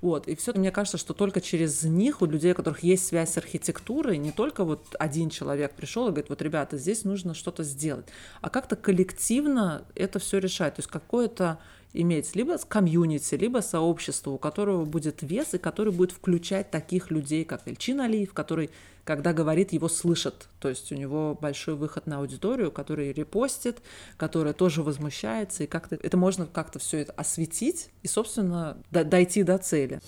Вот, 0.00 0.28
и 0.28 0.36
все, 0.36 0.52
мне 0.52 0.70
кажется, 0.70 0.96
что 0.96 1.12
только 1.12 1.40
через 1.40 1.82
них, 1.82 2.22
у 2.22 2.26
людей, 2.26 2.52
у 2.52 2.54
которых 2.54 2.84
есть 2.84 3.06
связь 3.06 3.32
с 3.32 3.36
архитектурой, 3.36 4.18
не 4.18 4.30
только 4.30 4.64
вот 4.64 4.94
один 4.98 5.28
человек 5.28 5.74
пришел 5.74 6.06
и 6.06 6.10
говорит, 6.10 6.28
вот, 6.28 6.40
ребята, 6.40 6.78
здесь 6.78 7.04
нужно 7.04 7.34
что-то 7.34 7.64
сделать, 7.64 8.06
а 8.40 8.48
как-то 8.48 8.76
коллективно 8.76 9.84
это 9.96 10.20
все 10.20 10.38
решать. 10.38 10.76
То 10.76 10.80
есть 10.80 10.90
какое-то 10.90 11.58
иметь 11.92 12.34
либо 12.36 12.58
с 12.58 12.64
комьюнити, 12.64 13.34
либо 13.34 13.60
сообщество, 13.60 14.30
у 14.30 14.38
которого 14.38 14.84
будет 14.84 15.22
вес 15.22 15.54
и 15.54 15.58
который 15.58 15.92
будет 15.92 16.12
включать 16.12 16.70
таких 16.70 17.10
людей, 17.10 17.44
как 17.44 17.66
Эльчин 17.66 18.00
Алиев, 18.00 18.32
который, 18.32 18.70
когда 19.04 19.32
говорит, 19.32 19.72
его 19.72 19.88
слышат. 19.88 20.48
То 20.60 20.68
есть 20.68 20.92
у 20.92 20.94
него 20.94 21.36
большой 21.40 21.74
выход 21.74 22.06
на 22.06 22.18
аудиторию, 22.18 22.70
который 22.70 23.12
репостит, 23.12 23.78
которая 24.16 24.52
тоже 24.52 24.82
возмущается, 24.82 25.64
и 25.64 25.66
как-то 25.66 25.98
это 26.02 26.16
можно 26.16 26.46
как-то 26.46 26.78
все 26.78 26.98
это 26.98 27.12
осветить 27.12 27.90
и, 28.02 28.08
собственно, 28.08 28.78
дойти 28.90 29.42
до 29.42 29.58
цели. 29.58 30.00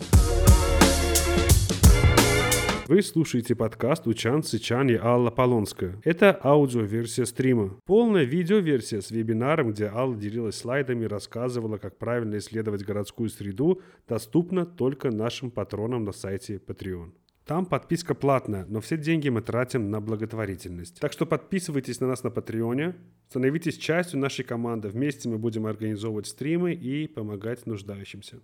Вы 2.91 3.03
слушаете 3.03 3.55
подкаст 3.55 4.09
«Учан, 4.09 4.43
Сычан 4.43 4.91
и 4.91 4.97
Алла 4.97 5.31
Полонская». 5.31 6.01
Это 6.03 6.37
аудиоверсия 6.43 7.25
стрима. 7.25 7.79
Полная 7.87 8.25
видеоверсия 8.25 9.01
с 9.01 9.13
вебинаром, 9.13 9.71
где 9.71 9.87
Алла 9.87 10.17
делилась 10.17 10.57
слайдами 10.57 11.05
и 11.05 11.07
рассказывала, 11.07 11.79
как 11.79 11.99
правильно 11.99 12.39
исследовать 12.39 12.83
городскую 12.83 13.29
среду, 13.29 13.81
доступна 14.09 14.67
только 14.67 15.13
нашим 15.13 15.53
патронам 15.53 16.03
на 16.03 16.11
сайте 16.11 16.57
Patreon. 16.57 17.13
Там 17.47 17.65
подписка 17.65 18.17
платная, 18.17 18.67
но 18.69 18.81
все 18.81 18.97
деньги 18.97 19.29
мы 19.29 19.41
тратим 19.41 19.89
на 19.89 20.01
благотворительность. 20.01 20.99
Так 20.99 21.13
что 21.13 21.27
подписывайтесь 21.27 22.01
на 22.01 22.09
нас 22.09 22.25
на 22.25 22.31
Патреоне, 22.33 22.97
становитесь 23.29 23.79
частью 23.79 24.19
нашей 24.19 24.45
команды. 24.45 24.89
Вместе 24.89 25.29
мы 25.29 25.39
будем 25.39 25.67
организовывать 25.67 26.27
стримы 26.27 26.73
и 26.73 27.07
помогать 27.07 27.67
нуждающимся. 27.67 28.41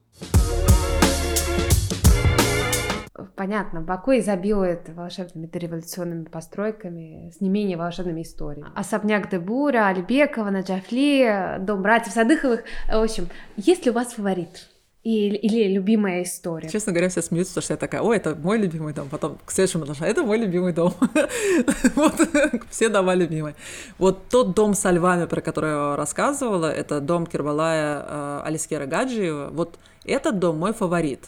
Понятно, 3.35 3.81
Баку 3.81 4.13
изобилует 4.13 4.89
волшебными 4.89 5.47
дореволюционными 5.47 6.25
постройками 6.25 7.33
с 7.37 7.41
не 7.41 7.49
менее 7.49 7.77
волшебными 7.77 8.23
историями. 8.23 8.71
Особняк 8.75 9.31
Дебура, 9.31 9.89
Альбекова, 9.89 10.51
Наджафли, 10.51 11.59
дом 11.61 11.83
братьев 11.83 12.13
Садыховых. 12.13 12.65
В 12.89 13.03
общем, 13.03 13.29
есть 13.57 13.85
ли 13.85 13.91
у 13.91 13.95
вас 13.95 14.13
фаворит? 14.15 14.69
или, 15.07 15.37
или 15.37 15.73
любимая 15.73 16.25
история. 16.25 16.69
Честно 16.69 16.91
говоря, 16.91 17.09
все 17.09 17.23
смеются, 17.23 17.53
потому 17.55 17.63
что 17.63 17.75
я 17.75 17.77
такая, 17.77 18.03
ой, 18.03 18.17
это 18.17 18.35
мой 18.35 18.59
любимый 18.59 18.93
дом. 18.93 19.09
Потом 19.09 19.39
к 19.45 19.53
следующему 19.53 19.85
этажу, 19.85 20.05
это 20.05 20.25
мой 20.25 20.37
любимый 20.37 20.73
дом. 20.73 20.95
вот, 21.95 22.15
все 22.71 22.89
дома 22.89 23.15
любимые. 23.15 23.55
Вот 23.99 24.27
тот 24.29 24.57
дом 24.57 24.75
со 24.75 24.91
львами, 24.91 25.27
про 25.27 25.41
который 25.41 25.71
я 25.71 25.97
рассказывала, 25.97 26.67
это 26.67 27.01
дом 27.01 27.25
Кирбалая 27.27 28.05
э, 28.05 28.41
Алискера 28.47 28.87
Гаджиева. 28.87 29.51
Вот 29.53 29.79
этот 30.05 30.41
дом 30.41 30.59
мой 30.59 30.73
фаворит, 30.73 31.27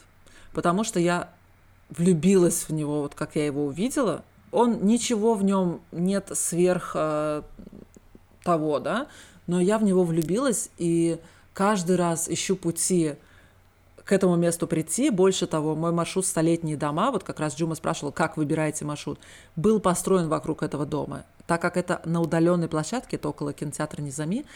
потому 0.53 0.82
что 0.82 0.99
я 0.99 1.28
влюбилась 1.91 2.68
в 2.68 2.72
него, 2.72 3.03
вот 3.03 3.14
как 3.14 3.36
я 3.36 3.47
его 3.47 3.66
увидела. 3.66 4.22
Он 4.51 4.84
ничего 4.86 5.34
в 5.34 5.45
нем 5.45 5.80
нет 5.93 6.30
сверх 6.34 6.93
э, 6.95 7.43
того, 8.43 8.78
да, 8.78 9.09
но 9.47 9.61
я 9.61 9.78
в 9.78 9.82
него 9.82 10.05
влюбилась 10.05 10.70
и 10.78 11.18
каждый 11.53 11.97
раз 11.97 12.28
ищу 12.28 12.57
пути 12.57 13.14
к 14.05 14.12
этому 14.12 14.36
месту 14.36 14.66
прийти. 14.66 15.11
Больше 15.11 15.47
того, 15.47 15.74
мой 15.74 15.93
маршрут 15.93 16.24
«Столетние 16.24 16.78
дома», 16.78 17.11
вот 17.11 17.24
как 17.24 17.41
раз 17.41 17.55
Джума 17.55 17.74
спрашивал, 17.74 18.11
как 18.11 18.39
выбираете 18.39 18.86
маршрут, 18.86 19.18
был 19.55 19.80
построен 19.80 20.28
вокруг 20.28 20.62
этого 20.62 20.86
дома. 20.86 21.24
Так 21.47 21.61
как 21.61 21.76
это 21.76 22.01
на 22.07 22.22
удаленной 22.22 22.68
площадке, 22.68 23.16
это 23.16 23.28
около 23.28 23.53
кинотеатра 23.53 24.01
Низами, 24.01 24.47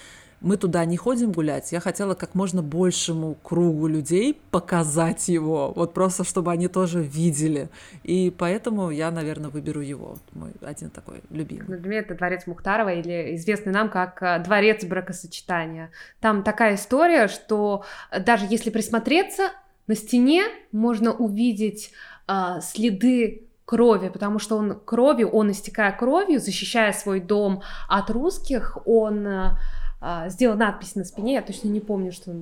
мы 0.43 0.57
туда 0.57 0.85
не 0.85 0.97
ходим 0.97 1.33
гулять. 1.33 1.73
Я 1.73 1.81
хотела 1.81 2.15
как 2.15 2.35
можно 2.35 2.63
большему 2.63 3.35
кругу 3.43 3.87
людей 3.87 4.41
показать 4.51 5.29
его, 5.29 5.73
вот 5.75 5.95
просто 5.95 6.25
чтобы 6.25 6.51
они 6.51 6.69
тоже 6.69 7.03
видели. 7.03 7.69
И 8.03 8.35
поэтому 8.37 8.91
я, 8.91 9.11
наверное, 9.11 9.51
выберу 9.51 9.81
его. 9.81 10.19
Мой 10.33 10.51
один 10.61 10.91
такой 10.91 11.23
любимый. 11.31 11.79
Для 11.79 11.89
меня 11.89 12.01
это 12.01 12.15
дворец 12.15 12.47
Мухтарова 12.47 12.93
или 12.93 13.37
известный 13.37 13.73
нам 13.73 13.89
как 13.89 14.23
э, 14.23 14.43
дворец 14.45 14.85
бракосочетания. 14.85 15.91
Там 16.21 16.43
такая 16.43 16.75
история, 16.75 17.29
что 17.29 17.85
даже 18.27 18.47
если 18.51 18.71
присмотреться, 18.71 19.51
на 19.87 19.95
стене 19.95 20.45
можно 20.73 21.13
увидеть 21.13 21.93
э, 22.29 22.61
следы 22.63 23.47
крови, 23.65 24.09
потому 24.09 24.39
что 24.39 24.57
он 24.57 24.79
кровью, 24.85 25.29
он 25.31 25.51
истекая 25.53 25.93
кровью, 25.93 26.41
защищая 26.41 26.93
свой 26.93 27.21
дом 27.21 27.63
от 27.89 28.11
русских, 28.11 28.77
он 28.85 29.27
э, 29.27 29.57
а, 30.05 30.29
сделал 30.29 30.57
надпись 30.57 30.97
на 30.97 31.05
спине, 31.05 31.35
я 31.35 31.43
точно 31.43 31.69
не 31.69 31.81
помню, 31.81 32.11
что 32.11 32.35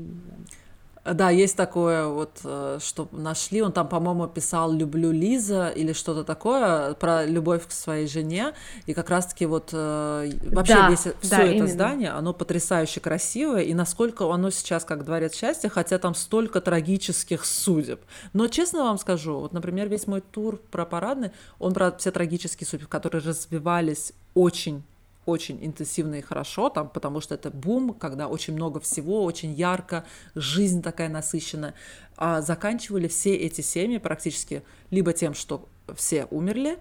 да, 1.04 1.30
есть 1.30 1.56
такое 1.56 2.06
вот, 2.06 2.40
э, 2.44 2.78
что 2.82 3.08
нашли, 3.12 3.62
он 3.62 3.72
там, 3.72 3.88
по-моему, 3.88 4.26
писал 4.26 4.70
«люблю 4.70 5.10
Лиза» 5.10 5.68
или 5.68 5.94
что-то 5.94 6.24
такое 6.24 6.92
про 6.94 7.24
любовь 7.24 7.66
к 7.66 7.72
своей 7.72 8.06
жене, 8.06 8.52
и 8.84 8.92
как 8.92 9.08
раз-таки 9.08 9.46
вот 9.46 9.70
э, 9.72 10.30
вообще 10.52 10.74
да, 10.74 10.90
весь, 10.90 11.00
все 11.00 11.14
да, 11.30 11.42
это 11.42 11.52
именно. 11.52 11.66
здание, 11.68 12.10
оно 12.10 12.34
потрясающе 12.34 13.00
красивое, 13.00 13.62
и 13.62 13.72
насколько 13.72 14.30
оно 14.30 14.50
сейчас 14.50 14.84
как 14.84 15.06
дворец 15.06 15.34
счастья, 15.34 15.70
хотя 15.70 15.98
там 15.98 16.14
столько 16.14 16.60
трагических 16.60 17.46
судеб. 17.46 18.00
Но 18.34 18.48
честно 18.48 18.84
вам 18.84 18.98
скажу, 18.98 19.40
вот, 19.40 19.54
например, 19.54 19.88
весь 19.88 20.06
мой 20.06 20.20
тур 20.20 20.60
про 20.70 20.84
парадный, 20.84 21.30
он 21.58 21.72
про 21.72 21.92
все 21.92 22.10
трагические 22.10 22.68
судьбы, 22.68 22.88
которые 22.88 23.22
развивались 23.22 24.12
очень 24.34 24.82
очень 25.30 25.58
интенсивно 25.64 26.16
и 26.16 26.20
хорошо, 26.20 26.68
там, 26.68 26.88
потому 26.88 27.20
что 27.20 27.34
это 27.34 27.50
бум, 27.50 27.94
когда 27.94 28.28
очень 28.28 28.54
много 28.54 28.80
всего, 28.80 29.24
очень 29.24 29.52
ярко, 29.52 30.04
жизнь 30.34 30.82
такая 30.82 31.08
насыщенная. 31.08 31.74
А 32.16 32.42
заканчивали 32.42 33.08
все 33.08 33.34
эти 33.34 33.60
семьи 33.60 33.98
практически 33.98 34.62
либо 34.90 35.12
тем, 35.12 35.34
что 35.34 35.68
все 35.94 36.26
умерли, 36.30 36.78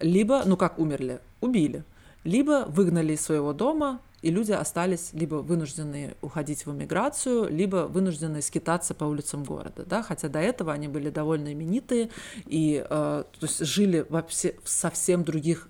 либо, 0.00 0.42
ну 0.44 0.56
как 0.56 0.78
умерли, 0.78 1.20
убили, 1.40 1.84
либо 2.24 2.64
выгнали 2.68 3.14
из 3.14 3.20
своего 3.20 3.52
дома, 3.52 4.00
и 4.22 4.30
люди 4.30 4.52
остались 4.52 5.10
либо 5.12 5.36
вынуждены 5.36 6.14
уходить 6.20 6.66
в 6.66 6.72
эмиграцию, 6.72 7.48
либо 7.48 7.86
вынуждены 7.86 8.42
скитаться 8.42 8.94
по 8.94 9.04
улицам 9.04 9.44
города, 9.44 9.84
да, 9.86 10.02
хотя 10.02 10.28
до 10.28 10.38
этого 10.38 10.72
они 10.72 10.88
были 10.88 11.10
довольно 11.10 11.52
именитые 11.52 12.10
и 12.46 12.84
э, 12.84 12.88
то 12.88 13.46
есть 13.46 13.64
жили 13.64 14.04
вообще 14.08 14.56
в 14.62 14.68
совсем 14.68 15.24
других 15.24 15.68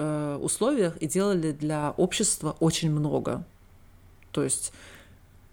Э, 0.00 0.38
условиях 0.40 0.96
и 0.98 1.08
делали 1.08 1.50
для 1.50 1.90
общества 1.96 2.54
очень 2.60 2.88
много. 2.88 3.42
То 4.30 4.44
есть 4.44 4.72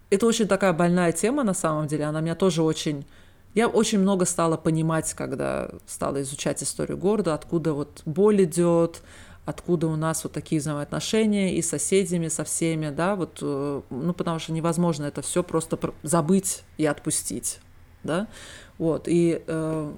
это 0.08 0.24
очень 0.24 0.46
такая 0.46 0.72
больная 0.72 1.10
тема 1.10 1.42
на 1.42 1.52
самом 1.52 1.88
деле, 1.88 2.04
она 2.04 2.20
меня 2.20 2.36
тоже 2.36 2.62
очень... 2.62 3.04
Я 3.54 3.66
очень 3.66 3.98
много 3.98 4.24
стала 4.24 4.56
понимать, 4.56 5.14
когда 5.14 5.70
стала 5.88 6.22
изучать 6.22 6.62
историю 6.62 6.96
города, 6.96 7.34
откуда 7.34 7.72
вот 7.72 8.02
боль 8.04 8.44
идет, 8.44 9.02
откуда 9.46 9.88
у 9.88 9.96
нас 9.96 10.22
вот 10.22 10.32
такие 10.32 10.60
взаимоотношения 10.60 11.56
и 11.56 11.60
с 11.60 11.68
соседями, 11.70 12.28
со 12.28 12.44
всеми, 12.44 12.90
да, 12.90 13.16
вот, 13.16 13.38
э, 13.42 13.82
ну, 13.90 14.14
потому 14.14 14.38
что 14.38 14.52
невозможно 14.52 15.06
это 15.06 15.22
все 15.22 15.42
просто 15.42 15.76
забыть 16.04 16.62
и 16.78 16.86
отпустить, 16.86 17.58
да, 18.04 18.28
вот, 18.78 19.08
и 19.08 19.42
э, 19.44 19.92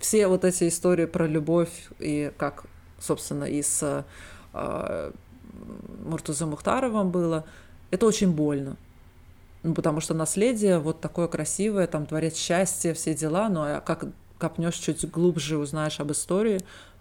все 0.00 0.26
вот 0.26 0.44
эти 0.44 0.66
истории 0.66 1.06
про 1.06 1.28
любовь 1.28 1.70
и 2.00 2.32
как 2.36 2.64
собственно, 3.04 3.44
и 3.44 3.62
с 3.62 4.04
э, 4.52 5.12
Муртузом 6.04 6.50
Мухтаровым 6.50 7.10
было, 7.10 7.44
это 7.90 8.06
очень 8.06 8.32
больно. 8.32 8.76
Ну, 9.62 9.74
потому 9.74 10.00
что 10.00 10.14
наследие 10.14 10.78
вот 10.78 11.00
такое 11.00 11.26
красивое, 11.26 11.86
там 11.86 12.04
дворец 12.04 12.36
счастья, 12.36 12.92
все 12.92 13.14
дела, 13.14 13.48
но 13.48 13.64
а 13.64 13.80
как 13.80 14.06
копнешь 14.38 14.74
чуть 14.74 15.10
глубже, 15.10 15.56
узнаешь 15.56 16.00
об 16.00 16.12
истории, 16.12 16.60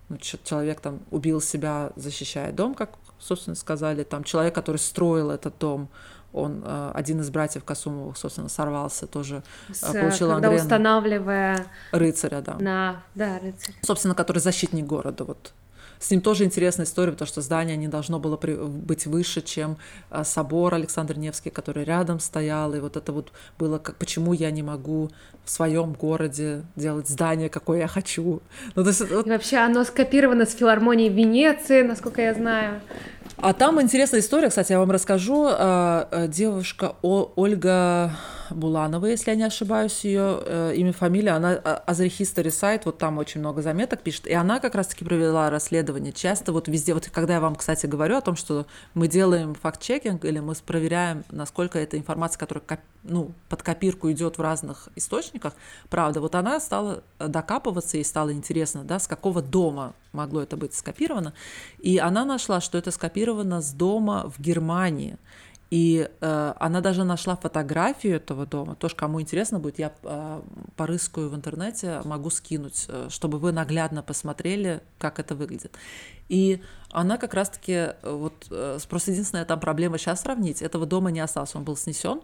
ну, 0.09 0.17
человек 0.17 0.79
там 0.79 0.99
убил 1.11 1.41
себя, 1.41 1.91
защищая 1.95 2.51
дом, 2.51 2.73
как, 2.73 2.91
собственно, 3.19 3.55
сказали, 3.55 4.03
там 4.03 4.23
человек, 4.23 4.55
который 4.55 4.77
строил 4.77 5.31
этот 5.31 5.57
дом, 5.59 5.89
он 6.31 6.63
э, 6.65 6.91
один 6.93 7.19
из 7.19 7.29
братьев 7.29 7.63
Касумовых, 7.63 8.17
собственно, 8.17 8.49
сорвался, 8.49 9.07
тоже 9.07 9.43
С, 9.71 9.81
получил 9.81 10.29
когда 10.29 10.47
Ангрену. 10.47 10.55
устанавливая 10.55 11.65
рыцаря, 11.91 12.41
да. 12.41 12.55
На, 12.59 13.03
да, 13.13 13.39
рыцарь. 13.39 13.75
Собственно, 13.81 14.15
который 14.15 14.39
защитник 14.39 14.85
города, 14.85 15.25
вот 15.25 15.53
с 16.03 16.11
ним 16.11 16.19
тоже 16.19 16.43
интересная 16.43 16.85
история, 16.85 17.13
потому 17.13 17.27
что 17.27 17.41
здание 17.41 17.77
не 17.77 17.87
должно 17.87 18.19
было 18.19 18.35
быть 18.37 19.05
выше, 19.05 19.41
чем 19.41 19.77
а, 20.09 20.25
собор 20.25 20.73
Александр 20.73 21.17
Невский, 21.17 21.49
который 21.49 21.85
рядом 21.85 22.19
стоял. 22.19 22.73
И 22.73 22.81
вот 22.81 22.97
это 22.97 23.13
вот 23.13 23.31
было, 23.57 23.77
как, 23.77 23.95
почему 23.95 24.33
я 24.33 24.51
не 24.51 24.63
могу 24.63 25.11
в 25.45 25.49
своем 25.49 25.93
городе 25.93 26.63
делать 26.75 27.07
здание, 27.07 27.47
какое 27.47 27.79
я 27.79 27.87
хочу. 27.87 28.41
Ну, 28.75 28.83
то 28.83 28.89
есть, 28.89 29.09
вот... 29.09 29.25
И 29.25 29.29
вообще 29.29 29.57
оно 29.57 29.85
скопировано 29.85 30.45
с 30.45 30.53
филармонии 30.53 31.07
Венеции, 31.07 31.83
насколько 31.83 32.21
я 32.21 32.33
знаю. 32.33 32.81
А 33.43 33.51
там 33.51 33.81
интересная 33.81 34.21
история, 34.21 34.47
кстати, 34.47 34.71
я 34.71 34.79
вам 34.79 34.89
расскажу. 34.89 35.47
А, 35.49 36.07
а, 36.09 36.27
девушка 36.29 36.95
Ольга 37.01 38.13
Буланова, 38.49 39.05
если 39.05 39.31
я 39.31 39.35
не 39.35 39.43
ошибаюсь, 39.43 40.05
ее 40.05 40.39
э, 40.45 40.73
имя, 40.75 40.93
фамилия, 40.93 41.31
она 41.31 41.51
Азрихистори 41.51 42.49
сайт, 42.49 42.85
вот 42.85 42.97
там 42.97 43.17
очень 43.17 43.39
много 43.39 43.61
заметок 43.61 44.01
пишет, 44.01 44.27
и 44.27 44.33
она 44.33 44.59
как 44.59 44.75
раз-таки 44.75 45.03
провела 45.03 45.49
расследование. 45.49 46.13
Часто 46.13 46.53
вот 46.53 46.67
везде, 46.67 46.93
вот 46.93 47.09
когда 47.11 47.33
я 47.33 47.39
вам, 47.41 47.55
кстати, 47.55 47.85
говорю 47.85 48.17
о 48.17 48.21
том, 48.21 48.35
что 48.35 48.65
мы 48.93 49.07
делаем 49.07 49.55
факт-чекинг 49.55 50.23
или 50.25 50.39
мы 50.39 50.53
проверяем, 50.65 51.23
насколько 51.31 51.79
эта 51.79 51.97
информация, 51.97 52.39
которая 52.39 52.63
ну, 53.03 53.31
под 53.49 53.63
копирку 53.63 54.11
идет 54.11 54.37
в 54.37 54.41
разных 54.41 54.87
источниках, 54.95 55.53
правда, 55.89 56.21
вот 56.21 56.35
она 56.35 56.59
стала 56.59 57.03
докапываться, 57.19 57.97
и 57.97 58.03
стало 58.03 58.31
интересно, 58.31 58.83
да, 58.83 58.99
с 58.99 59.07
какого 59.07 59.41
дома 59.41 59.93
могло 60.11 60.41
это 60.41 60.55
быть 60.57 60.73
скопировано, 60.73 61.33
и 61.79 61.97
она 61.97 62.23
нашла, 62.23 62.61
что 62.61 62.77
это 62.77 62.91
скопировано 62.91 63.32
с 63.61 63.73
дома 63.73 64.29
в 64.29 64.41
Германии, 64.41 65.17
И 65.73 66.07
э, 66.21 66.53
она 66.59 66.81
даже 66.81 67.03
нашла 67.03 67.35
фотографию 67.35 68.17
этого 68.17 68.45
дома. 68.45 68.75
Тоже, 68.75 68.95
кому 68.95 69.19
интересно 69.19 69.57
будет, 69.57 69.79
я 69.79 69.91
э, 70.03 70.41
порыскаю 70.75 71.31
в 71.31 71.35
интернете, 71.35 71.99
могу 72.05 72.29
скинуть, 72.29 72.85
э, 72.87 73.07
чтобы 73.09 73.39
вы 73.39 73.51
наглядно 73.51 74.03
посмотрели, 74.03 74.81
как 74.99 75.17
это 75.19 75.33
выглядит. 75.33 75.75
И 76.29 76.61
она 76.91 77.17
как 77.17 77.33
раз-таки, 77.33 77.71
э, 77.71 77.95
вот 78.03 78.45
э, 78.51 78.77
просто 78.87 79.09
единственная 79.13 79.45
там 79.45 79.59
проблема 79.59 79.97
сейчас 79.97 80.21
сравнить, 80.21 80.61
этого 80.61 80.85
дома 80.85 81.09
не 81.09 81.21
осталось, 81.21 81.55
он 81.55 81.63
был 81.63 81.75
снесен, 81.75 82.21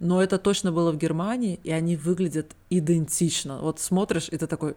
но 0.00 0.20
это 0.20 0.36
точно 0.36 0.72
было 0.72 0.90
в 0.90 0.96
Германии, 0.96 1.60
и 1.62 1.70
они 1.70 1.94
выглядят 1.94 2.56
идентично. 2.70 3.58
Вот 3.58 3.78
смотришь, 3.78 4.28
и 4.32 4.36
ты 4.36 4.48
такой, 4.48 4.74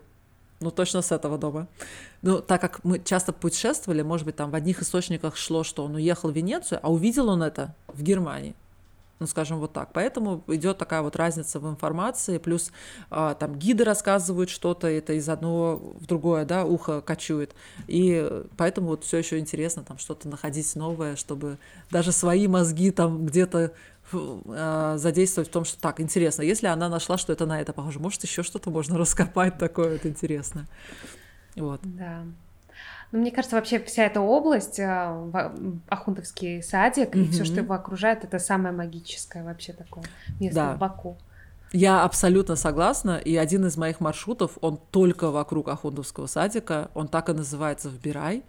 ну 0.60 0.72
точно 0.72 1.02
с 1.02 1.12
этого 1.12 1.38
дома. 1.38 1.68
Ну, 2.22 2.42
так 2.42 2.62
как 2.62 2.84
мы 2.84 3.00
часто 3.00 3.34
путешествовали, 3.34 4.02
может 4.02 4.26
быть, 4.26 4.36
там 4.36 4.52
в 4.52 4.56
одних 4.56 4.82
источниках 4.82 5.38
шло, 5.38 5.64
что 5.64 5.84
он 5.84 5.96
уехал 5.96 6.32
в 6.32 6.36
Венецию, 6.36 6.80
а 6.82 6.92
увидел 6.92 7.30
он 7.30 7.44
это 7.44 7.76
в 7.88 8.02
Германии. 8.02 8.56
Ну, 9.20 9.28
скажем 9.28 9.60
вот 9.60 9.72
так. 9.72 9.94
Поэтому 9.94 10.44
идет 10.48 10.78
такая 10.78 11.02
вот 11.02 11.16
разница 11.16 11.62
в 11.62 11.70
информации, 11.70 12.38
плюс 12.38 12.72
а, 13.10 13.34
там 13.34 13.56
гиды 13.56 13.86
рассказывают 13.86 14.50
что-то, 14.50 14.88
это 14.88 15.14
из 15.14 15.30
одного 15.30 15.78
в 16.00 16.06
другое, 16.06 16.44
да, 16.44 16.66
ухо 16.66 17.00
кочует. 17.00 17.56
И 17.88 18.44
поэтому 18.58 18.88
вот 18.88 19.06
все 19.06 19.18
еще 19.18 19.40
интересно 19.40 19.84
там 19.84 20.00
что-то 20.00 20.28
находить 20.28 20.76
новое, 20.76 21.16
чтобы 21.16 21.60
даже 21.92 22.12
свои 22.12 22.48
мозги 22.48 22.92
там 22.92 23.26
где-то 23.26 23.72
задействовать 24.12 25.50
в 25.50 25.52
том, 25.52 25.66
что 25.66 25.80
так, 25.80 26.00
интересно, 26.00 26.44
если 26.44 26.68
она 26.68 26.90
нашла, 26.90 27.18
что 27.18 27.34
это 27.34 27.46
на 27.46 27.60
это 27.60 27.74
похоже, 27.74 28.00
может, 28.00 28.24
еще 28.24 28.44
что-то 28.44 28.70
можно 28.70 28.98
раскопать 29.00 29.58
такое 29.58 29.94
вот 29.94 30.06
интересное. 30.06 30.68
Вот. 31.56 31.80
Да. 31.84 32.24
Ну, 33.12 33.20
мне 33.20 33.32
кажется, 33.32 33.56
вообще 33.56 33.80
вся 33.80 34.04
эта 34.04 34.20
область, 34.20 34.80
а, 34.80 35.54
Ахунтовский 35.88 36.62
садик, 36.62 37.16
mm-hmm. 37.16 37.24
и 37.24 37.32
все, 37.32 37.46
что 37.46 37.56
его 37.62 37.74
окружает, 37.74 38.24
это 38.24 38.40
самое 38.40 38.76
магическое 38.76 39.44
вообще 39.44 39.74
такое 39.74 40.04
место 40.40 40.56
да. 40.56 40.74
в 40.74 40.80
Баку. 40.80 41.18
Я 41.72 42.04
абсолютно 42.04 42.56
согласна, 42.56 43.18
и 43.18 43.36
один 43.36 43.66
из 43.66 43.76
моих 43.76 44.00
маршрутов, 44.00 44.58
он 44.62 44.80
только 44.92 45.30
вокруг 45.32 45.68
Ахундовского 45.68 46.28
садика, 46.28 46.90
он 46.94 47.08
так 47.08 47.30
и 47.30 47.34
называется 47.34 47.90
в 47.90 48.00
Бирай, 48.00 48.44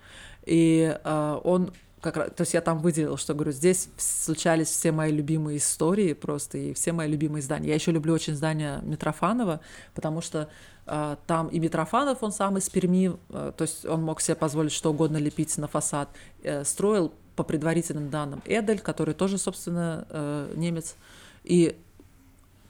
и 0.45 0.97
э, 1.03 1.41
он 1.43 1.73
как 2.07 2.17
раз, 2.17 2.31
то 2.37 2.43
есть 2.43 2.55
я 2.55 2.61
там 2.61 2.79
выделила, 2.79 3.19
что 3.19 3.35
говорю, 3.35 3.51
здесь 3.51 3.89
случались 3.97 4.69
все 4.69 4.93
мои 4.93 5.11
любимые 5.11 5.59
истории 5.59 6.13
просто 6.13 6.57
и 6.57 6.73
все 6.73 6.93
мои 6.93 7.09
любимые 7.09 7.43
здания. 7.43 7.69
Я 7.69 7.75
еще 7.75 7.91
люблю 7.91 8.15
очень 8.15 8.37
здание 8.37 8.79
Митрофанова, 8.83 9.61
потому 9.93 10.21
что 10.21 10.49
э, 10.87 11.17
там 11.27 11.49
и 11.49 11.59
Митрофанов, 11.59 12.23
он 12.23 12.31
сам 12.31 12.59
из 12.59 12.69
Перми, 12.69 13.17
э, 13.31 13.53
то 13.57 13.63
есть 13.63 13.85
он 13.85 14.05
мог 14.05 14.21
себе 14.21 14.37
позволить 14.37 14.73
что 14.73 14.91
угодно 14.91 15.17
лепить 15.17 15.59
на 15.59 15.67
фасад, 15.67 16.09
э, 16.45 16.65
строил 16.65 17.13
по 17.35 17.43
предварительным 17.43 18.09
данным 18.09 18.41
Эдель, 18.47 18.79
который 18.79 19.15
тоже, 19.15 19.37
собственно, 19.37 20.07
э, 20.09 20.53
немец, 20.55 20.95
и 21.43 21.77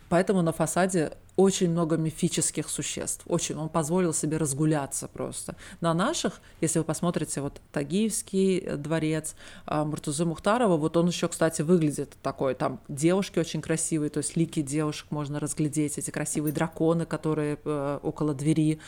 поэтому 0.08 0.42
на 0.42 0.52
фасаде 0.52 1.12
очень 1.36 1.70
много 1.70 1.96
мифических 1.96 2.68
существ. 2.68 3.22
Очень. 3.26 3.56
Он 3.56 3.68
позволил 3.68 4.14
себе 4.14 4.38
разгуляться 4.38 5.06
просто. 5.06 5.54
На 5.80 5.92
наших, 5.92 6.40
если 6.60 6.78
вы 6.78 6.84
посмотрите, 6.84 7.42
вот 7.42 7.60
Тагиевский 7.72 8.58
э, 8.58 8.76
дворец, 8.76 9.36
а, 9.66 9.84
Муртузы 9.84 10.24
Мухтарова, 10.24 10.76
вот 10.76 10.96
он 10.96 11.08
еще, 11.08 11.28
кстати, 11.28 11.62
выглядит 11.62 12.16
такой, 12.22 12.54
там 12.54 12.80
девушки 12.88 13.38
очень 13.38 13.60
красивые, 13.60 14.08
то 14.08 14.18
есть 14.18 14.36
лики 14.36 14.62
девушек 14.62 15.10
можно 15.10 15.38
разглядеть, 15.38 15.98
эти 15.98 16.10
красивые 16.10 16.52
драконы, 16.52 17.04
которые 17.04 17.58
э, 17.64 17.98
около 18.02 18.34
двери. 18.34 18.80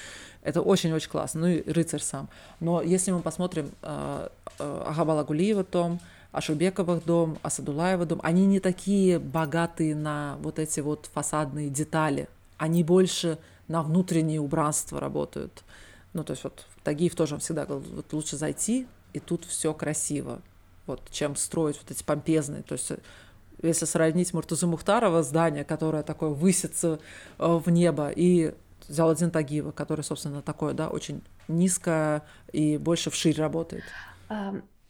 Это 0.42 0.62
очень-очень 0.62 1.10
классно. 1.10 1.42
Ну 1.42 1.46
и 1.48 1.70
рыцарь 1.70 2.00
сам. 2.00 2.30
Но 2.60 2.80
если 2.80 3.10
мы 3.10 3.20
посмотрим 3.20 3.70
э, 3.82 4.28
э, 4.58 4.82
Агабала 4.86 5.22
Гулиева 5.22 5.64
том, 5.64 6.00
Ашурбековых 6.38 7.04
дом, 7.04 7.38
Асадулаева 7.42 8.06
дом, 8.06 8.20
они 8.22 8.46
не 8.46 8.60
такие 8.60 9.18
богатые 9.18 9.94
на 9.94 10.36
вот 10.40 10.58
эти 10.58 10.80
вот 10.80 11.10
фасадные 11.12 11.68
детали, 11.68 12.28
они 12.56 12.84
больше 12.84 13.38
на 13.66 13.82
внутреннее 13.82 14.40
убранство 14.40 15.00
работают. 15.00 15.64
Ну, 16.12 16.24
то 16.24 16.32
есть 16.32 16.44
вот 16.44 16.64
Тагиев 16.84 17.14
тоже 17.14 17.38
всегда 17.38 17.66
говорил, 17.66 17.92
вот 17.96 18.12
лучше 18.12 18.36
зайти, 18.36 18.86
и 19.12 19.18
тут 19.18 19.44
все 19.44 19.74
красиво, 19.74 20.40
вот, 20.86 21.02
чем 21.10 21.36
строить 21.36 21.76
вот 21.82 21.90
эти 21.90 22.02
помпезные. 22.04 22.62
То 22.62 22.74
есть 22.74 22.92
если 23.60 23.84
сравнить 23.84 24.32
Муртузу 24.32 24.68
Мухтарова 24.68 25.22
здание, 25.24 25.64
которое 25.64 26.04
такое 26.04 26.30
высится 26.30 27.00
э, 27.38 27.46
в 27.46 27.68
небо, 27.68 28.10
и 28.14 28.54
Зяладин 28.88 29.30
Тагиева, 29.32 29.72
который, 29.72 30.02
собственно, 30.02 30.40
такое, 30.40 30.72
да, 30.72 30.88
очень 30.88 31.22
низко 31.48 32.22
и 32.52 32.78
больше 32.78 33.10
вширь 33.10 33.38
работает. 33.38 33.82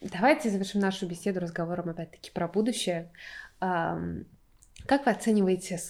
Давайте 0.00 0.50
завершим 0.50 0.80
нашу 0.80 1.06
беседу 1.06 1.40
разговором, 1.40 1.88
опять-таки, 1.88 2.30
про 2.30 2.46
будущее. 2.48 3.10
Как 3.58 5.04
вы 5.04 5.10
оцениваете 5.10 5.80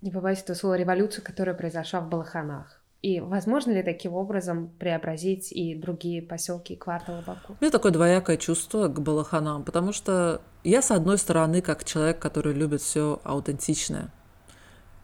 не 0.00 0.10
побоюсь 0.10 0.42
этого 0.42 0.56
слова, 0.56 0.74
революцию, 0.74 1.24
которая 1.24 1.54
произошла 1.54 2.00
в 2.00 2.08
Балаханах? 2.08 2.82
И 3.02 3.20
возможно 3.20 3.72
ли 3.72 3.82
таким 3.82 4.14
образом 4.14 4.68
преобразить 4.78 5.50
и 5.52 5.74
другие 5.74 6.22
поселки 6.22 6.74
и 6.74 6.76
кварталы 6.76 7.22
Баку? 7.26 7.56
У 7.60 7.64
меня 7.64 7.72
такое 7.72 7.90
двоякое 7.90 8.36
чувство 8.36 8.88
к 8.88 9.00
Балаханам, 9.00 9.64
потому 9.64 9.92
что 9.92 10.40
я, 10.62 10.82
с 10.82 10.90
одной 10.92 11.18
стороны, 11.18 11.62
как 11.62 11.84
человек, 11.84 12.20
который 12.20 12.54
любит 12.54 12.80
все 12.80 13.20
аутентичное, 13.24 14.12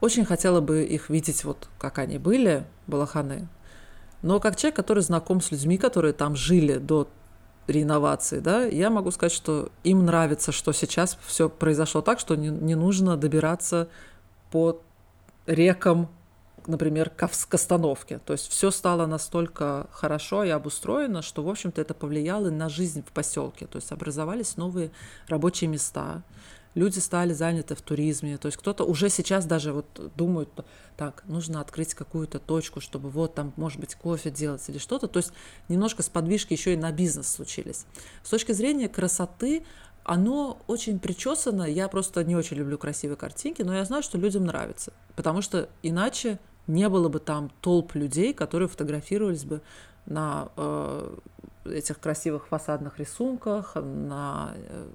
очень 0.00 0.24
хотела 0.24 0.60
бы 0.60 0.84
их 0.84 1.10
видеть 1.10 1.44
вот 1.44 1.68
как 1.78 1.98
они 1.98 2.18
были, 2.18 2.64
Балаханы. 2.86 3.48
Но 4.22 4.38
как 4.38 4.56
человек, 4.56 4.76
который 4.76 5.02
знаком 5.02 5.40
с 5.40 5.50
людьми, 5.50 5.76
которые 5.76 6.12
там 6.12 6.36
жили 6.36 6.78
до 6.78 7.08
реновации, 7.68 8.40
да, 8.40 8.64
я 8.64 8.90
могу 8.90 9.10
сказать, 9.10 9.32
что 9.32 9.70
им 9.84 10.04
нравится, 10.04 10.52
что 10.52 10.72
сейчас 10.72 11.18
все 11.26 11.48
произошло 11.48 12.00
так, 12.00 12.18
что 12.18 12.34
не, 12.34 12.48
не 12.48 12.74
нужно 12.74 13.16
добираться 13.16 13.88
по 14.50 14.80
рекам, 15.46 16.08
например, 16.66 17.10
к 17.10 17.54
остановке. 17.54 18.20
То 18.24 18.32
есть 18.32 18.48
все 18.48 18.70
стало 18.70 19.06
настолько 19.06 19.86
хорошо 19.90 20.44
и 20.44 20.50
обустроено, 20.50 21.22
что, 21.22 21.42
в 21.42 21.48
общем-то, 21.48 21.80
это 21.80 21.94
повлияло 21.94 22.50
на 22.50 22.68
жизнь 22.68 23.02
в 23.02 23.12
поселке. 23.12 23.66
То 23.66 23.76
есть 23.76 23.92
образовались 23.92 24.56
новые 24.56 24.90
рабочие 25.28 25.68
места, 25.68 26.22
люди 26.78 26.98
стали 27.00 27.32
заняты 27.32 27.74
в 27.74 27.82
туризме. 27.82 28.38
То 28.38 28.46
есть 28.46 28.56
кто-то 28.56 28.84
уже 28.84 29.10
сейчас 29.10 29.44
даже 29.44 29.72
вот 29.72 29.86
думает, 30.16 30.48
так, 30.96 31.24
нужно 31.26 31.60
открыть 31.60 31.94
какую-то 31.94 32.38
точку, 32.38 32.80
чтобы 32.80 33.10
вот 33.10 33.34
там, 33.34 33.52
может 33.56 33.80
быть, 33.80 33.94
кофе 33.94 34.30
делать 34.30 34.66
или 34.68 34.78
что-то. 34.78 35.08
То 35.08 35.18
есть 35.18 35.32
немножко 35.68 36.02
сподвижки 36.02 36.52
еще 36.52 36.74
и 36.74 36.76
на 36.76 36.92
бизнес 36.92 37.28
случились. 37.28 37.84
С 38.22 38.30
точки 38.30 38.52
зрения 38.52 38.88
красоты, 38.88 39.64
оно 40.04 40.58
очень 40.66 40.98
причесано. 40.98 41.64
Я 41.64 41.88
просто 41.88 42.24
не 42.24 42.36
очень 42.36 42.56
люблю 42.56 42.78
красивые 42.78 43.16
картинки, 43.16 43.62
но 43.62 43.74
я 43.74 43.84
знаю, 43.84 44.02
что 44.02 44.16
людям 44.16 44.46
нравится. 44.46 44.92
Потому 45.16 45.42
что 45.42 45.68
иначе 45.82 46.38
не 46.66 46.88
было 46.88 47.08
бы 47.08 47.18
там 47.18 47.50
толп 47.60 47.94
людей, 47.94 48.32
которые 48.32 48.68
фотографировались 48.68 49.44
бы 49.44 49.60
на 50.06 50.48
э, 50.56 51.16
этих 51.66 52.00
красивых 52.00 52.46
фасадных 52.48 52.98
рисунках, 52.98 53.74
на 53.74 54.52
э, 54.54 54.86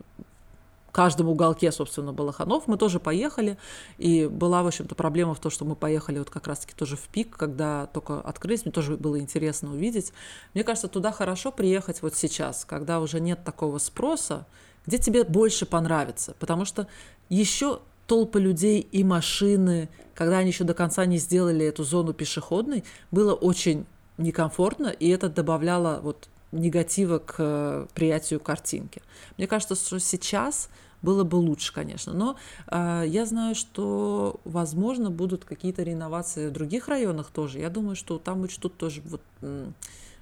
каждом 0.94 1.28
уголке, 1.28 1.72
собственно, 1.72 2.14
Балаханов. 2.14 2.68
Мы 2.68 2.78
тоже 2.78 3.00
поехали, 3.00 3.58
и 3.98 4.28
была, 4.28 4.64
в 4.64 4.68
общем-то, 4.68 4.96
проблема 4.96 5.34
в 5.34 5.40
том, 5.40 5.52
что 5.52 5.66
мы 5.66 5.76
поехали 5.76 6.20
вот 6.20 6.30
как 6.30 6.48
раз-таки 6.48 6.74
тоже 6.74 6.96
в 6.96 7.08
пик, 7.10 7.36
когда 7.36 7.88
только 7.88 8.22
открылись, 8.22 8.64
мне 8.64 8.72
тоже 8.72 8.96
было 8.96 9.20
интересно 9.20 9.72
увидеть. 9.72 10.14
Мне 10.54 10.64
кажется, 10.64 10.88
туда 10.88 11.12
хорошо 11.12 11.52
приехать 11.52 12.02
вот 12.02 12.16
сейчас, 12.16 12.64
когда 12.64 13.02
уже 13.02 13.20
нет 13.20 13.44
такого 13.44 13.80
спроса, 13.80 14.46
где 14.86 15.00
тебе 15.00 15.24
больше 15.24 15.66
понравится, 15.66 16.36
потому 16.40 16.64
что 16.64 16.88
еще 17.28 17.80
толпы 18.06 18.40
людей 18.40 18.80
и 18.80 19.04
машины, 19.04 19.90
когда 20.14 20.38
они 20.38 20.52
еще 20.52 20.64
до 20.64 20.76
конца 20.76 21.06
не 21.06 21.18
сделали 21.18 21.66
эту 21.66 21.84
зону 21.84 22.14
пешеходной, 22.14 22.84
было 23.12 23.34
очень 23.34 23.86
некомфортно, 24.18 24.90
и 24.90 25.10
это 25.10 25.30
добавляло 25.30 26.00
вот 26.04 26.28
негатива 26.54 27.20
к 27.20 27.36
э, 27.38 27.88
приятию 27.94 28.40
картинки. 28.40 29.02
Мне 29.38 29.48
кажется, 29.48 29.76
что 29.76 30.00
сейчас 30.00 30.70
было 31.02 31.24
бы 31.24 31.36
лучше, 31.36 31.74
конечно. 31.74 32.14
Но 32.14 32.38
э, 32.72 33.04
я 33.08 33.26
знаю, 33.26 33.56
что, 33.56 34.40
возможно, 34.46 35.10
будут 35.10 35.46
какие-то 35.46 35.84
реновации 35.84 36.48
в 36.48 36.52
других 36.52 36.88
районах 36.88 37.32
тоже. 37.32 37.60
Я 37.60 37.70
думаю, 37.70 37.96
что 37.96 38.20
там 38.20 38.42
учтут 38.42 38.78
тоже 38.78 39.02
вот, 39.06 39.22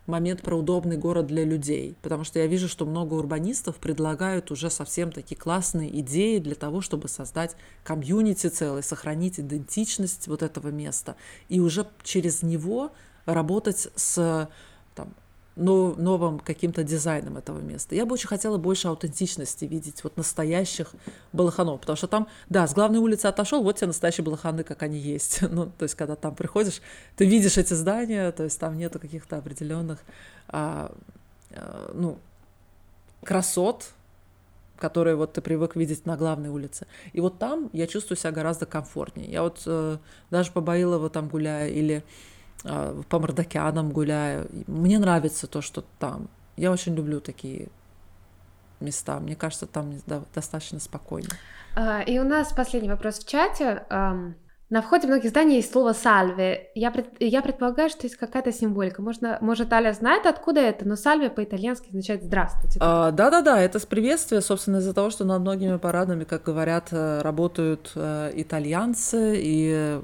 момент 0.08 0.42
про 0.42 0.56
удобный 0.56 0.98
город 0.98 1.28
для 1.28 1.44
людей, 1.44 1.96
потому 2.02 2.24
что 2.24 2.40
я 2.40 2.48
вижу, 2.48 2.68
что 2.68 2.86
много 2.86 3.14
урбанистов 3.14 3.78
предлагают 3.78 4.52
уже 4.52 4.70
совсем 4.70 5.12
такие 5.12 5.38
классные 5.38 6.00
идеи 6.02 6.40
для 6.40 6.56
того, 6.56 6.82
чтобы 6.82 7.08
создать 7.08 7.56
комьюнити 7.84 8.48
целый, 8.48 8.84
сохранить 8.84 9.40
идентичность 9.40 10.28
вот 10.28 10.44
этого 10.44 10.70
места 10.70 11.16
и 11.50 11.60
уже 11.60 11.88
через 12.04 12.42
него 12.42 12.92
работать 13.26 13.90
с 13.96 14.50
новым 15.56 16.40
каким-то 16.40 16.84
дизайном 16.84 17.38
этого 17.38 17.60
места. 17.60 17.94
Я 17.96 18.06
бы 18.06 18.14
очень 18.14 18.28
хотела 18.28 18.58
больше 18.58 18.88
аутентичности 18.88 19.66
видеть, 19.66 20.04
вот 20.04 20.16
настоящих 20.16 20.94
балаханов, 21.34 21.82
потому 21.82 21.98
что 21.98 22.08
там, 22.08 22.28
да, 22.50 22.68
с 22.68 22.74
главной 22.74 23.00
улицы 23.00 23.26
отошел, 23.26 23.62
вот 23.62 23.76
тебе 23.76 23.88
настоящие 23.88 24.24
балаханы, 24.24 24.64
как 24.64 24.82
они 24.84 24.98
есть. 24.98 25.42
ну, 25.50 25.66
то 25.66 25.84
есть, 25.84 25.96
когда 25.96 26.16
там 26.16 26.36
приходишь, 26.36 26.82
ты 27.18 27.26
видишь 27.26 27.58
эти 27.58 27.74
здания, 27.74 28.32
то 28.32 28.44
есть 28.44 28.60
там 28.60 28.78
нету 28.78 29.00
каких-то 29.00 29.38
определенных, 29.38 30.00
а, 30.48 30.96
а, 31.52 31.92
ну, 31.94 32.18
красот, 33.24 33.90
которые 34.78 35.16
вот 35.16 35.34
ты 35.34 35.42
привык 35.42 35.76
видеть 35.76 36.06
на 36.06 36.18
главной 36.18 36.50
улице. 36.50 36.88
И 37.14 37.22
вот 37.22 37.38
там 37.38 37.70
я 37.72 37.88
чувствую 37.88 38.18
себя 38.18 38.32
гораздо 38.32 38.66
комфортнее. 38.66 39.30
Я 39.30 39.44
вот 39.44 39.62
э, 39.68 39.98
даже 40.32 40.52
по 40.52 40.60
Баилову 40.60 41.10
там 41.10 41.30
гуляю 41.30 41.72
или 41.72 42.04
по 42.64 43.20
Мордокянам 43.20 43.92
гуляю. 43.92 44.48
Мне 44.68 45.00
нравится 45.00 45.48
то, 45.48 45.62
что 45.62 45.84
там. 46.00 46.28
Я 46.58 46.72
очень 46.72 46.96
люблю 46.96 47.20
такие 47.20 47.70
места. 48.80 49.20
Мне 49.20 49.36
кажется, 49.36 49.68
там 49.68 49.96
достаточно 50.34 50.80
спокойно. 50.80 51.30
А, 51.76 52.02
и 52.02 52.20
у 52.20 52.24
нас 52.24 52.52
последний 52.54 52.90
вопрос 52.90 53.20
в 53.20 53.28
чате. 53.28 53.84
На 54.72 54.82
входе 54.82 55.06
многих 55.06 55.32
зданий 55.32 55.58
есть 55.58 55.74
слово 55.74 55.92
«сальве». 55.92 56.70
Я, 56.76 56.92
пред, 56.92 57.08
я 57.20 57.42
предполагаю, 57.42 57.90
что 57.90 58.04
есть 58.04 58.16
какая-то 58.16 58.54
символика. 58.54 59.02
Можно, 59.02 59.38
может, 59.42 59.74
Аля 59.74 59.92
знает, 59.92 60.26
откуда 60.26 60.62
это, 60.62 60.88
но 60.88 60.96
«сальве» 60.96 61.30
по-итальянски 61.30 61.90
означает 61.90 62.24
«здравствуйте». 62.24 62.80
А, 62.82 63.12
да-да-да, 63.12 63.62
это 63.62 63.80
с 63.80 63.86
приветствия, 63.86 64.40
собственно, 64.40 64.78
из-за 64.78 64.94
того, 64.94 65.10
что 65.10 65.26
над 65.26 65.42
многими 65.42 65.76
парадами, 65.76 66.24
как 66.24 66.44
говорят, 66.44 66.88
э, 66.92 67.22
работают 67.22 67.92
э, 67.96 68.32
итальянцы, 68.34 69.34
и 69.36 70.00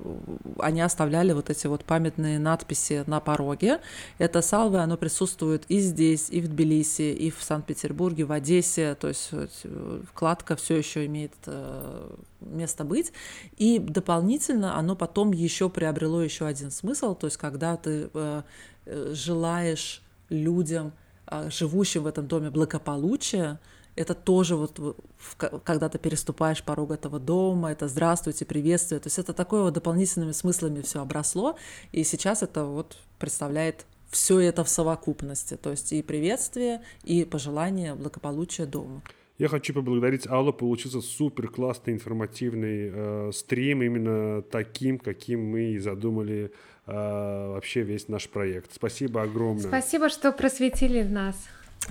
они 0.59 0.81
оставляли 0.81 1.31
вот 1.31 1.49
эти 1.49 1.67
вот 1.67 1.85
памятные 1.85 2.37
надписи 2.37 3.05
на 3.07 3.21
пороге. 3.21 3.79
Это 4.17 4.41
«сальве», 4.41 4.79
оно 4.79 4.97
присутствует 4.97 5.63
и 5.69 5.79
здесь, 5.79 6.29
и 6.29 6.41
в 6.41 6.49
Тбилиси, 6.49 7.13
и 7.13 7.31
в 7.31 7.41
Санкт-Петербурге, 7.41 8.25
в 8.25 8.33
Одессе, 8.33 8.95
то 8.95 9.07
есть 9.07 9.29
э, 9.31 10.01
вкладка 10.11 10.57
все 10.57 10.75
еще 10.75 11.05
имеет 11.05 11.31
место 12.41 12.83
быть. 12.83 13.11
И 13.57 13.79
дополнительно 13.79 14.77
оно 14.77 14.95
потом 14.95 15.31
еще 15.31 15.69
приобрело 15.69 16.21
еще 16.21 16.45
один 16.45 16.71
смысл, 16.71 17.15
то 17.15 17.27
есть 17.27 17.37
когда 17.37 17.77
ты 17.77 18.09
э, 18.13 18.41
э, 18.85 19.13
желаешь 19.13 20.01
людям, 20.29 20.93
э, 21.27 21.49
живущим 21.49 22.03
в 22.03 22.07
этом 22.07 22.27
доме, 22.27 22.49
благополучия, 22.49 23.59
это 23.95 24.13
тоже 24.13 24.55
вот 24.55 24.79
когда 25.63 25.89
ты 25.89 25.97
переступаешь 25.97 26.63
порог 26.63 26.91
этого 26.91 27.19
дома, 27.19 27.71
это 27.71 27.87
здравствуйте, 27.87 28.45
приветствие, 28.45 28.99
то 28.99 29.07
есть 29.07 29.17
это 29.17 29.33
такое 29.33 29.63
вот 29.63 29.73
дополнительными 29.73 30.33
смыслами 30.33 30.81
все 30.81 31.01
обросло, 31.01 31.57
и 31.91 32.03
сейчас 32.03 32.43
это 32.43 32.65
вот 32.65 32.97
представляет 33.17 33.85
все 34.11 34.39
это 34.39 34.63
в 34.63 34.69
совокупности, 34.69 35.55
то 35.57 35.71
есть 35.71 35.91
и 35.91 36.01
приветствие, 36.01 36.83
и 37.03 37.25
пожелание 37.25 37.95
благополучия 37.95 38.65
дому. 38.65 39.01
Я 39.37 39.49
хочу 39.49 39.71
поблагодарить 39.73 40.25
Аллу, 40.25 40.51
получился 40.51 40.99
супер 40.99 41.47
классный 41.47 41.93
информативный 41.93 42.89
э, 42.91 43.31
стрим, 43.33 43.83
именно 43.83 44.41
таким, 44.41 44.97
каким 44.97 45.45
мы 45.45 45.73
и 45.73 45.77
задумали 45.77 46.51
э, 46.87 46.91
вообще 46.91 47.83
весь 47.83 48.07
наш 48.07 48.27
проект. 48.29 48.73
Спасибо 48.73 49.21
огромное. 49.21 49.67
Спасибо, 49.67 50.09
что 50.09 50.31
просветили 50.31 51.03
нас. 51.03 51.35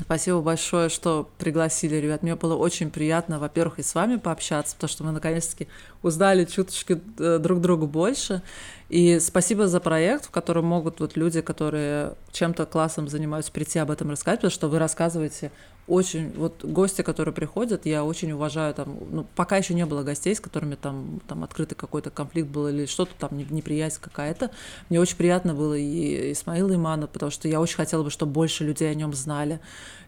Спасибо 0.00 0.42
большое, 0.42 0.88
что 0.88 1.30
пригласили, 1.38 1.94
ребят. 1.96 2.22
Мне 2.22 2.34
было 2.34 2.54
очень 2.54 2.90
приятно, 2.90 3.38
во-первых, 3.38 3.78
и 3.78 3.82
с 3.82 3.94
вами 3.94 4.16
пообщаться, 4.16 4.74
потому 4.74 4.88
что 4.88 5.04
мы 5.04 5.12
наконец-таки 5.12 5.68
узнали 6.02 6.44
чуточки 6.44 7.00
э, 7.18 7.38
друг 7.38 7.60
друга 7.60 7.86
больше. 7.86 8.42
И 8.88 9.18
спасибо 9.18 9.66
за 9.66 9.80
проект, 9.80 10.26
в 10.26 10.30
котором 10.30 10.66
могут 10.66 11.00
вот 11.00 11.16
люди, 11.16 11.40
которые 11.40 12.14
чем-то 12.30 12.66
классом 12.66 13.08
занимаются, 13.08 13.50
прийти 13.50 13.78
об 13.80 13.90
этом 13.90 14.10
рассказать, 14.10 14.40
потому 14.40 14.52
что 14.52 14.68
вы 14.68 14.78
рассказываете 14.78 15.50
очень, 15.88 16.32
вот 16.32 16.64
гости, 16.64 17.02
которые 17.02 17.32
приходят, 17.32 17.86
я 17.86 18.04
очень 18.04 18.32
уважаю 18.32 18.74
там, 18.74 18.96
ну, 19.10 19.26
пока 19.36 19.56
еще 19.56 19.72
не 19.74 19.86
было 19.86 20.02
гостей, 20.02 20.34
с 20.34 20.40
которыми 20.40 20.74
там, 20.74 21.20
там 21.28 21.44
открытый 21.44 21.76
какой-то 21.76 22.10
конфликт 22.10 22.48
был 22.48 22.68
или 22.68 22.86
что-то 22.86 23.12
там, 23.18 23.36
неприязнь 23.38 23.98
какая-то. 24.00 24.50
Мне 24.88 25.00
очень 25.00 25.16
приятно 25.16 25.54
было 25.54 25.74
и 25.74 26.32
Исмаил 26.32 26.74
Иманов, 26.74 27.10
потому 27.10 27.30
что 27.30 27.48
я 27.48 27.60
очень 27.60 27.76
хотела 27.76 28.02
бы, 28.02 28.10
чтобы 28.10 28.32
больше 28.32 28.64
людей 28.64 28.90
о 28.90 28.94
нем 28.94 29.14
знали. 29.14 29.60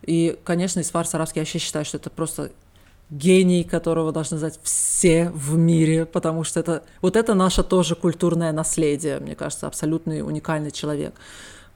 И, 0.03 0.37
конечно, 0.45 0.81
Исфар 0.81 1.07
Саравский, 1.07 1.41
я 1.41 1.43
вообще 1.43 1.59
считаю, 1.59 1.85
что 1.85 1.97
это 1.97 2.11
просто 2.11 2.51
гений, 3.11 3.65
которого 3.65 4.13
должны 4.13 4.39
знать 4.39 4.59
все 4.63 5.31
в 5.31 5.57
мире, 5.57 6.05
потому 6.05 6.45
что 6.45 6.61
это 6.61 6.83
вот 7.01 7.17
это 7.17 7.35
наше 7.35 7.63
тоже 7.63 7.95
культурное 7.95 8.53
наследие, 8.53 9.19
мне 9.21 9.35
кажется, 9.35 9.67
абсолютный 9.67 10.23
уникальный 10.23 10.71
человек. 10.71 11.15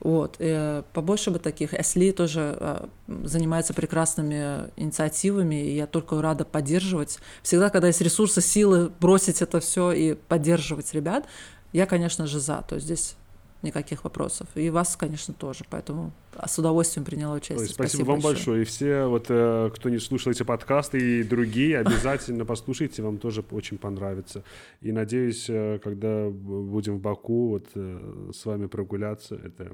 Вот. 0.01 0.35
И 0.41 0.47
э, 0.49 0.83
побольше 0.93 1.31
бы 1.31 1.39
таких. 1.39 1.75
Эсли 1.75 2.11
тоже 2.11 2.57
э, 2.59 2.87
занимается 3.25 3.73
прекрасными 3.73 4.69
инициативами, 4.77 5.65
и 5.65 5.77
я 5.77 5.87
только 5.87 6.21
рада 6.21 6.45
поддерживать. 6.45 7.21
Всегда, 7.45 7.71
когда 7.71 7.87
есть 7.87 8.01
ресурсы, 8.01 8.41
силы, 8.41 8.91
бросить 8.99 9.43
это 9.43 9.61
все 9.61 9.93
и 9.93 10.15
поддерживать 10.15 10.93
ребят, 10.93 11.27
я, 11.73 11.87
конечно 11.87 12.27
же, 12.27 12.41
за. 12.41 12.65
То 12.69 12.75
есть 12.75 12.87
здесь 12.87 13.17
никаких 13.63 14.05
вопросов. 14.05 14.49
И 14.55 14.71
вас, 14.71 14.97
конечно, 14.97 15.35
тоже. 15.35 15.65
Поэтому 15.71 16.13
с 16.47 16.59
удовольствием 16.59 17.05
приняла 17.05 17.35
участие. 17.35 17.61
Ой, 17.61 17.67
спасибо, 17.67 17.89
спасибо 17.89 18.07
вам 18.09 18.21
большое. 18.21 18.35
большое. 18.35 18.63
И 18.63 18.65
все, 18.65 19.07
вот, 19.07 19.27
э, 19.29 19.71
кто 19.75 19.89
не 19.89 19.99
слушал 19.99 20.33
эти 20.33 20.43
подкасты 20.43 21.21
и 21.21 21.23
другие, 21.23 21.79
обязательно 21.87 22.45
послушайте, 22.45 23.03
вам 23.03 23.19
тоже 23.19 23.45
очень 23.51 23.79
понравится. 23.79 24.43
И 24.81 24.93
надеюсь, 24.93 25.47
э, 25.49 25.79
когда 25.83 26.29
будем 26.29 26.99
в 26.99 27.01
Баку, 27.01 27.51
вот 27.51 27.67
э, 27.75 28.31
с 28.35 28.45
вами 28.45 28.67
прогуляться, 28.67 29.35
это 29.35 29.73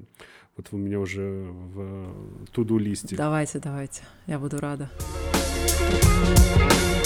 вот 0.56 0.68
у 0.72 0.76
меня 0.76 0.98
уже 1.00 1.46
в 1.50 2.46
туду 2.52 2.78
листе. 2.78 3.16
Давайте, 3.16 3.58
давайте. 3.58 4.02
Я 4.26 4.38
буду 4.38 4.58
рада. 4.58 4.90
thank 6.58 6.92
you 6.92 6.97